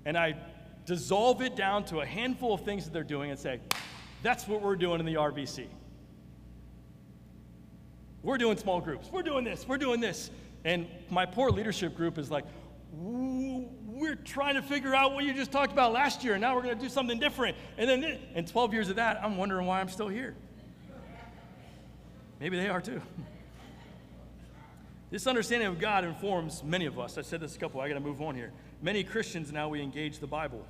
and 0.05 0.17
I 0.17 0.37
dissolve 0.85 1.41
it 1.41 1.57
down 1.57 1.83
to 1.87 1.99
a 1.99 2.05
handful 2.05 2.53
of 2.53 2.61
things 2.61 2.85
that 2.85 2.93
they're 2.93 3.03
doing 3.03 3.29
and 3.29 3.37
say, 3.37 3.59
that's 4.23 4.47
what 4.47 4.61
we're 4.61 4.77
doing 4.77 5.01
in 5.01 5.05
the 5.05 5.15
RVC. 5.15 5.67
We're 8.23 8.37
doing 8.37 8.55
small 8.55 8.79
groups. 8.79 9.09
We're 9.11 9.21
doing 9.21 9.43
this. 9.43 9.67
We're 9.67 9.77
doing 9.77 9.99
this. 9.99 10.31
And 10.63 10.87
my 11.09 11.25
poor 11.25 11.51
leadership 11.51 11.93
group 11.93 12.17
is 12.17 12.31
like, 12.31 12.45
we're 13.99 14.15
trying 14.15 14.55
to 14.55 14.61
figure 14.61 14.95
out 14.95 15.13
what 15.13 15.23
you 15.23 15.33
just 15.33 15.51
talked 15.51 15.71
about 15.71 15.93
last 15.93 16.23
year, 16.23 16.33
and 16.33 16.41
now 16.41 16.55
we're 16.55 16.61
going 16.61 16.77
to 16.77 16.81
do 16.81 16.89
something 16.89 17.19
different. 17.19 17.57
And 17.77 17.89
then, 17.89 18.19
in 18.35 18.45
12 18.45 18.73
years 18.73 18.89
of 18.89 18.97
that, 18.97 19.23
I'm 19.23 19.37
wondering 19.37 19.65
why 19.65 19.79
I'm 19.81 19.89
still 19.89 20.07
here. 20.07 20.35
Maybe 22.39 22.57
they 22.57 22.69
are 22.69 22.81
too. 22.81 23.01
This 25.09 25.25
understanding 25.25 25.67
of 25.67 25.79
God 25.79 26.03
informs 26.03 26.63
many 26.63 26.85
of 26.85 26.99
us. 26.99 27.17
I 27.17 27.21
said 27.21 27.39
this 27.39 27.55
a 27.55 27.59
couple, 27.59 27.79
I 27.79 27.87
got 27.87 27.93
to 27.93 27.99
move 27.99 28.21
on 28.21 28.35
here. 28.35 28.51
Many 28.81 29.03
Christians 29.03 29.51
now 29.51 29.69
we 29.69 29.81
engage 29.81 30.19
the 30.19 30.27
Bible. 30.27 30.65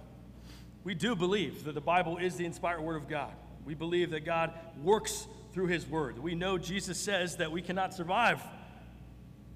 We 0.84 0.94
do 0.94 1.16
believe 1.16 1.64
that 1.66 1.74
the 1.74 1.82
Bible 1.82 2.18
is 2.18 2.36
the 2.36 2.46
inspired 2.46 2.82
word 2.82 2.96
of 2.96 3.10
God. 3.10 3.34
We 3.66 3.74
believe 3.74 4.12
that 4.12 4.24
God 4.26 4.54
works 4.82 5.28
through 5.54 5.68
his 5.68 5.88
word. 5.88 6.20
We 6.20 6.36
know 6.36 6.58
Jesus 6.58 7.00
says 7.00 7.38
that 7.38 7.52
we 7.52 7.62
cannot 7.62 7.94
survive 7.94 8.42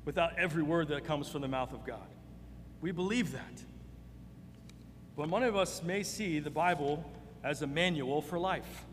without 0.03 0.37
every 0.37 0.63
word 0.63 0.87
that 0.87 1.05
comes 1.05 1.29
from 1.29 1.41
the 1.41 1.47
mouth 1.47 1.73
of 1.73 1.85
God. 1.85 2.07
We 2.81 2.91
believe 2.91 3.31
that. 3.31 3.63
But 5.15 5.29
many 5.29 5.45
of 5.45 5.55
us 5.55 5.83
may 5.83 6.03
see 6.03 6.39
the 6.39 6.49
Bible 6.49 7.09
as 7.43 7.61
a 7.61 7.67
manual 7.67 8.21
for 8.21 8.39
life. 8.39 8.85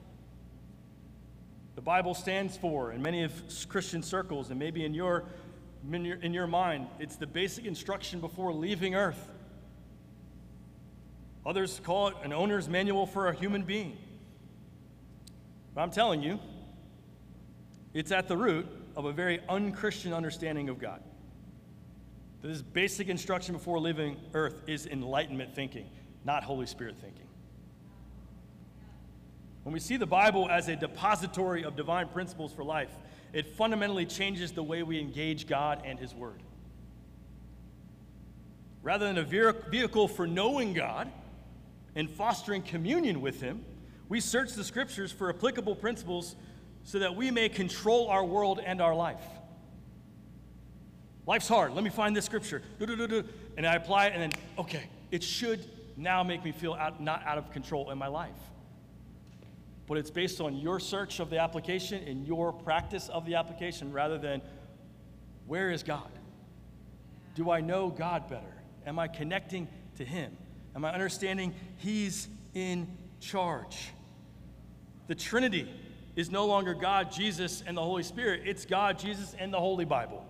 The 1.75 1.81
Bible 1.83 2.15
stands 2.15 2.57
for, 2.57 2.93
in 2.93 3.01
many 3.01 3.23
of 3.23 3.33
Christian 3.69 4.03
circles, 4.03 4.51
and 4.51 4.59
maybe 4.59 4.85
in 4.85 4.95
your, 4.95 5.25
in 5.91 6.05
your, 6.05 6.17
in 6.17 6.35
your 6.35 6.47
mind, 6.47 6.89
it's 6.99 7.17
the 7.17 7.27
basic 7.27 7.65
instruction 7.65 8.21
before 8.21 8.53
leaving 8.53 8.95
earth. 8.95 9.33
Others 11.47 11.81
call 11.83 12.09
it 12.09 12.17
an 12.25 12.33
owner's 12.33 12.69
manual 12.69 13.07
for 13.07 13.29
a 13.29 13.35
human 13.35 13.63
being. 13.63 13.97
But 15.75 15.83
I'm 15.83 15.91
telling 15.91 16.23
you, 16.23 16.41
it's 17.95 18.11
at 18.11 18.29
the 18.29 18.37
root 18.37 18.67
of 18.97 19.05
a 19.05 19.13
very 19.13 19.41
unchristian 19.49 20.13
understanding 20.13 20.69
of 20.69 20.79
God. 20.79 21.01
This 22.43 22.63
basic 22.63 23.09
instruction 23.09 23.55
before 23.55 23.81
leaving 23.81 24.17
earth 24.33 24.63
is 24.67 24.87
enlightenment 24.87 25.55
thinking, 25.55 25.87
not 26.25 26.45
Holy 26.45 26.67
Spirit 26.67 26.97
thinking. 27.01 27.27
When 29.65 29.73
we 29.73 29.81
see 29.81 29.97
the 29.97 30.07
Bible 30.07 30.49
as 30.49 30.69
a 30.69 30.77
depository 30.77 31.65
of 31.65 31.77
divine 31.77 32.09
principles 32.09 32.53
for 32.53 32.65
life, 32.65 32.91
it 33.33 33.57
fundamentally 33.57 34.07
changes 34.07 34.53
the 34.53 34.63
way 34.63 34.83
we 34.83 35.01
engage 35.01 35.47
God 35.47 35.83
and 35.85 35.99
His 35.99 36.15
Word. 36.15 36.43
Rather 38.83 39.07
than 39.07 39.19
a 39.19 39.25
vehicle 39.71 40.09
for 40.09 40.27
knowing 40.27 40.73
God 40.73 41.11
and 41.97 42.09
fostering 42.09 42.63
communion 42.63 43.21
with 43.21 43.41
Him, 43.41 43.65
we 44.09 44.21
search 44.21 44.55
the 44.55 44.65
Scriptures 44.65 45.13
for 45.13 45.29
applicable 45.29 45.75
principles 45.75 46.37
so 46.85 47.01
that 47.01 47.15
we 47.15 47.31
may 47.31 47.49
control 47.49 48.09
our 48.09 48.25
world 48.25 48.61
and 48.65 48.81
our 48.81 48.95
life. 48.95 49.21
Life's 51.29 51.47
hard. 51.47 51.75
Let 51.75 51.85
me 51.85 51.91
find 51.91 52.17
this 52.17 52.25
scripture. 52.25 52.63
And 52.81 53.67
I 53.67 53.75
apply 53.75 54.07
it, 54.07 54.15
and 54.15 54.23
then, 54.23 54.33
okay, 54.59 54.85
it 55.11 55.23
should 55.23 55.63
now 55.95 56.23
make 56.23 56.43
me 56.43 56.53
feel 56.53 56.73
out, 56.73 57.03
not 57.03 57.23
out 57.27 57.37
of 57.37 57.53
control 57.53 57.91
in 57.91 57.99
my 57.99 58.07
life. 58.07 58.31
But 59.87 59.99
it's 59.99 60.11
based 60.11 60.41
on 60.41 60.57
your 60.57 60.81
search 60.81 61.21
of 61.21 61.29
the 61.29 61.39
application 61.39 62.03
and 62.09 62.27
your 62.27 62.51
practice 62.51 63.11
of 63.11 63.27
the 63.27 63.35
application 63.35 63.93
rather 63.93 64.17
than 64.17 64.41
where 65.47 65.71
is 65.71 65.83
God? 65.83 66.09
Do 67.35 67.51
I 67.51 67.61
know 67.61 67.91
God 67.91 68.27
better? 68.31 68.63
Am 68.87 68.99
I 68.99 69.07
connecting 69.07 69.69
to 69.99 70.07
Him? 70.07 70.35
Am 70.75 70.83
I 70.83 70.95
understanding 70.95 71.55
He's 71.77 72.27
in 72.55 72.89
charge? 73.21 73.91
The 75.09 75.15
Trinity 75.15 75.71
is 76.17 76.31
no 76.31 76.47
longer 76.47 76.73
God, 76.73 77.13
Jesus, 77.13 77.63
and 77.67 77.77
the 77.77 77.83
Holy 77.83 78.03
Spirit. 78.03 78.45
It's 78.47 78.65
God, 78.65 78.99
Jesus, 78.99 79.37
and 79.39 79.53
the 79.53 79.61
Holy 79.61 79.85
Bible. 79.85 80.25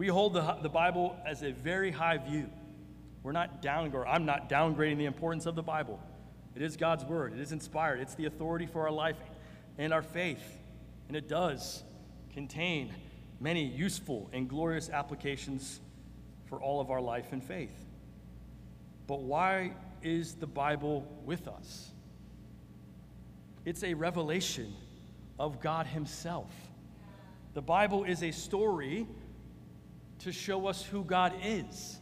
We 0.00 0.08
hold 0.08 0.32
the, 0.32 0.56
the 0.62 0.70
Bible 0.70 1.14
as 1.26 1.42
a 1.42 1.52
very 1.52 1.90
high 1.90 2.16
view. 2.16 2.48
We're 3.22 3.32
not 3.32 3.60
down, 3.60 3.92
or 3.92 4.08
I'm 4.08 4.24
not 4.24 4.48
downgrading 4.48 4.96
the 4.96 5.04
importance 5.04 5.44
of 5.44 5.56
the 5.56 5.62
Bible. 5.62 6.00
It 6.56 6.62
is 6.62 6.78
God's 6.78 7.04
word. 7.04 7.34
It 7.34 7.38
is 7.38 7.52
inspired. 7.52 8.00
It's 8.00 8.14
the 8.14 8.24
authority 8.24 8.64
for 8.64 8.86
our 8.86 8.90
life 8.90 9.18
and 9.76 9.92
our 9.92 10.00
faith. 10.00 10.42
And 11.08 11.18
it 11.18 11.28
does 11.28 11.82
contain 12.32 12.94
many 13.40 13.62
useful 13.62 14.30
and 14.32 14.48
glorious 14.48 14.88
applications 14.88 15.80
for 16.46 16.58
all 16.62 16.80
of 16.80 16.90
our 16.90 17.02
life 17.02 17.32
and 17.32 17.44
faith. 17.44 17.84
But 19.06 19.20
why 19.20 19.74
is 20.02 20.32
the 20.32 20.46
Bible 20.46 21.06
with 21.26 21.46
us? 21.46 21.90
It's 23.66 23.84
a 23.84 23.92
revelation 23.92 24.72
of 25.38 25.60
God 25.60 25.86
Himself. 25.86 26.50
The 27.52 27.60
Bible 27.60 28.04
is 28.04 28.22
a 28.22 28.30
story 28.30 29.06
to 30.20 30.32
show 30.32 30.66
us 30.66 30.82
who 30.82 31.04
God 31.04 31.34
is. 31.44 31.98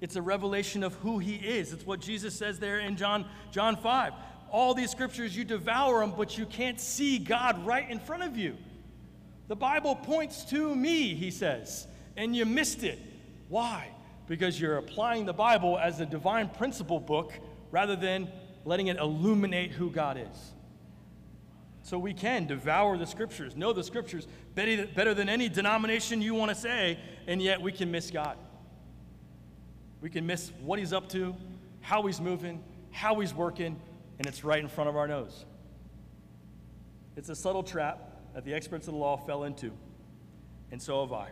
It's 0.00 0.16
a 0.16 0.22
revelation 0.22 0.84
of 0.84 0.94
who 0.96 1.18
He 1.18 1.34
is. 1.34 1.72
It's 1.72 1.84
what 1.84 2.00
Jesus 2.00 2.34
says 2.34 2.58
there 2.58 2.78
in 2.78 2.96
John, 2.96 3.26
John 3.50 3.76
5. 3.76 4.12
All 4.50 4.74
these 4.74 4.90
scriptures, 4.90 5.36
you 5.36 5.44
devour 5.44 6.00
them, 6.00 6.14
but 6.16 6.38
you 6.38 6.46
can't 6.46 6.80
see 6.80 7.18
God 7.18 7.66
right 7.66 7.88
in 7.90 7.98
front 7.98 8.22
of 8.22 8.36
you. 8.36 8.56
The 9.48 9.56
Bible 9.56 9.96
points 9.96 10.44
to 10.46 10.74
me, 10.74 11.14
he 11.14 11.30
says, 11.30 11.86
and 12.16 12.36
you 12.36 12.44
missed 12.44 12.84
it. 12.84 12.98
Why? 13.48 13.88
Because 14.26 14.60
you're 14.60 14.76
applying 14.76 15.24
the 15.24 15.32
Bible 15.32 15.78
as 15.78 16.00
a 16.00 16.06
divine 16.06 16.48
principle 16.48 17.00
book 17.00 17.32
rather 17.70 17.96
than 17.96 18.30
letting 18.64 18.88
it 18.88 18.98
illuminate 18.98 19.70
who 19.72 19.90
God 19.90 20.18
is. 20.18 20.52
So 21.88 21.98
we 21.98 22.12
can 22.12 22.46
devour 22.46 22.98
the 22.98 23.06
scriptures, 23.06 23.56
know 23.56 23.72
the 23.72 23.82
scriptures 23.82 24.28
better 24.54 25.14
than 25.14 25.30
any 25.30 25.48
denomination 25.48 26.20
you 26.20 26.34
want 26.34 26.50
to 26.50 26.54
say, 26.54 26.98
and 27.26 27.40
yet 27.40 27.62
we 27.62 27.72
can 27.72 27.90
miss 27.90 28.10
God. 28.10 28.36
We 30.02 30.10
can 30.10 30.26
miss 30.26 30.52
what 30.60 30.78
He's 30.78 30.92
up 30.92 31.08
to, 31.12 31.34
how 31.80 32.02
He's 32.02 32.20
moving, 32.20 32.62
how 32.90 33.18
He's 33.20 33.32
working, 33.32 33.80
and 34.18 34.26
it's 34.26 34.44
right 34.44 34.60
in 34.60 34.68
front 34.68 34.90
of 34.90 34.98
our 34.98 35.08
nose. 35.08 35.46
It's 37.16 37.30
a 37.30 37.34
subtle 37.34 37.62
trap 37.62 38.34
that 38.34 38.44
the 38.44 38.52
experts 38.52 38.86
of 38.86 38.92
the 38.92 39.00
law 39.00 39.16
fell 39.16 39.44
into, 39.44 39.72
and 40.70 40.82
so 40.82 41.00
have 41.06 41.14
I. 41.14 41.30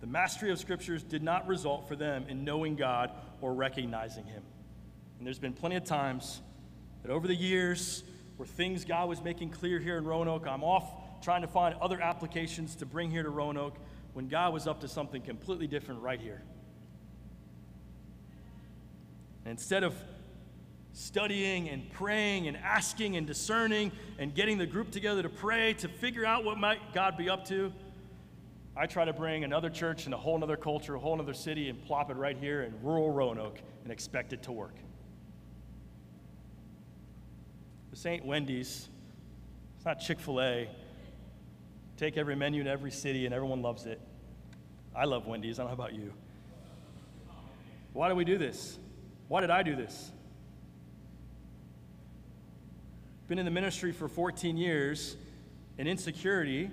The 0.00 0.06
mastery 0.06 0.52
of 0.52 0.60
scriptures 0.60 1.02
did 1.02 1.24
not 1.24 1.48
result 1.48 1.88
for 1.88 1.96
them 1.96 2.26
in 2.28 2.44
knowing 2.44 2.76
God 2.76 3.10
or 3.40 3.52
recognizing 3.52 4.26
Him. 4.26 4.44
And 5.18 5.26
there's 5.26 5.40
been 5.40 5.54
plenty 5.54 5.74
of 5.74 5.82
times 5.82 6.40
that 7.02 7.10
over 7.10 7.26
the 7.26 7.34
years, 7.34 8.04
were 8.42 8.46
things 8.46 8.84
God 8.84 9.08
was 9.08 9.22
making 9.22 9.50
clear 9.50 9.78
here 9.78 9.96
in 9.96 10.04
Roanoke. 10.04 10.48
I'm 10.48 10.64
off 10.64 11.22
trying 11.22 11.42
to 11.42 11.46
find 11.46 11.76
other 11.80 12.00
applications 12.00 12.74
to 12.74 12.84
bring 12.84 13.08
here 13.08 13.22
to 13.22 13.30
Roanoke 13.30 13.76
when 14.14 14.26
God 14.26 14.52
was 14.52 14.66
up 14.66 14.80
to 14.80 14.88
something 14.88 15.22
completely 15.22 15.68
different 15.68 16.00
right 16.00 16.20
here. 16.20 16.42
And 19.44 19.52
instead 19.52 19.84
of 19.84 19.94
studying 20.92 21.68
and 21.68 21.88
praying 21.92 22.48
and 22.48 22.56
asking 22.56 23.16
and 23.16 23.28
discerning 23.28 23.92
and 24.18 24.34
getting 24.34 24.58
the 24.58 24.66
group 24.66 24.90
together 24.90 25.22
to 25.22 25.28
pray 25.28 25.74
to 25.74 25.86
figure 25.86 26.26
out 26.26 26.44
what 26.44 26.58
might 26.58 26.92
God 26.92 27.16
be 27.16 27.30
up 27.30 27.44
to, 27.46 27.72
I 28.76 28.86
try 28.86 29.04
to 29.04 29.12
bring 29.12 29.44
another 29.44 29.70
church 29.70 30.06
and 30.06 30.14
a 30.14 30.18
whole 30.18 30.42
other 30.42 30.56
culture, 30.56 30.96
a 30.96 30.98
whole 30.98 31.20
other 31.20 31.32
city, 31.32 31.68
and 31.68 31.80
plop 31.84 32.10
it 32.10 32.14
right 32.14 32.36
here 32.36 32.62
in 32.62 32.74
rural 32.82 33.12
Roanoke 33.12 33.60
and 33.84 33.92
expect 33.92 34.32
it 34.32 34.42
to 34.42 34.50
work. 34.50 34.74
This 37.92 38.06
ain't 38.06 38.24
Wendy's. 38.24 38.88
It's 39.76 39.84
not 39.84 40.00
Chick 40.00 40.18
fil 40.18 40.40
A. 40.40 40.68
Take 41.98 42.16
every 42.16 42.34
menu 42.34 42.62
in 42.62 42.66
every 42.66 42.90
city 42.90 43.26
and 43.26 43.34
everyone 43.34 43.60
loves 43.60 43.84
it. 43.84 44.00
I 44.96 45.04
love 45.04 45.26
Wendy's. 45.26 45.58
I 45.58 45.64
don't 45.64 45.70
know 45.70 45.74
about 45.74 45.94
you. 45.94 46.10
Why 47.92 48.08
do 48.08 48.14
we 48.14 48.24
do 48.24 48.38
this? 48.38 48.78
Why 49.28 49.42
did 49.42 49.50
I 49.50 49.62
do 49.62 49.76
this? 49.76 50.10
Been 53.28 53.38
in 53.38 53.44
the 53.44 53.50
ministry 53.50 53.92
for 53.92 54.08
14 54.08 54.56
years, 54.56 55.16
and 55.76 55.86
insecurity 55.86 56.70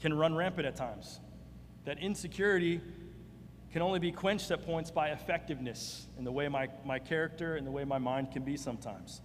can 0.00 0.12
run 0.12 0.34
rampant 0.34 0.66
at 0.66 0.76
times. 0.76 1.20
That 1.86 1.98
insecurity 1.98 2.82
can 3.72 3.80
only 3.80 3.98
be 3.98 4.12
quenched 4.12 4.50
at 4.50 4.64
points 4.66 4.90
by 4.90 5.08
effectiveness 5.08 6.06
in 6.18 6.24
the 6.24 6.32
way 6.32 6.48
my, 6.48 6.68
my 6.84 6.98
character 6.98 7.56
and 7.56 7.66
the 7.66 7.70
way 7.70 7.84
my 7.84 7.98
mind 7.98 8.30
can 8.30 8.44
be 8.44 8.58
sometimes 8.58 9.22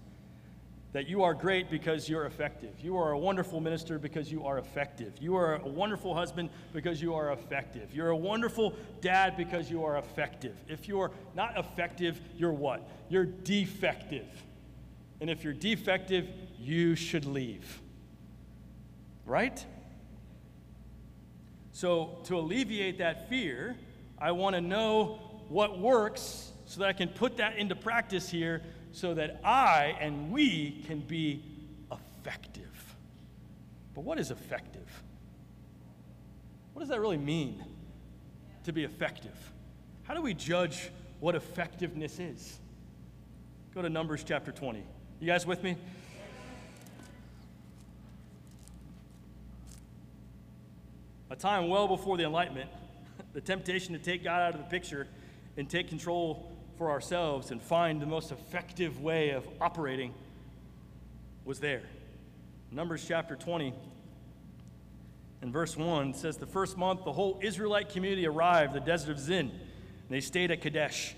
that 0.92 1.08
you 1.08 1.24
are 1.24 1.34
great 1.34 1.70
because 1.70 2.10
you're 2.10 2.26
effective. 2.26 2.74
You 2.80 2.98
are 2.98 3.12
a 3.12 3.18
wonderful 3.18 3.60
minister 3.60 4.00
because 4.00 4.32
you 4.32 4.46
are 4.46 4.58
effective. 4.58 5.14
You 5.20 5.36
are 5.36 5.56
a 5.56 5.68
wonderful 5.68 6.16
husband 6.16 6.50
because 6.74 7.02
you 7.02 7.14
are 7.14 7.32
effective. 7.32 7.94
You're 7.94 8.10
a 8.10 8.18
wonderful 8.18 8.74
dad 9.00 9.38
because 9.38 9.70
you 9.70 9.84
are 9.84 9.98
effective. 9.98 10.56
If 10.68 10.88
you're 10.88 11.12
not 11.36 11.58
effective, 11.58 12.20
you're 12.36 12.54
what? 12.54 12.90
You're 13.08 13.26
defective. 13.26 14.28
And 15.22 15.30
if 15.30 15.44
you're 15.44 15.54
defective, 15.54 16.28
you 16.58 16.96
should 16.96 17.26
leave. 17.26 17.82
Right? 19.26 19.64
So, 21.72 22.20
to 22.26 22.38
alleviate 22.38 22.98
that 22.98 23.30
fear, 23.30 23.78
I 24.18 24.32
want 24.32 24.56
to 24.56 24.62
know 24.62 25.20
what 25.50 25.80
works 25.80 26.52
so 26.66 26.80
that 26.80 26.90
I 26.90 26.94
can 26.94 27.10
put 27.10 27.38
that 27.38 27.58
into 27.58 27.76
practice 27.76 28.30
here 28.30 28.64
so 28.92 29.14
that 29.14 29.40
I 29.44 29.98
and 30.00 30.32
we 30.32 30.84
can 30.88 31.00
be 31.00 31.44
effective. 31.92 32.96
But 33.94 34.04
what 34.04 34.20
is 34.20 34.32
effective? 34.32 34.88
What 36.74 36.82
does 36.82 36.90
that 36.90 37.00
really 37.00 37.18
mean 37.18 37.64
to 38.64 38.74
be 38.74 38.84
effective? 38.84 39.36
How 40.04 40.14
do 40.14 40.22
we 40.22 40.34
judge 40.34 40.90
what 41.20 41.36
effectiveness 41.36 42.20
is? 42.20 42.60
Go 43.74 43.82
to 43.82 43.90
Numbers 43.90 44.24
chapter 44.24 44.52
20. 44.52 44.84
You 45.20 45.28
guys 45.28 45.46
with 45.46 45.64
me? 45.64 45.76
A 51.30 51.36
time 51.36 51.68
well 51.68 51.88
before 51.88 52.18
the 52.18 52.24
Enlightenment, 52.24 52.70
the 53.34 53.42
temptation 53.42 53.94
to 53.94 54.00
take 54.00 54.24
God 54.24 54.42
out 54.42 54.56
of 54.56 54.62
the 54.62 54.66
picture 54.68 55.08
and 55.58 55.70
take 55.70 55.88
control 55.90 56.49
for 56.80 56.90
ourselves 56.90 57.52
and 57.52 57.62
find 57.62 58.02
the 58.02 58.06
most 58.06 58.32
effective 58.32 59.02
way 59.02 59.32
of 59.32 59.46
operating 59.60 60.14
was 61.44 61.60
there. 61.60 61.82
Numbers 62.72 63.04
chapter 63.06 63.36
20 63.36 63.74
and 65.42 65.52
verse 65.52 65.76
1 65.76 66.14
says, 66.14 66.38
The 66.38 66.46
first 66.46 66.78
month, 66.78 67.04
the 67.04 67.12
whole 67.12 67.38
Israelite 67.44 67.90
community 67.90 68.26
arrived, 68.26 68.74
the 68.74 68.80
desert 68.80 69.12
of 69.12 69.20
Zin, 69.20 69.50
and 69.50 70.10
they 70.10 70.22
stayed 70.22 70.52
at 70.52 70.62
Kadesh. 70.62 71.16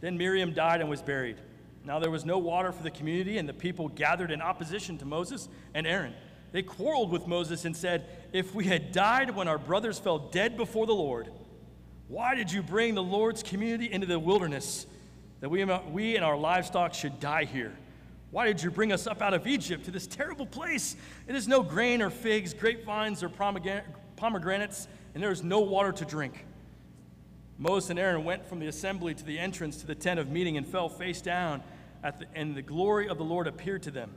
Then 0.00 0.18
Miriam 0.18 0.52
died 0.52 0.80
and 0.80 0.90
was 0.90 1.00
buried. 1.00 1.36
Now 1.84 2.00
there 2.00 2.10
was 2.10 2.24
no 2.24 2.38
water 2.38 2.72
for 2.72 2.82
the 2.82 2.90
community, 2.90 3.38
and 3.38 3.48
the 3.48 3.54
people 3.54 3.88
gathered 3.90 4.32
in 4.32 4.42
opposition 4.42 4.98
to 4.98 5.04
Moses 5.04 5.48
and 5.74 5.86
Aaron. 5.86 6.14
They 6.50 6.62
quarreled 6.62 7.12
with 7.12 7.28
Moses 7.28 7.64
and 7.64 7.76
said, 7.76 8.08
If 8.32 8.52
we 8.52 8.64
had 8.64 8.90
died 8.90 9.30
when 9.36 9.46
our 9.46 9.58
brothers 9.58 10.00
fell 10.00 10.18
dead 10.18 10.56
before 10.56 10.86
the 10.86 10.94
Lord, 10.94 11.28
why 12.08 12.34
did 12.34 12.50
you 12.50 12.64
bring 12.64 12.96
the 12.96 13.02
Lord's 13.02 13.44
community 13.44 13.92
into 13.92 14.08
the 14.08 14.18
wilderness 14.18 14.86
that 15.44 15.50
we, 15.50 15.62
we 15.92 16.16
and 16.16 16.24
our 16.24 16.38
livestock 16.38 16.94
should 16.94 17.20
die 17.20 17.44
here. 17.44 17.76
Why 18.30 18.46
did 18.46 18.62
you 18.62 18.70
bring 18.70 18.92
us 18.94 19.06
up 19.06 19.20
out 19.20 19.34
of 19.34 19.46
Egypt 19.46 19.84
to 19.84 19.90
this 19.90 20.06
terrible 20.06 20.46
place? 20.46 20.96
It 21.28 21.34
is 21.34 21.46
no 21.46 21.62
grain 21.62 22.00
or 22.00 22.08
figs, 22.08 22.54
grapevines 22.54 23.22
or 23.22 23.28
pomegranates, 23.28 24.88
and 25.12 25.22
there 25.22 25.30
is 25.30 25.42
no 25.42 25.60
water 25.60 25.92
to 25.92 26.04
drink. 26.06 26.46
Moses 27.58 27.90
and 27.90 27.98
Aaron 27.98 28.24
went 28.24 28.46
from 28.46 28.58
the 28.58 28.68
assembly 28.68 29.12
to 29.12 29.22
the 29.22 29.38
entrance 29.38 29.76
to 29.82 29.86
the 29.86 29.94
tent 29.94 30.18
of 30.18 30.30
meeting 30.30 30.56
and 30.56 30.66
fell 30.66 30.88
face 30.88 31.20
down, 31.20 31.62
the, 32.02 32.24
and 32.34 32.56
the 32.56 32.62
glory 32.62 33.06
of 33.06 33.18
the 33.18 33.24
Lord 33.24 33.46
appeared 33.46 33.82
to 33.82 33.90
them. 33.90 34.12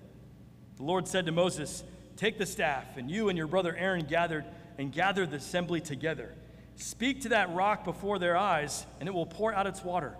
The 0.77 0.83
Lord 0.83 1.09
said 1.09 1.25
to 1.25 1.33
Moses, 1.33 1.83
Take 2.15 2.37
the 2.37 2.45
staff, 2.45 2.95
and 2.95 3.11
you 3.11 3.27
and 3.27 3.37
your 3.37 3.47
brother 3.47 3.75
Aaron 3.75 4.05
gathered 4.05 4.45
and 4.77 4.93
gathered 4.93 5.31
the 5.31 5.37
assembly 5.37 5.81
together. 5.81 6.33
Speak 6.77 7.23
to 7.23 7.29
that 7.29 7.53
rock 7.53 7.83
before 7.83 8.17
their 8.17 8.37
eyes, 8.37 8.85
and 9.01 9.09
it 9.09 9.11
will 9.11 9.25
pour 9.25 9.53
out 9.53 9.67
its 9.67 9.83
water. 9.83 10.15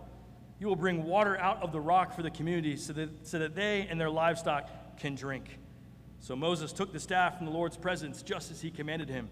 You 0.60 0.68
will 0.68 0.76
bring 0.76 1.04
water 1.04 1.38
out 1.38 1.62
of 1.62 1.72
the 1.72 1.80
rock 1.80 2.16
for 2.16 2.24
the 2.24 2.32
community 2.32 2.78
so 2.78 2.94
that, 2.94 3.28
so 3.28 3.40
that 3.40 3.56
they 3.56 3.88
and 3.90 4.00
their 4.00 4.10
livestock 4.10 4.70
can 4.98 5.16
drink. 5.16 5.60
So 6.20 6.36
Moses 6.36 6.74
took 6.74 6.92
the 6.92 7.00
staff 7.00 7.38
from 7.38 7.46
the 7.46 7.52
Lord's 7.52 7.78
presence 7.78 8.22
just 8.24 8.52
as 8.52 8.62
he 8.62 8.72
commanded 8.72 9.10
him. 9.10 9.30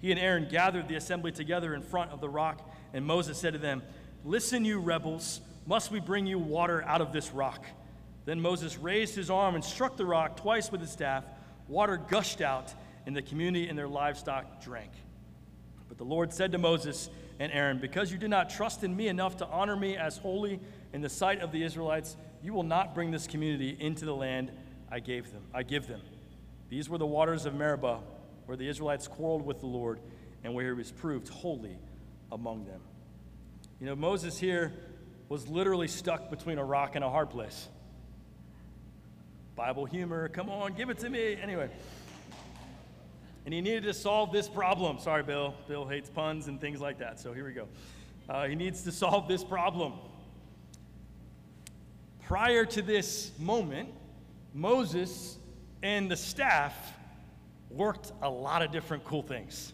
He 0.00 0.12
and 0.12 0.20
Aaron 0.20 0.46
gathered 0.48 0.88
the 0.88 0.94
assembly 0.94 1.32
together 1.32 1.74
in 1.74 1.82
front 1.82 2.12
of 2.12 2.20
the 2.20 2.28
rock, 2.28 2.68
and 2.92 3.04
Moses 3.04 3.36
said 3.38 3.54
to 3.54 3.58
them, 3.58 3.82
Listen, 4.24 4.64
you 4.64 4.78
rebels, 4.78 5.40
must 5.66 5.90
we 5.90 6.00
bring 6.00 6.26
you 6.26 6.38
water 6.38 6.82
out 6.84 7.00
of 7.00 7.12
this 7.12 7.32
rock? 7.32 7.64
Then 8.24 8.40
Moses 8.40 8.78
raised 8.78 9.16
his 9.16 9.30
arm 9.30 9.54
and 9.54 9.64
struck 9.64 9.96
the 9.96 10.04
rock 10.04 10.36
twice 10.36 10.70
with 10.70 10.80
his 10.80 10.90
staff. 10.90 11.24
Water 11.66 11.96
gushed 11.96 12.40
out, 12.40 12.72
and 13.06 13.16
the 13.16 13.22
community 13.22 13.68
and 13.68 13.76
their 13.76 13.88
livestock 13.88 14.62
drank. 14.62 14.90
But 15.88 15.98
the 15.98 16.04
Lord 16.04 16.32
said 16.32 16.52
to 16.52 16.58
Moses 16.58 17.10
and 17.38 17.52
Aaron, 17.52 17.78
Because 17.78 18.10
you 18.10 18.18
did 18.18 18.30
not 18.30 18.50
trust 18.50 18.84
in 18.84 18.96
me 18.96 19.08
enough 19.08 19.36
to 19.38 19.46
honor 19.46 19.76
me 19.76 19.96
as 19.96 20.18
holy 20.18 20.60
in 20.92 21.00
the 21.00 21.08
sight 21.08 21.40
of 21.40 21.52
the 21.52 21.62
Israelites, 21.62 22.16
you 22.42 22.52
will 22.52 22.62
not 22.62 22.94
bring 22.94 23.10
this 23.10 23.26
community 23.26 23.76
into 23.78 24.04
the 24.04 24.14
land 24.14 24.50
I 24.90 25.00
gave 25.00 25.30
them. 25.32 25.42
I 25.52 25.62
give 25.62 25.86
them. 25.86 26.00
These 26.68 26.88
were 26.88 26.98
the 26.98 27.06
waters 27.06 27.46
of 27.46 27.54
Meribah, 27.54 28.00
where 28.46 28.56
the 28.56 28.68
Israelites 28.68 29.06
quarreled 29.06 29.44
with 29.44 29.60
the 29.60 29.66
Lord, 29.66 30.00
and 30.44 30.54
where 30.54 30.66
he 30.66 30.72
was 30.72 30.90
proved 30.90 31.28
holy 31.28 31.78
among 32.32 32.64
them. 32.64 32.80
You 33.80 33.86
know, 33.86 33.96
Moses 33.96 34.38
here 34.38 34.72
was 35.28 35.48
literally 35.48 35.88
stuck 35.88 36.30
between 36.30 36.58
a 36.58 36.64
rock 36.64 36.94
and 36.94 37.04
a 37.04 37.10
hard 37.10 37.30
place. 37.30 37.68
Bible 39.54 39.84
humor, 39.84 40.28
come 40.28 40.48
on, 40.48 40.74
give 40.74 40.88
it 40.90 40.98
to 40.98 41.10
me. 41.10 41.36
Anyway. 41.40 41.68
And 43.48 43.54
he 43.54 43.62
needed 43.62 43.84
to 43.84 43.94
solve 43.94 44.30
this 44.30 44.46
problem. 44.46 44.98
Sorry, 44.98 45.22
Bill. 45.22 45.54
Bill 45.66 45.86
hates 45.86 46.10
puns 46.10 46.48
and 46.48 46.60
things 46.60 46.82
like 46.82 46.98
that, 46.98 47.18
so 47.18 47.32
here 47.32 47.46
we 47.46 47.52
go. 47.52 47.66
Uh, 48.28 48.46
he 48.46 48.54
needs 48.54 48.82
to 48.82 48.92
solve 48.92 49.26
this 49.26 49.42
problem. 49.42 49.94
Prior 52.24 52.66
to 52.66 52.82
this 52.82 53.32
moment, 53.38 53.88
Moses 54.52 55.38
and 55.82 56.10
the 56.10 56.16
staff 56.16 56.74
worked 57.70 58.12
a 58.20 58.28
lot 58.28 58.60
of 58.60 58.70
different 58.70 59.02
cool 59.04 59.22
things. 59.22 59.72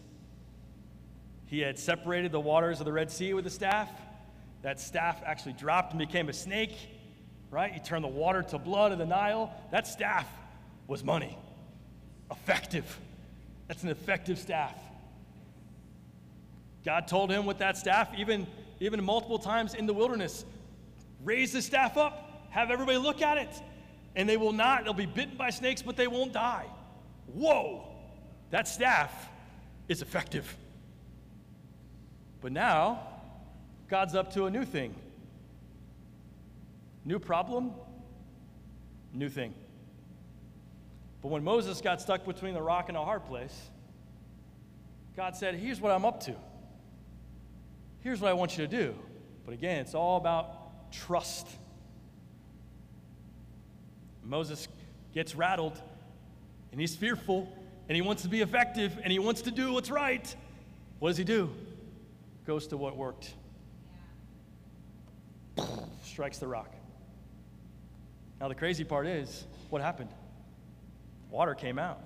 He 1.47 1.59
had 1.59 1.77
separated 1.77 2.31
the 2.31 2.39
waters 2.39 2.79
of 2.79 2.85
the 2.85 2.93
Red 2.93 3.11
Sea 3.11 3.33
with 3.33 3.43
the 3.43 3.49
staff. 3.49 3.89
That 4.61 4.79
staff 4.79 5.21
actually 5.25 5.51
dropped 5.51 5.91
and 5.91 5.99
became 5.99 6.29
a 6.29 6.33
snake, 6.33 6.77
right? 7.51 7.73
He 7.73 7.81
turned 7.81 8.05
the 8.05 8.07
water 8.07 8.41
to 8.41 8.57
blood 8.57 8.93
of 8.93 8.99
the 8.99 9.05
Nile. 9.05 9.53
That 9.71 9.85
staff 9.85 10.29
was 10.87 11.03
money, 11.03 11.37
effective. 12.31 13.01
That's 13.67 13.83
an 13.83 13.89
effective 13.89 14.37
staff. 14.37 14.75
God 16.83 17.07
told 17.07 17.31
him 17.31 17.45
with 17.45 17.57
that 17.57 17.77
staff, 17.77 18.09
even, 18.15 18.45
even 18.79 19.03
multiple 19.03 19.39
times 19.39 19.73
in 19.73 19.87
the 19.87 19.93
wilderness, 19.93 20.45
raise 21.23 21.51
the 21.51 21.61
staff 21.61 21.97
up, 21.97 22.47
have 22.51 22.69
everybody 22.69 22.97
look 22.97 23.23
at 23.23 23.37
it, 23.39 23.49
and 24.15 24.29
they 24.29 24.37
will 24.37 24.53
not, 24.53 24.83
they'll 24.83 24.93
be 24.93 25.07
bitten 25.07 25.35
by 25.35 25.49
snakes, 25.49 25.81
but 25.81 25.97
they 25.97 26.07
won't 26.07 26.31
die. 26.31 26.65
Whoa, 27.33 27.87
that 28.51 28.67
staff 28.67 29.29
is 29.87 30.03
effective. 30.03 30.55
But 32.39 32.51
now, 32.51 32.99
God's 33.87 34.13
up 34.13 34.33
to 34.33 34.45
a 34.45 34.51
new 34.51 34.65
thing. 34.65 34.93
New 37.03 37.17
problem, 37.17 37.71
new 39.11 39.29
thing. 39.29 39.53
But 41.25 41.31
when 41.31 41.43
Moses 41.43 41.81
got 41.81 41.99
stuck 41.99 42.23
between 42.23 42.53
the 42.53 42.61
rock 42.61 42.87
and 42.87 42.95
a 42.95 43.03
hard 43.03 43.25
place, 43.25 43.71
God 45.17 45.35
said, 45.35 45.55
Here's 45.55 45.81
what 45.81 45.91
I'm 45.91 46.05
up 46.05 46.19
to. 46.25 46.35
Here's 48.01 48.21
what 48.21 48.29
I 48.29 48.33
want 48.33 48.55
you 48.55 48.67
to 48.67 48.71
do. 48.71 48.93
But 49.43 49.55
again, 49.55 49.79
it's 49.79 49.95
all 49.95 50.17
about 50.17 50.91
trust. 50.91 51.47
Moses 54.23 54.67
gets 55.15 55.33
rattled 55.33 55.81
and 56.71 56.79
he's 56.79 56.95
fearful 56.95 57.51
and 57.89 57.95
he 57.95 58.03
wants 58.03 58.21
to 58.21 58.29
be 58.29 58.41
effective 58.41 58.95
and 59.01 59.11
he 59.11 59.17
wants 59.17 59.41
to 59.41 59.51
do 59.51 59.73
what's 59.73 59.89
right. 59.89 60.35
What 60.99 61.09
does 61.09 61.17
he 61.17 61.23
do? 61.23 61.49
Goes 62.45 62.67
to 62.67 62.77
what 62.77 62.95
worked. 62.95 63.33
Strikes 66.03 66.37
the 66.37 66.47
rock. 66.47 66.71
Now, 68.39 68.47
the 68.47 68.53
crazy 68.53 68.83
part 68.83 69.07
is 69.07 69.43
what 69.71 69.81
happened? 69.81 70.11
Water 71.35 71.53
came 71.53 71.77
out. 71.77 71.99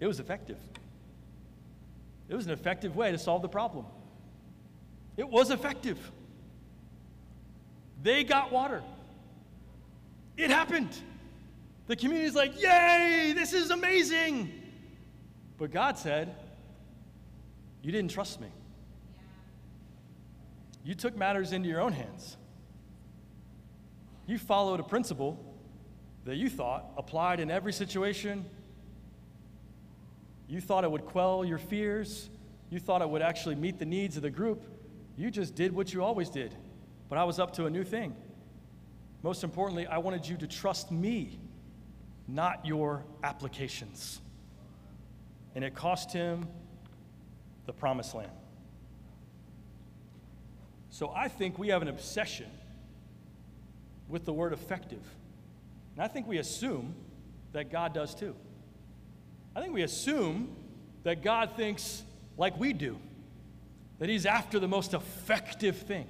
It 0.00 0.06
was 0.06 0.20
effective. 0.20 0.56
It 2.28 2.34
was 2.34 2.46
an 2.46 2.52
effective 2.52 2.96
way 2.96 3.12
to 3.12 3.18
solve 3.18 3.42
the 3.42 3.48
problem. 3.48 3.84
It 5.18 5.28
was 5.28 5.50
effective. 5.50 5.98
They 8.02 8.24
got 8.24 8.50
water. 8.50 8.82
It 10.36 10.50
happened. 10.50 10.96
The 11.88 11.96
community's 11.96 12.34
like, 12.34 12.60
Yay, 12.60 13.32
this 13.34 13.52
is 13.52 13.70
amazing. 13.70 14.50
But 15.58 15.70
God 15.70 15.98
said, 15.98 16.34
You 17.82 17.92
didn't 17.92 18.12
trust 18.12 18.40
me. 18.40 18.48
You 20.84 20.94
took 20.94 21.16
matters 21.16 21.52
into 21.52 21.68
your 21.68 21.80
own 21.80 21.92
hands. 21.92 22.38
You 24.26 24.38
followed 24.38 24.80
a 24.80 24.84
principle 24.84 25.47
that 26.28 26.36
you 26.36 26.50
thought 26.50 26.84
applied 26.98 27.40
in 27.40 27.50
every 27.50 27.72
situation. 27.72 28.44
You 30.46 30.60
thought 30.60 30.84
it 30.84 30.90
would 30.90 31.06
quell 31.06 31.42
your 31.42 31.56
fears. 31.56 32.28
You 32.68 32.78
thought 32.78 33.00
it 33.00 33.08
would 33.08 33.22
actually 33.22 33.54
meet 33.54 33.78
the 33.78 33.86
needs 33.86 34.14
of 34.16 34.22
the 34.22 34.28
group. 34.28 34.62
You 35.16 35.30
just 35.30 35.54
did 35.54 35.74
what 35.74 35.90
you 35.90 36.04
always 36.04 36.28
did. 36.28 36.54
But 37.08 37.16
I 37.16 37.24
was 37.24 37.38
up 37.38 37.54
to 37.54 37.64
a 37.64 37.70
new 37.70 37.82
thing. 37.82 38.14
Most 39.22 39.42
importantly, 39.42 39.86
I 39.86 39.96
wanted 39.96 40.28
you 40.28 40.36
to 40.36 40.46
trust 40.46 40.92
me, 40.92 41.40
not 42.26 42.66
your 42.66 43.06
applications. 43.24 44.20
And 45.54 45.64
it 45.64 45.74
cost 45.74 46.12
him 46.12 46.46
the 47.64 47.72
promised 47.72 48.14
land. 48.14 48.32
So 50.90 51.10
I 51.16 51.28
think 51.28 51.58
we 51.58 51.68
have 51.68 51.80
an 51.80 51.88
obsession 51.88 52.50
with 54.10 54.26
the 54.26 54.32
word 54.34 54.52
effective. 54.52 55.00
And 55.98 56.04
I 56.04 56.06
think 56.06 56.28
we 56.28 56.38
assume 56.38 56.94
that 57.50 57.72
God 57.72 57.92
does 57.92 58.14
too. 58.14 58.36
I 59.56 59.60
think 59.60 59.74
we 59.74 59.82
assume 59.82 60.54
that 61.02 61.24
God 61.24 61.56
thinks 61.56 62.04
like 62.36 62.56
we 62.56 62.72
do, 62.72 63.00
that 63.98 64.08
He's 64.08 64.24
after 64.24 64.60
the 64.60 64.68
most 64.68 64.94
effective 64.94 65.76
thing, 65.76 66.06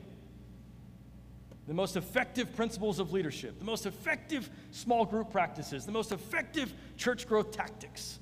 the 1.67 1.73
most 1.73 1.97
effective 1.97 2.55
principles 2.55 2.99
of 2.99 3.15
leadership, 3.15 3.59
the 3.59 3.65
most 3.65 3.87
effective 3.87 4.51
small 4.73 5.07
group 5.07 5.31
practices, 5.31 5.87
the 5.87 5.93
most 5.93 6.13
effective 6.13 6.71
church 6.99 7.27
growth 7.27 7.51
tactics. 7.51 8.19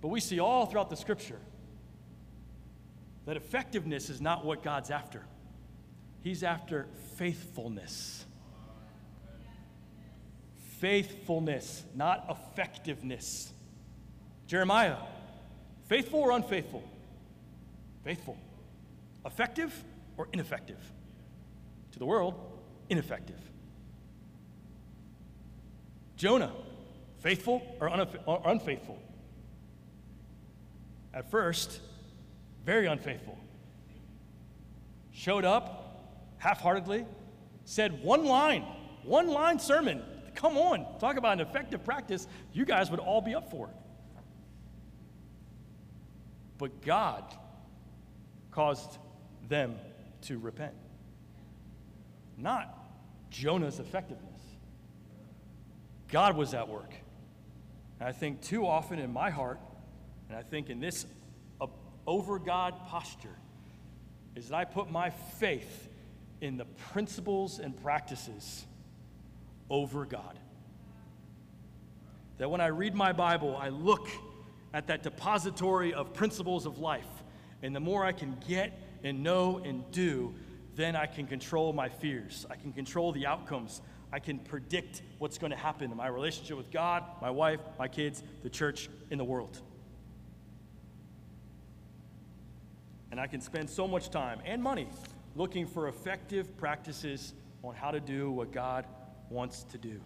But 0.00 0.08
we 0.08 0.20
see 0.20 0.38
all 0.38 0.64
throughout 0.66 0.90
the 0.90 0.96
scripture 0.96 1.40
that 3.26 3.36
effectiveness 3.36 4.10
is 4.10 4.20
not 4.20 4.44
what 4.44 4.62
God's 4.62 4.92
after. 4.92 5.24
He's 6.22 6.44
after 6.44 6.86
faithfulness 7.16 8.26
faithfulness, 10.80 11.84
not 11.94 12.24
effectiveness. 12.30 13.52
Jeremiah, 14.46 14.96
faithful 15.88 16.20
or 16.20 16.32
unfaithful? 16.32 16.82
Faithful. 18.02 18.36
Effective 19.26 19.84
or 20.16 20.28
ineffective? 20.32 20.80
To 21.92 21.98
the 21.98 22.06
world, 22.06 22.34
ineffective. 22.88 23.38
Jonah, 26.16 26.52
faithful 27.18 27.62
or, 27.80 27.90
or 28.26 28.42
unfaithful? 28.46 28.98
At 31.12 31.30
first, 31.30 31.80
very 32.64 32.86
unfaithful. 32.86 33.38
Showed 35.12 35.44
up 35.44 36.36
half 36.38 36.60
heartedly, 36.60 37.04
said 37.66 38.02
one 38.02 38.24
line, 38.24 38.64
one 39.02 39.28
line 39.28 39.58
sermon 39.58 40.02
Come 40.40 40.56
on, 40.56 40.86
talk 40.98 41.18
about 41.18 41.34
an 41.34 41.40
effective 41.40 41.84
practice. 41.84 42.26
You 42.54 42.64
guys 42.64 42.90
would 42.90 43.00
all 43.00 43.20
be 43.20 43.34
up 43.34 43.50
for 43.50 43.66
it. 43.66 43.74
But 46.56 46.80
God 46.80 47.24
caused 48.50 48.98
them 49.48 49.76
to 50.22 50.38
repent, 50.38 50.72
not 52.38 52.74
Jonah's 53.30 53.80
effectiveness. 53.80 54.40
God 56.08 56.36
was 56.36 56.54
at 56.54 56.68
work. 56.68 56.94
And 57.98 58.08
I 58.08 58.12
think 58.12 58.40
too 58.40 58.66
often 58.66 58.98
in 58.98 59.12
my 59.12 59.28
heart, 59.28 59.60
and 60.28 60.38
I 60.38 60.42
think 60.42 60.70
in 60.70 60.80
this 60.80 61.04
over 62.06 62.38
God 62.38 62.74
posture 62.86 63.36
is 64.34 64.48
that 64.48 64.56
I 64.56 64.64
put 64.64 64.90
my 64.90 65.10
faith 65.10 65.88
in 66.40 66.56
the 66.56 66.64
principles 66.64 67.58
and 67.58 67.80
practices 67.82 68.64
over 69.70 70.04
God. 70.04 70.38
That 72.38 72.50
when 72.50 72.60
I 72.60 72.66
read 72.66 72.94
my 72.94 73.12
Bible, 73.12 73.56
I 73.56 73.68
look 73.68 74.08
at 74.72 74.86
that 74.88 75.02
depository 75.02 75.94
of 75.94 76.12
principles 76.12 76.66
of 76.66 76.78
life. 76.78 77.06
And 77.62 77.74
the 77.74 77.80
more 77.80 78.04
I 78.04 78.12
can 78.12 78.36
get 78.46 78.78
and 79.02 79.22
know 79.22 79.60
and 79.64 79.90
do, 79.90 80.34
then 80.74 80.96
I 80.96 81.06
can 81.06 81.26
control 81.26 81.72
my 81.72 81.88
fears. 81.88 82.46
I 82.50 82.56
can 82.56 82.72
control 82.72 83.12
the 83.12 83.26
outcomes. 83.26 83.82
I 84.12 84.18
can 84.18 84.38
predict 84.38 85.02
what's 85.18 85.38
going 85.38 85.50
to 85.50 85.56
happen 85.56 85.90
in 85.90 85.96
my 85.96 86.08
relationship 86.08 86.56
with 86.56 86.70
God, 86.70 87.04
my 87.20 87.30
wife, 87.30 87.60
my 87.78 87.88
kids, 87.88 88.22
the 88.42 88.50
church, 88.50 88.88
in 89.10 89.18
the 89.18 89.24
world. 89.24 89.60
And 93.10 93.20
I 93.20 93.26
can 93.26 93.40
spend 93.40 93.68
so 93.68 93.86
much 93.86 94.10
time 94.10 94.40
and 94.44 94.62
money 94.62 94.88
looking 95.36 95.66
for 95.66 95.88
effective 95.88 96.56
practices 96.56 97.34
on 97.62 97.74
how 97.74 97.90
to 97.90 98.00
do 98.00 98.30
what 98.30 98.52
God 98.52 98.86
wants 99.30 99.64
to 99.64 99.78
do. 99.78 100.00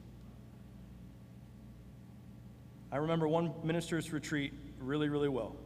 I 2.92 2.98
remember 2.98 3.26
one 3.26 3.52
minister's 3.64 4.12
retreat 4.12 4.52
really, 4.78 5.08
really 5.08 5.28
well. 5.28 5.56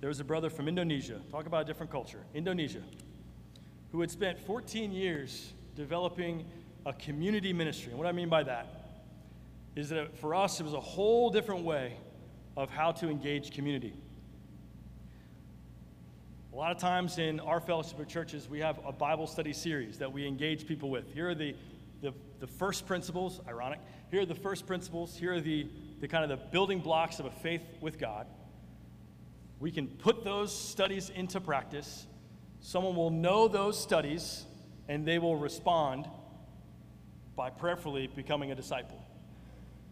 There 0.00 0.08
was 0.08 0.20
a 0.20 0.24
brother 0.24 0.48
from 0.48 0.68
Indonesia, 0.68 1.20
talk 1.30 1.46
about 1.46 1.62
a 1.62 1.64
different 1.64 1.92
culture, 1.92 2.20
Indonesia, 2.34 2.82
who 3.92 4.00
had 4.00 4.10
spent 4.10 4.38
14 4.38 4.92
years 4.92 5.52
developing 5.74 6.46
a 6.86 6.92
community 6.92 7.52
ministry. 7.52 7.90
And 7.90 7.98
what 7.98 8.06
I 8.06 8.12
mean 8.12 8.28
by 8.28 8.44
that 8.44 8.68
is 9.74 9.90
that 9.90 10.16
for 10.16 10.34
us, 10.34 10.60
it 10.60 10.62
was 10.62 10.72
a 10.72 10.80
whole 10.80 11.28
different 11.28 11.64
way 11.64 11.96
of 12.56 12.70
how 12.70 12.92
to 12.92 13.10
engage 13.10 13.50
community. 13.50 13.92
A 16.52 16.56
lot 16.56 16.72
of 16.72 16.78
times 16.78 17.18
in 17.18 17.38
our 17.40 17.60
fellowship 17.60 17.98
of 17.98 18.08
churches, 18.08 18.48
we 18.48 18.60
have 18.60 18.80
a 18.86 18.92
Bible 18.92 19.26
study 19.26 19.52
series 19.52 19.98
that 19.98 20.10
we 20.10 20.26
engage 20.26 20.66
people 20.66 20.88
with. 20.88 21.12
Here 21.12 21.28
are 21.28 21.34
the, 21.34 21.54
the, 22.00 22.12
the 22.40 22.46
first 22.46 22.86
principles, 22.86 23.40
ironic. 23.48 23.80
Here 24.10 24.22
are 24.22 24.26
the 24.26 24.34
first 24.34 24.66
principles. 24.66 25.16
Here 25.16 25.34
are 25.34 25.40
the, 25.40 25.68
the 26.00 26.08
kind 26.08 26.30
of 26.30 26.30
the 26.30 26.44
building 26.46 26.80
blocks 26.80 27.18
of 27.18 27.26
a 27.26 27.30
faith 27.30 27.62
with 27.80 27.98
God. 27.98 28.26
We 29.58 29.70
can 29.70 29.86
put 29.86 30.22
those 30.22 30.56
studies 30.56 31.10
into 31.10 31.40
practice. 31.40 32.06
Someone 32.60 32.94
will 32.94 33.10
know 33.10 33.48
those 33.48 33.80
studies 33.80 34.44
and 34.88 35.06
they 35.06 35.18
will 35.18 35.36
respond 35.36 36.08
by 37.34 37.50
prayerfully 37.50 38.06
becoming 38.06 38.52
a 38.52 38.54
disciple. 38.54 39.02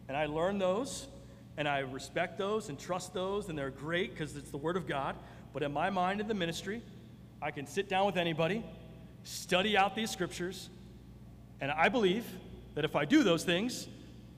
And 0.09 0.17
I 0.17 0.27
learn 0.27 0.59
those 0.59 1.09
and 1.57 1.69
I 1.69 1.81
respect 1.81 2.37
those 2.39 2.69
and 2.69 2.79
trust 2.79 3.15
those, 3.15 3.49
and 3.49 3.57
they're 3.57 3.71
great 3.71 4.13
because 4.13 4.37
it's 4.37 4.51
the 4.51 4.57
Word 4.57 4.77
of 4.77 4.89
God. 4.89 5.15
But 5.53 5.63
in 5.63 5.73
my 5.73 5.89
mind 5.89 6.21
in 6.21 6.27
the 6.27 6.35
ministry, 6.35 6.83
I 7.41 7.53
can 7.53 7.67
sit 7.67 7.89
down 7.89 8.07
with 8.07 8.17
anybody, 8.17 8.65
study 9.23 9.77
out 9.77 9.95
these 9.95 10.11
scriptures, 10.11 10.69
and 11.61 11.71
I 11.71 11.89
believe 11.89 12.25
that 12.75 12.85
if 12.85 12.97
I 12.97 13.05
do 13.05 13.23
those 13.23 13.45
things, 13.45 13.87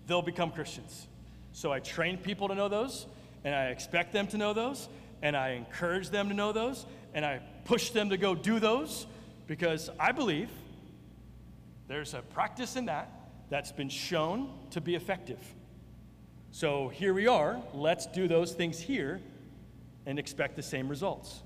they'll 0.07 0.23
become 0.23 0.51
Christians. 0.51 1.07
So 1.53 1.73
I 1.73 1.81
train 1.81 2.19
people 2.19 2.49
to 2.49 2.55
know 2.55 2.69
those, 2.69 3.07
and 3.45 3.55
I 3.55 3.67
expect 3.67 4.13
them 4.13 4.27
to 4.29 4.37
know 4.37 4.53
those, 4.53 4.89
and 5.23 5.37
I 5.37 5.51
encourage 5.51 6.11
them 6.11 6.29
to 6.29 6.35
know 6.35 6.53
those, 6.53 6.85
and 7.15 7.25
I 7.25 7.41
push 7.65 7.91
them 7.91 8.11
to 8.11 8.19
go 8.19 8.35
do 8.35 8.61
those 8.61 9.07
because 9.47 9.89
I 9.99 10.13
believe 10.13 10.51
there's 11.89 12.13
a 12.13 12.21
practice 12.21 12.77
in 12.77 12.87
that 12.87 13.11
that's 13.49 13.73
been 13.73 13.89
shown 13.89 14.51
to 14.71 14.81
be 14.81 14.95
effective. 14.97 15.41
So 16.51 16.89
here 16.89 17.15
we 17.15 17.27
are. 17.27 17.63
Let's 17.73 18.07
do 18.07 18.29
those 18.29 18.53
things 18.53 18.79
here 18.79 19.21
and 20.05 20.19
expect 20.19 20.57
the 20.57 20.63
same 20.63 20.89
results. 20.89 21.43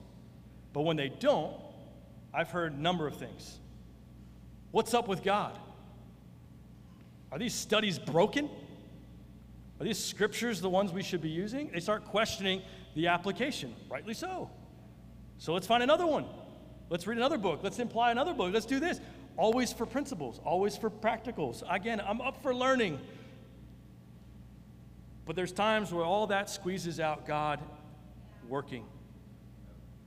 But 0.73 0.83
when 0.83 0.97
they 0.97 1.09
don't, 1.09 1.55
I've 2.35 2.51
heard 2.51 2.73
a 2.73 2.81
number 2.81 3.07
of 3.07 3.17
things. 3.17 3.60
What's 4.71 4.95
up 4.95 5.09
with 5.09 5.23
God? 5.23 5.59
Are 7.33 7.39
these 7.39 7.55
studies 7.55 7.99
broken? 7.99 8.49
Are 9.81 9.85
these 9.85 10.03
scriptures 10.03 10.61
the 10.61 10.69
ones 10.69 10.93
we 10.93 11.03
should 11.03 11.23
be 11.23 11.29
using? 11.29 11.71
They 11.73 11.81
start 11.81 12.05
questioning 12.05 12.63
the 12.95 13.09
application, 13.09 13.75
rightly 13.89 14.15
so. 14.15 14.51
So 15.39 15.55
let's 15.55 15.67
find 15.67 15.83
another 15.83 16.07
one. 16.07 16.27
Let's 16.91 17.07
read 17.07 17.19
another 17.19 17.39
book. 17.39 17.61
Let's 17.63 17.79
imply 17.79 18.11
another 18.11 18.35
book. 18.35 18.53
Let's 18.53 18.67
do 18.67 18.81
this. 18.81 19.01
Always 19.37 19.73
for 19.73 19.87
principles, 19.87 20.41
always 20.45 20.77
for 20.77 20.91
practicals. 20.91 21.63
Again, 21.73 22.01
I'm 22.01 22.21
up 22.21 22.43
for 22.43 22.55
learning. 22.55 23.01
But 25.25 25.37
there's 25.37 25.53
times 25.53 25.93
where 25.93 26.05
all 26.05 26.27
that 26.27 26.51
squeezes 26.51 27.01
out 27.01 27.27
God 27.27 27.61
working. 28.49 28.85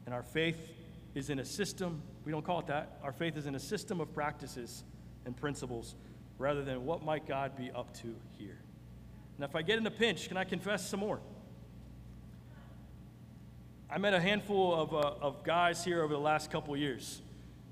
And 0.06 0.14
our 0.14 0.24
faith 0.24 0.70
is 1.16 1.30
in 1.30 1.40
a 1.40 1.46
system, 1.46 2.02
we 2.26 2.32
don't 2.32 2.46
call 2.46 2.60
it 2.60 2.68
that. 2.68 3.00
Our 3.04 3.12
faith 3.12 3.38
is 3.38 3.46
in 3.46 3.56
a 3.56 3.60
system 3.60 4.00
of 4.00 4.14
practices 4.14 4.84
and 5.26 5.36
principles 5.36 5.96
rather 6.38 6.64
than 6.64 6.86
what 6.86 7.04
might 7.04 7.28
God 7.28 7.56
be 7.56 7.72
up 7.72 7.94
to 8.02 8.16
here. 8.38 8.58
Now, 9.38 9.46
if 9.46 9.56
I 9.56 9.62
get 9.62 9.78
in 9.78 9.86
a 9.86 9.92
pinch, 9.92 10.28
can 10.28 10.38
I 10.38 10.44
confess 10.44 10.88
some 10.88 11.00
more? 11.00 11.20
I 13.90 13.98
met 13.98 14.14
a 14.14 14.20
handful 14.20 14.74
of, 14.74 14.94
uh, 14.94 15.26
of 15.26 15.44
guys 15.44 15.84
here 15.84 16.02
over 16.02 16.14
the 16.14 16.20
last 16.20 16.50
couple 16.50 16.76
years. 16.76 17.22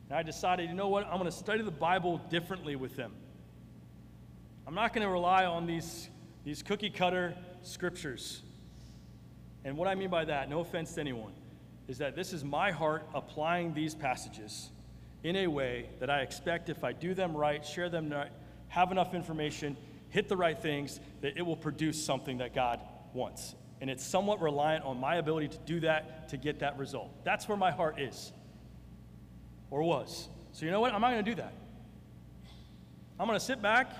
And 0.09 0.17
I 0.17 0.23
decided, 0.23 0.69
you 0.69 0.75
know 0.75 0.89
what? 0.89 1.05
I'm 1.05 1.17
going 1.17 1.25
to 1.25 1.31
study 1.31 1.63
the 1.63 1.71
Bible 1.71 2.19
differently 2.29 2.75
with 2.75 2.95
them. 2.95 3.13
I'm 4.67 4.75
not 4.75 4.93
going 4.93 5.05
to 5.05 5.11
rely 5.11 5.45
on 5.45 5.65
these, 5.65 6.09
these 6.43 6.61
cookie 6.61 6.89
cutter 6.89 7.35
scriptures. 7.63 8.41
And 9.63 9.77
what 9.77 9.87
I 9.87 9.95
mean 9.95 10.09
by 10.09 10.25
that, 10.25 10.49
no 10.49 10.59
offense 10.59 10.93
to 10.93 11.01
anyone, 11.01 11.33
is 11.87 11.97
that 11.97 12.15
this 12.15 12.33
is 12.33 12.43
my 12.43 12.71
heart 12.71 13.07
applying 13.13 13.73
these 13.73 13.95
passages 13.95 14.69
in 15.23 15.35
a 15.35 15.47
way 15.47 15.89
that 15.99 16.09
I 16.09 16.21
expect 16.21 16.69
if 16.69 16.83
I 16.83 16.93
do 16.93 17.13
them 17.13 17.35
right, 17.35 17.65
share 17.65 17.89
them 17.89 18.09
right, 18.09 18.31
have 18.69 18.91
enough 18.91 19.13
information, 19.13 19.75
hit 20.09 20.27
the 20.29 20.37
right 20.37 20.57
things, 20.57 20.99
that 21.21 21.37
it 21.37 21.41
will 21.41 21.55
produce 21.55 22.03
something 22.03 22.37
that 22.39 22.55
God 22.55 22.79
wants. 23.13 23.55
And 23.81 23.89
it's 23.89 24.05
somewhat 24.05 24.41
reliant 24.41 24.85
on 24.85 24.99
my 24.99 25.15
ability 25.15 25.49
to 25.49 25.57
do 25.59 25.79
that 25.81 26.29
to 26.29 26.37
get 26.37 26.59
that 26.59 26.77
result. 26.77 27.11
That's 27.23 27.47
where 27.47 27.57
my 27.57 27.71
heart 27.71 27.99
is, 27.99 28.31
or 29.69 29.83
was. 29.83 30.27
So, 30.53 30.65
you 30.65 30.71
know 30.71 30.81
what? 30.81 30.93
I'm 30.93 31.01
not 31.01 31.11
going 31.11 31.25
to 31.25 31.31
do 31.31 31.35
that. 31.35 31.53
I'm 33.19 33.27
going 33.27 33.39
to 33.39 33.45
sit 33.45 33.61
back. 33.61 33.91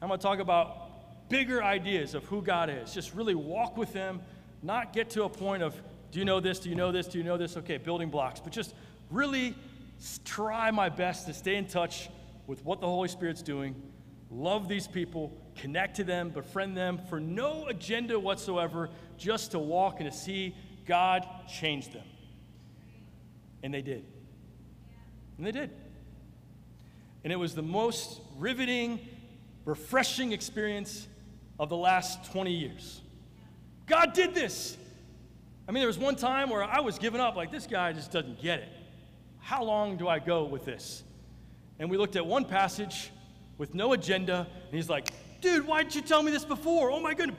I'm 0.00 0.08
going 0.08 0.18
to 0.18 0.22
talk 0.22 0.38
about 0.38 1.28
bigger 1.28 1.62
ideas 1.62 2.14
of 2.14 2.24
who 2.24 2.42
God 2.42 2.70
is. 2.70 2.92
Just 2.92 3.14
really 3.14 3.34
walk 3.34 3.76
with 3.76 3.92
them 3.92 4.20
not 4.62 4.92
get 4.92 5.10
to 5.10 5.24
a 5.24 5.28
point 5.28 5.62
of, 5.62 5.74
do 6.12 6.18
you 6.18 6.24
know 6.26 6.40
this? 6.40 6.60
Do 6.60 6.68
you 6.68 6.76
know 6.76 6.92
this? 6.92 7.06
Do 7.06 7.18
you 7.18 7.24
know 7.24 7.38
this? 7.38 7.56
Okay, 7.56 7.78
building 7.78 8.10
blocks. 8.10 8.38
But 8.38 8.52
just 8.52 8.74
really 9.10 9.54
try 10.24 10.70
my 10.70 10.90
best 10.90 11.26
to 11.26 11.34
stay 11.34 11.56
in 11.56 11.66
touch 11.66 12.10
with 12.46 12.64
what 12.64 12.80
the 12.80 12.86
Holy 12.86 13.08
Spirit's 13.08 13.42
doing, 13.42 13.74
love 14.30 14.68
these 14.68 14.86
people, 14.86 15.32
connect 15.56 15.96
to 15.96 16.04
them, 16.04 16.28
befriend 16.28 16.76
them 16.76 17.00
for 17.08 17.18
no 17.18 17.66
agenda 17.66 18.20
whatsoever, 18.20 18.90
just 19.16 19.52
to 19.52 19.58
walk 19.58 20.00
and 20.00 20.10
to 20.10 20.16
see 20.16 20.54
God 20.86 21.26
change 21.48 21.92
them. 21.92 22.04
And 23.62 23.72
they 23.72 23.82
did. 23.82 24.04
And 25.38 25.46
they 25.46 25.52
did. 25.52 25.70
And 27.24 27.32
it 27.32 27.36
was 27.36 27.54
the 27.54 27.62
most 27.62 28.20
riveting, 28.36 29.00
refreshing 29.64 30.32
experience 30.32 31.06
of 31.58 31.70
the 31.70 31.76
last 31.76 32.30
20 32.32 32.52
years. 32.52 33.00
God 33.86 34.12
did 34.12 34.34
this. 34.34 34.76
I 35.68 35.72
mean, 35.72 35.80
there 35.80 35.86
was 35.86 35.98
one 35.98 36.16
time 36.16 36.50
where 36.50 36.64
I 36.64 36.80
was 36.80 36.98
giving 36.98 37.20
up, 37.20 37.36
like, 37.36 37.50
this 37.50 37.66
guy 37.66 37.92
just 37.92 38.10
doesn't 38.10 38.42
get 38.42 38.60
it. 38.60 38.68
How 39.38 39.62
long 39.62 39.96
do 39.96 40.08
I 40.08 40.18
go 40.18 40.44
with 40.44 40.64
this? 40.64 41.02
And 41.78 41.90
we 41.90 41.96
looked 41.96 42.16
at 42.16 42.26
one 42.26 42.44
passage 42.44 43.10
with 43.58 43.74
no 43.74 43.92
agenda, 43.92 44.46
and 44.66 44.74
he's 44.74 44.88
like, 44.88 45.08
dude, 45.40 45.66
why 45.66 45.82
didn't 45.82 45.94
you 45.94 46.02
tell 46.02 46.22
me 46.22 46.32
this 46.32 46.44
before? 46.44 46.90
Oh 46.90 47.00
my 47.00 47.14
goodness. 47.14 47.38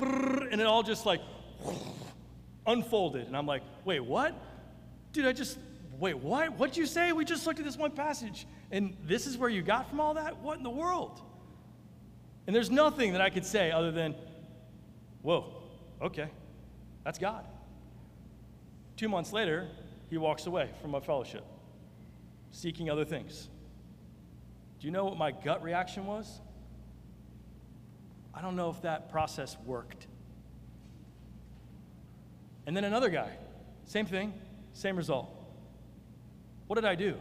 And 0.52 0.62
it 0.62 0.68
all 0.68 0.84
just 0.84 1.06
like 1.06 1.22
unfolded. 2.68 3.28
And 3.28 3.36
I'm 3.36 3.46
like, 3.46 3.64
wait, 3.86 4.00
what? 4.02 4.36
Dude, 5.12 5.26
I 5.26 5.34
just, 5.34 5.58
wait, 6.00 6.18
what? 6.18 6.58
What'd 6.58 6.78
you 6.78 6.86
say? 6.86 7.12
We 7.12 7.26
just 7.26 7.46
looked 7.46 7.60
at 7.60 7.66
this 7.66 7.78
one 7.78 7.92
passage, 7.92 8.48
and 8.72 8.96
this 9.04 9.28
is 9.28 9.38
where 9.38 9.50
you 9.50 9.62
got 9.62 9.90
from 9.90 10.00
all 10.00 10.14
that? 10.16 10.38
What 10.40 10.58
in 10.58 10.64
the 10.64 10.70
world? 10.70 11.22
And 12.48 12.56
there's 12.56 12.72
nothing 12.72 13.14
that 13.14 13.22
I 13.22 13.30
could 13.30 13.46
say 13.46 13.72
other 13.72 13.92
than, 13.92 14.16
whoa, 15.22 15.64
Okay, 16.04 16.28
that's 17.06 17.18
God. 17.18 17.46
Two 19.04 19.10
months 19.10 19.34
later, 19.34 19.68
he 20.10 20.18
walks 20.18 20.46
away 20.46 20.70
from 20.82 20.96
a 20.96 21.02
fellowship, 21.02 21.44
seeking 22.52 22.90
other 22.90 23.04
things. 23.04 23.50
Do 24.80 24.88
you 24.88 24.92
know 24.92 25.04
what 25.04 25.18
my 25.18 25.34
gut 25.34 25.62
reaction 25.62 26.06
was? 26.06 26.40
I 28.34 28.42
don't 28.42 28.56
know 28.56 28.70
if 28.70 28.82
that 28.84 29.12
process 29.12 29.58
worked. 29.66 30.08
And 32.66 32.78
then 32.78 32.86
another 32.86 33.10
guy, 33.10 33.28
same 33.84 34.06
thing, 34.06 34.34
same 34.72 34.96
result. 34.96 35.30
What 36.68 36.76
did 36.76 36.86
I 36.86 36.96
do? 36.96 37.16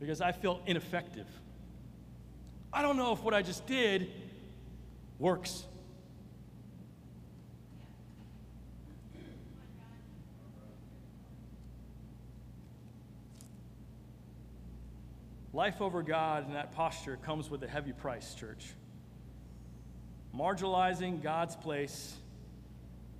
Because 0.00 0.20
I 0.20 0.32
felt 0.32 0.60
ineffective. 0.66 1.28
I 2.72 2.82
don't 2.82 2.96
know 2.96 3.12
if 3.12 3.22
what 3.22 3.32
I 3.32 3.42
just 3.42 3.64
did 3.68 4.10
works. 5.20 5.66
Life 15.56 15.80
over 15.80 16.02
God 16.02 16.46
in 16.46 16.52
that 16.52 16.72
posture 16.72 17.16
comes 17.24 17.48
with 17.48 17.62
a 17.62 17.66
heavy 17.66 17.94
price, 17.94 18.34
church. 18.34 18.74
Marginalizing 20.36 21.22
God's 21.22 21.56
place 21.56 22.14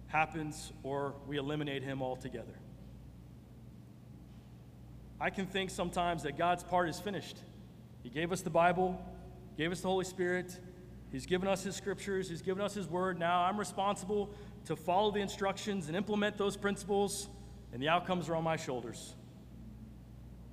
happens 0.09 0.71
or 0.83 1.15
we 1.27 1.39
eliminate 1.39 1.83
him 1.83 2.03
altogether. 2.03 2.53
I 5.19 5.31
can 5.31 5.47
think 5.47 5.71
sometimes 5.71 6.25
that 6.25 6.37
God's 6.37 6.63
part 6.63 6.91
is 6.91 7.01
finished. 7.01 7.39
He 8.03 8.11
gave 8.11 8.33
us 8.33 8.43
the 8.43 8.51
Bible, 8.51 9.03
gave 9.57 9.73
us 9.73 9.81
the 9.81 9.89
Holy 9.89 10.05
Spirit, 10.05 10.61
He's 11.11 11.25
given 11.25 11.49
us 11.49 11.65
His 11.65 11.75
scriptures, 11.75 12.29
He's 12.29 12.43
given 12.43 12.63
us 12.63 12.75
His 12.75 12.87
word. 12.87 13.19
Now 13.19 13.45
I'm 13.45 13.57
responsible 13.57 14.29
to 14.67 14.77
follow 14.77 15.11
the 15.11 15.21
instructions 15.21 15.87
and 15.87 15.97
implement 15.97 16.37
those 16.37 16.59
principles, 16.59 17.29
and 17.73 17.81
the 17.81 17.89
outcomes 17.89 18.29
are 18.29 18.37
on 18.37 18.45
my 18.45 18.57
shoulders. 18.57 19.15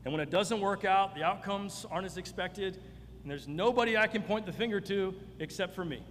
And 0.05 0.13
when 0.13 0.21
it 0.21 0.29
doesn't 0.29 0.59
work 0.59 0.85
out, 0.85 1.15
the 1.15 1.23
outcomes 1.23 1.85
aren't 1.89 2.05
as 2.05 2.17
expected, 2.17 2.77
and 3.21 3.31
there's 3.31 3.47
nobody 3.47 3.97
I 3.97 4.07
can 4.07 4.21
point 4.21 4.45
the 4.45 4.51
finger 4.51 4.81
to 4.81 5.15
except 5.39 5.75
for 5.75 5.85
me. 5.85 6.03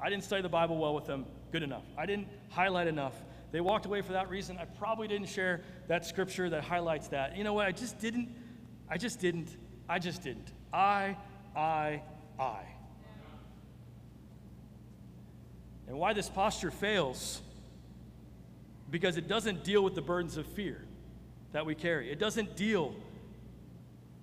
I 0.00 0.08
didn't 0.08 0.24
study 0.24 0.42
the 0.42 0.48
Bible 0.48 0.78
well 0.78 0.94
with 0.94 1.06
them 1.06 1.26
good 1.50 1.62
enough. 1.62 1.84
I 1.98 2.06
didn't 2.06 2.28
highlight 2.50 2.86
enough. 2.86 3.14
They 3.52 3.60
walked 3.60 3.84
away 3.84 4.00
for 4.00 4.12
that 4.12 4.30
reason. 4.30 4.58
I 4.58 4.64
probably 4.64 5.08
didn't 5.08 5.28
share 5.28 5.62
that 5.88 6.06
scripture 6.06 6.48
that 6.50 6.62
highlights 6.62 7.08
that. 7.08 7.36
You 7.36 7.42
know 7.42 7.52
what? 7.52 7.66
I 7.66 7.72
just 7.72 7.98
didn't. 7.98 8.28
I 8.88 8.96
just 8.96 9.18
didn't. 9.20 9.56
I 9.88 9.98
just 9.98 10.22
didn't. 10.22 10.52
I, 10.72 11.16
I, 11.56 12.02
I. 12.38 12.60
And 15.88 15.98
why 15.98 16.12
this 16.12 16.28
posture 16.28 16.70
fails? 16.70 17.42
Because 18.88 19.16
it 19.16 19.26
doesn't 19.26 19.64
deal 19.64 19.82
with 19.82 19.96
the 19.96 20.02
burdens 20.02 20.36
of 20.36 20.46
fear 20.46 20.84
that 21.52 21.66
we 21.66 21.74
carry. 21.74 22.10
It 22.10 22.18
doesn't 22.18 22.56
deal 22.56 22.94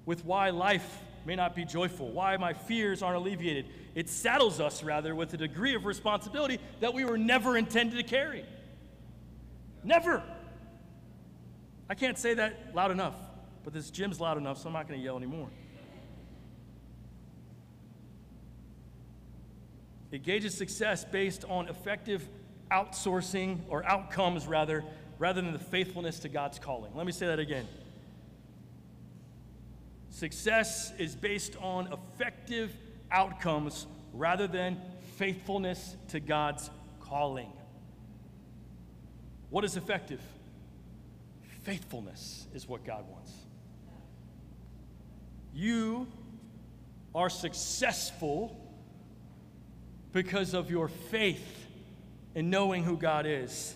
with 0.05 0.23
why 0.25 0.49
life 0.49 0.99
may 1.25 1.35
not 1.35 1.55
be 1.55 1.65
joyful, 1.65 2.09
why 2.09 2.37
my 2.37 2.53
fears 2.53 3.03
aren't 3.03 3.17
alleviated. 3.17 3.65
It 3.95 4.09
saddles 4.09 4.61
us, 4.61 4.81
rather, 4.83 5.13
with 5.13 5.33
a 5.33 5.37
degree 5.37 5.75
of 5.75 5.85
responsibility 5.85 6.59
that 6.79 6.93
we 6.93 7.03
were 7.03 7.17
never 7.17 7.57
intended 7.57 7.97
to 7.97 8.03
carry. 8.03 8.45
Never. 9.83 10.23
I 11.89 11.95
can't 11.95 12.17
say 12.17 12.33
that 12.35 12.73
loud 12.73 12.91
enough, 12.91 13.15
but 13.63 13.73
this 13.73 13.89
gym's 13.89 14.19
loud 14.19 14.37
enough, 14.37 14.59
so 14.59 14.67
I'm 14.67 14.73
not 14.73 14.87
going 14.87 14.99
to 14.99 15.03
yell 15.03 15.17
anymore. 15.17 15.49
It 20.11 20.23
gauges 20.23 20.53
success 20.53 21.03
based 21.03 21.43
on 21.49 21.67
effective 21.67 22.27
outsourcing 22.71 23.59
or 23.67 23.85
outcomes, 23.85 24.47
rather, 24.47 24.85
rather 25.19 25.41
than 25.41 25.53
the 25.53 25.59
faithfulness 25.59 26.19
to 26.19 26.29
God's 26.29 26.59
calling. 26.59 26.95
Let 26.95 27.05
me 27.05 27.11
say 27.11 27.27
that 27.27 27.39
again. 27.39 27.67
Success 30.09 30.91
is 30.97 31.15
based 31.15 31.55
on 31.61 31.91
effective 31.93 32.71
outcomes 33.11 33.85
rather 34.13 34.47
than 34.47 34.79
faithfulness 35.17 35.95
to 36.09 36.19
God's 36.19 36.69
calling. 37.01 37.51
What 39.49 39.63
is 39.63 39.77
effective? 39.77 40.21
Faithfulness 41.63 42.47
is 42.53 42.67
what 42.67 42.85
God 42.85 43.05
wants. 43.09 43.31
You 45.53 46.07
are 47.13 47.29
successful 47.29 48.59
because 50.13 50.53
of 50.53 50.69
your 50.69 50.87
faith 50.87 51.65
in 52.35 52.49
knowing 52.49 52.83
who 52.83 52.97
God 52.97 53.25
is, 53.25 53.75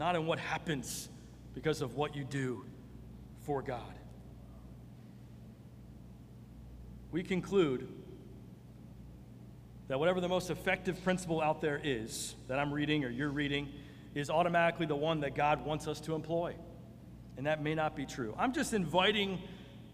not 0.00 0.16
in 0.16 0.24
what 0.24 0.38
happens 0.38 1.10
because 1.52 1.82
of 1.82 1.94
what 1.94 2.16
you 2.16 2.24
do 2.24 2.64
for 3.42 3.60
God. 3.60 3.94
We 7.12 7.22
conclude 7.22 7.86
that 9.88 10.00
whatever 10.00 10.22
the 10.22 10.28
most 10.28 10.48
effective 10.48 11.04
principle 11.04 11.42
out 11.42 11.60
there 11.60 11.78
is 11.84 12.34
that 12.48 12.58
I'm 12.58 12.72
reading 12.72 13.04
or 13.04 13.10
you're 13.10 13.28
reading 13.28 13.68
is 14.14 14.30
automatically 14.30 14.86
the 14.86 14.96
one 14.96 15.20
that 15.20 15.34
God 15.34 15.66
wants 15.66 15.86
us 15.86 16.00
to 16.00 16.14
employ. 16.14 16.54
And 17.36 17.46
that 17.46 17.62
may 17.62 17.74
not 17.74 17.94
be 17.94 18.06
true. 18.06 18.34
I'm 18.38 18.54
just 18.54 18.72
inviting 18.72 19.38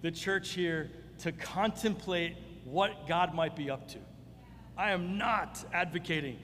the 0.02 0.12
church 0.12 0.50
here 0.50 0.88
to 1.22 1.32
contemplate 1.32 2.36
what 2.64 3.09
God 3.09 3.34
might 3.34 3.57
be 3.57 3.70
up 3.70 3.88
to. 3.88 3.98
I 4.78 4.92
am 4.92 5.18
not 5.18 5.64
advocating 5.72 6.38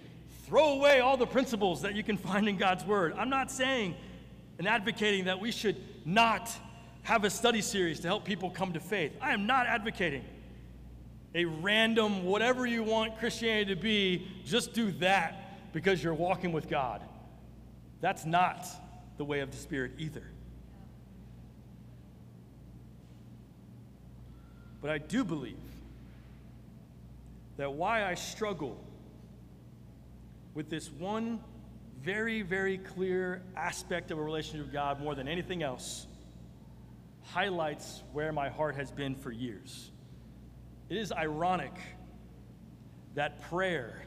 throw 0.53 0.74
away 0.74 1.00
all 1.00 1.16
the 1.16 1.26
principles 1.26 1.80
that 1.80 1.94
you 1.94 2.03
can 2.03 2.18
find 2.18 2.46
in 2.46 2.59
God's 2.59 2.84
Word. 2.84 3.14
I'm 3.16 3.30
not 3.30 3.50
saying 3.50 3.94
and 4.59 4.68
advocating 4.68 5.24
that 5.24 5.40
we 5.40 5.50
should 5.50 5.76
not 6.05 6.50
have 7.05 7.24
a 7.24 7.30
study 7.30 7.62
series 7.62 8.00
to 8.00 8.07
help 8.07 8.26
people 8.26 8.50
come 8.50 8.74
to 8.74 8.78
faith. 8.78 9.12
I 9.22 9.32
am 9.32 9.46
not 9.46 9.66
advocating 9.66 10.22
a 11.34 11.46
random, 11.46 12.24
whatever 12.24 12.66
you 12.66 12.82
want 12.82 13.18
Christianity 13.18 13.74
to 13.74 13.80
be, 13.80 14.28
just 14.44 14.74
do 14.74 14.92
that 14.98 15.72
because 15.72 16.05
you're 16.05 16.12
walking 16.12 16.53
with 16.53 16.68
God. 16.68 17.00
That's 18.03 18.26
not 18.26 18.66
the 19.16 19.24
way 19.24 19.40
of 19.40 19.53
the 19.53 19.57
Spirit 19.57 19.92
either. 19.96 20.24
But 24.82 24.90
I 24.90 24.98
do 24.98 25.24
believe 25.24 25.57
that 27.57 27.72
why 27.72 28.05
I 28.05 28.16
struggle 28.16 28.78
with 30.55 30.68
this 30.68 30.90
one 30.90 31.40
very, 32.03 32.42
very 32.42 32.78
clear 32.78 33.42
aspect 33.57 34.11
of 34.11 34.18
a 34.18 34.22
relationship 34.22 34.66
with 34.66 34.72
God 34.72 35.00
more 35.00 35.14
than 35.14 35.28
anything 35.28 35.62
else 35.62 36.07
highlights 37.24 38.03
where 38.12 38.32
my 38.32 38.48
heart 38.48 38.74
has 38.74 38.90
been 38.90 39.14
for 39.14 39.30
years. 39.30 39.90
It 40.88 40.96
is 40.96 41.12
ironic 41.12 41.72
that 43.14 43.40
prayer 43.42 44.03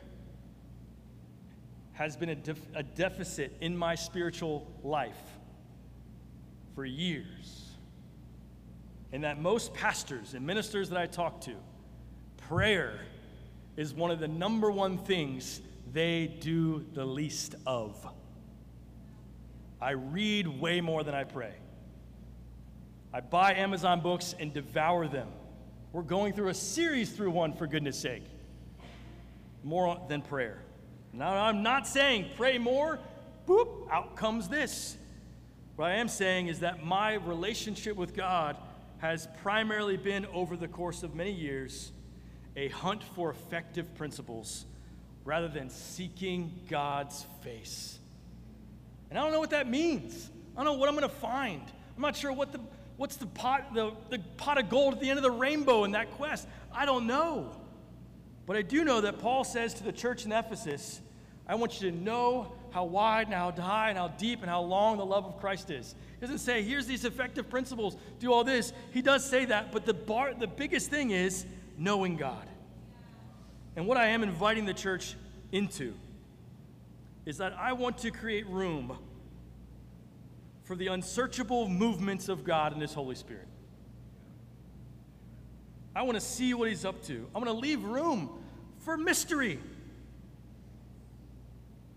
has 1.94 2.18
been 2.18 2.30
a, 2.30 2.36
def- 2.36 2.68
a 2.76 2.84
deficit 2.84 3.56
in 3.62 3.78
my 3.78 3.96
spiritual 3.96 4.70
life 4.84 5.16
for 6.76 6.86
years. 6.86 7.70
And 9.14 9.24
that 9.24 9.42
most 9.42 9.74
pastors 9.74 10.34
and 10.34 10.46
ministers 10.46 10.90
that 10.90 11.00
I 11.00 11.06
talk 11.06 11.42
to, 11.42 11.54
prayer 12.50 13.00
is 13.78 13.94
one 13.94 14.12
of 14.12 14.20
the 14.20 14.28
number 14.28 14.70
one 14.70 14.98
things 14.98 15.62
they 15.92 16.28
do 16.28 16.86
the 16.94 17.06
least 17.06 17.56
of. 17.66 17.96
I 19.82 19.92
read 19.92 20.48
way 20.48 20.82
more 20.82 21.04
than 21.04 21.14
I 21.14 21.24
pray. 21.24 21.54
I 23.14 23.22
buy 23.22 23.54
Amazon 23.54 24.02
books 24.02 24.36
and 24.40 24.54
devour 24.54 25.08
them. 25.08 25.28
We're 25.94 26.02
going 26.02 26.34
through 26.34 26.50
a 26.50 26.54
series 26.54 27.12
through 27.12 27.32
one, 27.32 27.54
for 27.54 27.68
goodness 27.68 27.98
sake. 27.98 28.24
More 29.64 30.02
than 30.10 30.22
prayer. 30.22 30.60
Now, 31.14 31.38
I'm 31.38 31.64
not 31.64 31.88
saying 31.88 32.32
pray 32.36 32.58
more, 32.58 33.00
boop, 33.48 33.90
out 33.90 34.18
comes 34.18 34.50
this. 34.50 34.98
What 35.78 35.92
I 35.92 35.96
am 35.96 36.08
saying 36.08 36.48
is 36.48 36.60
that 36.60 36.86
my 36.86 37.14
relationship 37.14 37.96
with 37.96 38.14
God 38.14 38.58
has 38.98 39.28
primarily 39.42 39.98
been 39.98 40.26
over 40.28 40.58
the 40.58 40.68
course 40.68 41.04
of 41.04 41.16
many 41.16 41.32
years 41.32 41.92
a 42.56 42.70
hunt 42.70 43.04
for 43.04 43.30
effective 43.30 43.94
principles 43.96 44.66
rather 45.26 45.48
than 45.48 45.70
seeking 45.70 46.62
God's 46.70 47.26
face. 47.42 48.00
And 49.10 49.20
I 49.20 49.24
don't 49.24 49.34
know 49.34 49.40
what 49.40 49.50
that 49.50 49.68
means. 49.68 50.30
I 50.56 50.64
don't 50.64 50.66
know 50.66 50.80
what 50.80 50.88
I'm 50.88 50.96
going 50.96 51.10
to 51.10 51.16
find. 51.16 51.62
I'm 51.96 52.02
not 52.02 52.16
sure 52.16 52.32
what 52.32 52.52
the 52.52 52.60
what's 52.98 53.18
the 53.18 53.26
pot 53.26 53.74
the, 53.74 53.92
the 54.10 54.20
pot 54.38 54.58
of 54.58 54.70
gold 54.70 54.94
at 54.94 55.00
the 55.02 55.10
end 55.10 55.18
of 55.18 55.24
the 55.24 55.32
rainbow 55.32 55.84
in 55.84 55.92
that 55.92 56.12
quest. 56.12 56.48
I 56.72 56.86
don't 56.86 57.08
know. 57.08 57.52
But 58.46 58.56
I 58.56 58.62
do 58.62 58.84
know 58.86 59.02
that 59.02 59.20
Paul 59.20 59.44
says 59.44 59.74
to 59.76 59.84
the 59.84 59.92
church 59.92 60.26
in 60.26 60.32
Ephesus, 60.32 61.02
I 61.48 61.56
want 61.56 61.82
you 61.82 61.90
to 61.90 61.98
know 61.98 62.54
how 62.72 62.86
wide 62.86 63.28
and 63.28 63.34
how 63.34 63.52
high 63.52 63.90
and 63.90 63.98
how 63.98 64.10
deep 64.10 64.42
and 64.42 64.50
how 64.50 64.62
long 64.62 64.98
the 64.98 65.06
love 65.06 65.26
of 65.26 65.40
Christ 65.40 65.72
is. 65.72 65.96
He 66.20 66.22
doesn't 66.22 66.40
say, 66.40 66.62
here's 66.62 66.86
these 66.86 67.06
effective 67.06 67.50
principles, 67.50 67.98
do 68.20 68.32
all 68.32 68.44
this. 68.44 68.74
He 68.92 69.02
does 69.02 69.28
say 69.28 69.46
that, 69.46 69.72
but 69.72 69.86
the 69.86 69.94
bar 69.94 70.34
the 70.34 70.48
biggest 70.48 70.90
thing 70.90 71.12
is 71.12 71.46
knowing 71.78 72.18
God. 72.18 72.48
And 73.76 73.88
what 73.88 73.98
I 73.98 74.08
am 74.08 74.24
inviting 74.24 74.66
the 74.66 74.74
church 74.74 75.16
into 75.52 75.94
is 77.26 77.38
that 77.38 77.54
I 77.54 77.74
want 77.74 77.98
to 78.00 78.12
create 78.12 78.48
room 78.48 78.98
for 80.64 80.76
the 80.76 80.88
unsearchable 80.88 81.68
movements 81.68 82.30
of 82.30 82.44
God 82.44 82.74
in 82.74 82.80
His 82.80 82.94
Holy 82.94 83.16
Spirit. 83.16 83.48
I 85.96 86.04
want 86.04 86.16
to 86.16 86.22
see 86.22 86.54
what 86.54 86.70
He's 86.70 86.86
up 86.86 87.04
to. 87.04 87.28
I 87.34 87.38
want 87.38 87.50
to 87.50 87.54
leave 87.54 87.84
room 87.84 88.30
for 88.80 88.98
mystery 88.98 89.60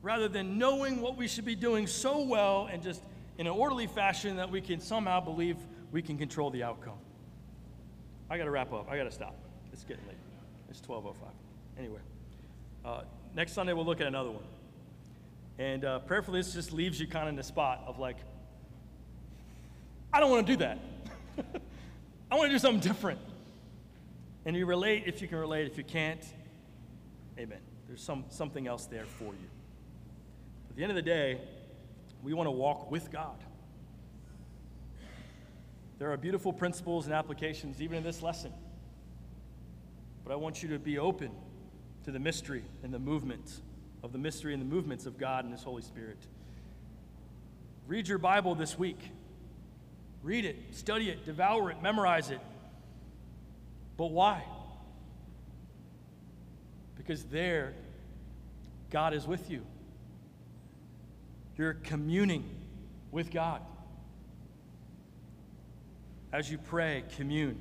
rather 0.03 0.29
than 0.29 0.59
knowing 0.59 1.01
what 1.01 1.17
we 1.17 1.27
should 1.27 1.45
be 1.45 1.57
doing 1.57 1.87
so 1.87 2.23
well 2.23 2.69
and 2.71 2.83
just 2.83 3.03
in 3.37 3.47
an 3.47 3.53
orderly 3.53 3.87
fashion 3.87 4.37
that 4.37 4.51
we 4.51 4.61
can 4.61 4.81
somehow 4.81 5.21
believe 5.21 5.57
we 5.93 6.03
can 6.03 6.17
control 6.17 6.51
the 6.51 6.63
outcome. 6.63 6.99
I 8.31 8.39
got 8.39 8.45
to 8.45 8.51
wrap 8.51 8.73
up. 8.73 8.89
I 8.91 8.97
got 8.97 9.05
to 9.05 9.11
stop. 9.11 9.37
It's 9.73 9.85
getting 9.85 10.07
late. 10.07 10.17
It's 10.71 10.81
12:05. 10.81 11.15
Anyway, 11.79 12.01
uh, 12.85 13.03
next 13.37 13.53
Sunday 13.53 13.73
we'll 13.73 13.85
look 13.85 14.01
at 14.01 14.09
another 14.09 14.31
one. 14.31 14.43
And 15.59 15.85
uh, 15.85 16.01
prayerfully, 16.01 16.41
this 16.41 16.53
just 16.53 16.73
leaves 16.73 16.99
you 16.99 17.07
kind 17.07 17.25
of 17.25 17.31
in 17.31 17.37
the 17.37 17.43
spot 17.43 17.85
of 17.87 17.99
like, 17.99 18.17
I 20.13 20.19
don't 20.19 20.31
want 20.31 20.47
to 20.47 20.53
do 20.53 20.57
that. 20.59 20.79
I 22.31 22.37
want 22.37 22.49
to 22.49 22.55
do 22.55 22.59
something 22.59 22.81
different. 22.81 23.21
And 24.45 24.57
you 24.57 24.67
relate 24.67 25.05
if 25.07 25.23
you 25.23 25.29
can 25.29 25.39
relate. 25.39 25.67
If 25.67 25.79
you 25.79 25.85
can't, 25.85 26.25
amen. 27.39 27.61
There's 27.87 28.03
some, 28.03 28.25
something 28.29 28.67
else 28.67 28.87
there 28.87 29.05
for 29.05 29.33
you. 29.33 29.49
At 30.71 30.77
the 30.77 30.83
end 30.83 30.91
of 30.91 30.97
the 30.97 31.03
day, 31.03 31.41
we 32.23 32.35
want 32.35 32.49
to 32.49 32.53
walk 32.53 32.91
with 32.91 33.11
God. 33.13 33.37
There 35.99 36.11
are 36.13 36.17
beautiful 36.17 36.53
principles 36.53 37.07
and 37.07 37.15
applications 37.15 37.81
even 37.81 37.99
in 37.99 38.05
this 38.05 38.23
lesson. 38.23 38.53
But 40.25 40.33
I 40.33 40.37
want 40.37 40.63
you 40.63 40.69
to 40.71 40.79
be 40.79 40.99
open 40.99 41.31
to 42.09 42.13
the 42.13 42.19
mystery 42.19 42.65
and 42.83 42.95
the 42.95 42.99
movement 42.99 43.61
of 44.03 44.13
the 44.13 44.19
mystery 44.19 44.55
and 44.55 44.63
the 44.63 44.67
movements 44.75 45.05
of 45.05 45.19
God 45.19 45.45
and 45.45 45.53
His 45.53 45.63
Holy 45.63 45.83
Spirit. 45.83 46.17
Read 47.87 48.09
your 48.09 48.17
Bible 48.17 48.55
this 48.55 48.79
week. 48.79 48.99
Read 50.23 50.47
it, 50.47 50.57
study 50.71 51.11
it, 51.11 51.27
devour 51.27 51.71
it, 51.71 51.83
memorize 51.83 52.31
it. 52.31 52.41
But 53.99 54.07
why? 54.07 54.43
Because 56.97 57.25
there, 57.25 57.75
God 58.89 59.13
is 59.13 59.27
with 59.27 59.51
you. 59.51 59.61
You're 61.59 61.75
communing 61.75 62.49
with 63.11 63.31
God. 63.31 63.61
As 66.33 66.51
you 66.51 66.57
pray, 66.57 67.05
commune. 67.19 67.61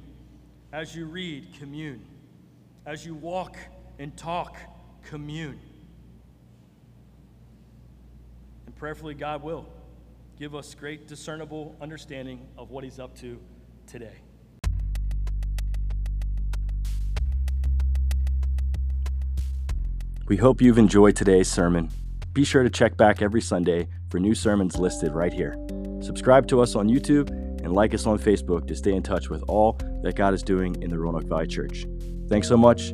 As 0.71 0.95
you 0.95 1.05
read, 1.05 1.53
commune. 1.59 2.05
As 2.85 3.05
you 3.05 3.13
walk 3.13 3.57
and 3.99 4.15
talk, 4.15 4.57
commune. 5.03 5.59
And 8.65 8.75
prayerfully, 8.75 9.13
God 9.13 9.43
will 9.43 9.65
give 10.39 10.53
us 10.53 10.75
great 10.75 11.07
discernible 11.07 11.75
understanding 11.81 12.45
of 12.57 12.69
what 12.69 12.83
He's 12.83 12.99
up 12.99 13.17
to 13.19 13.39
today. 13.87 14.15
We 20.27 20.35
hope 20.35 20.61
you've 20.61 20.77
enjoyed 20.77 21.15
today's 21.15 21.47
sermon. 21.47 21.89
Be 22.33 22.43
sure 22.43 22.61
to 22.61 22.69
check 22.69 22.97
back 22.97 23.21
every 23.21 23.41
Sunday 23.41 23.87
for 24.09 24.19
new 24.19 24.35
sermons 24.35 24.77
listed 24.77 25.13
right 25.13 25.31
here. 25.31 25.55
Subscribe 26.01 26.47
to 26.49 26.61
us 26.61 26.75
on 26.75 26.89
YouTube 26.89 27.29
and 27.63 27.73
like 27.73 27.93
us 27.93 28.05
on 28.05 28.19
Facebook 28.19 28.67
to 28.67 28.75
stay 28.75 28.93
in 28.93 29.03
touch 29.03 29.29
with 29.29 29.41
all 29.47 29.79
that 30.03 30.15
God 30.15 30.33
is 30.33 30.43
doing 30.43 30.75
in 30.83 30.89
the 30.89 30.99
Roanoke 30.99 31.23
Valley 31.23 31.47
Church. 31.47 31.85
Thanks 32.27 32.47
so 32.47 32.57
much, 32.57 32.93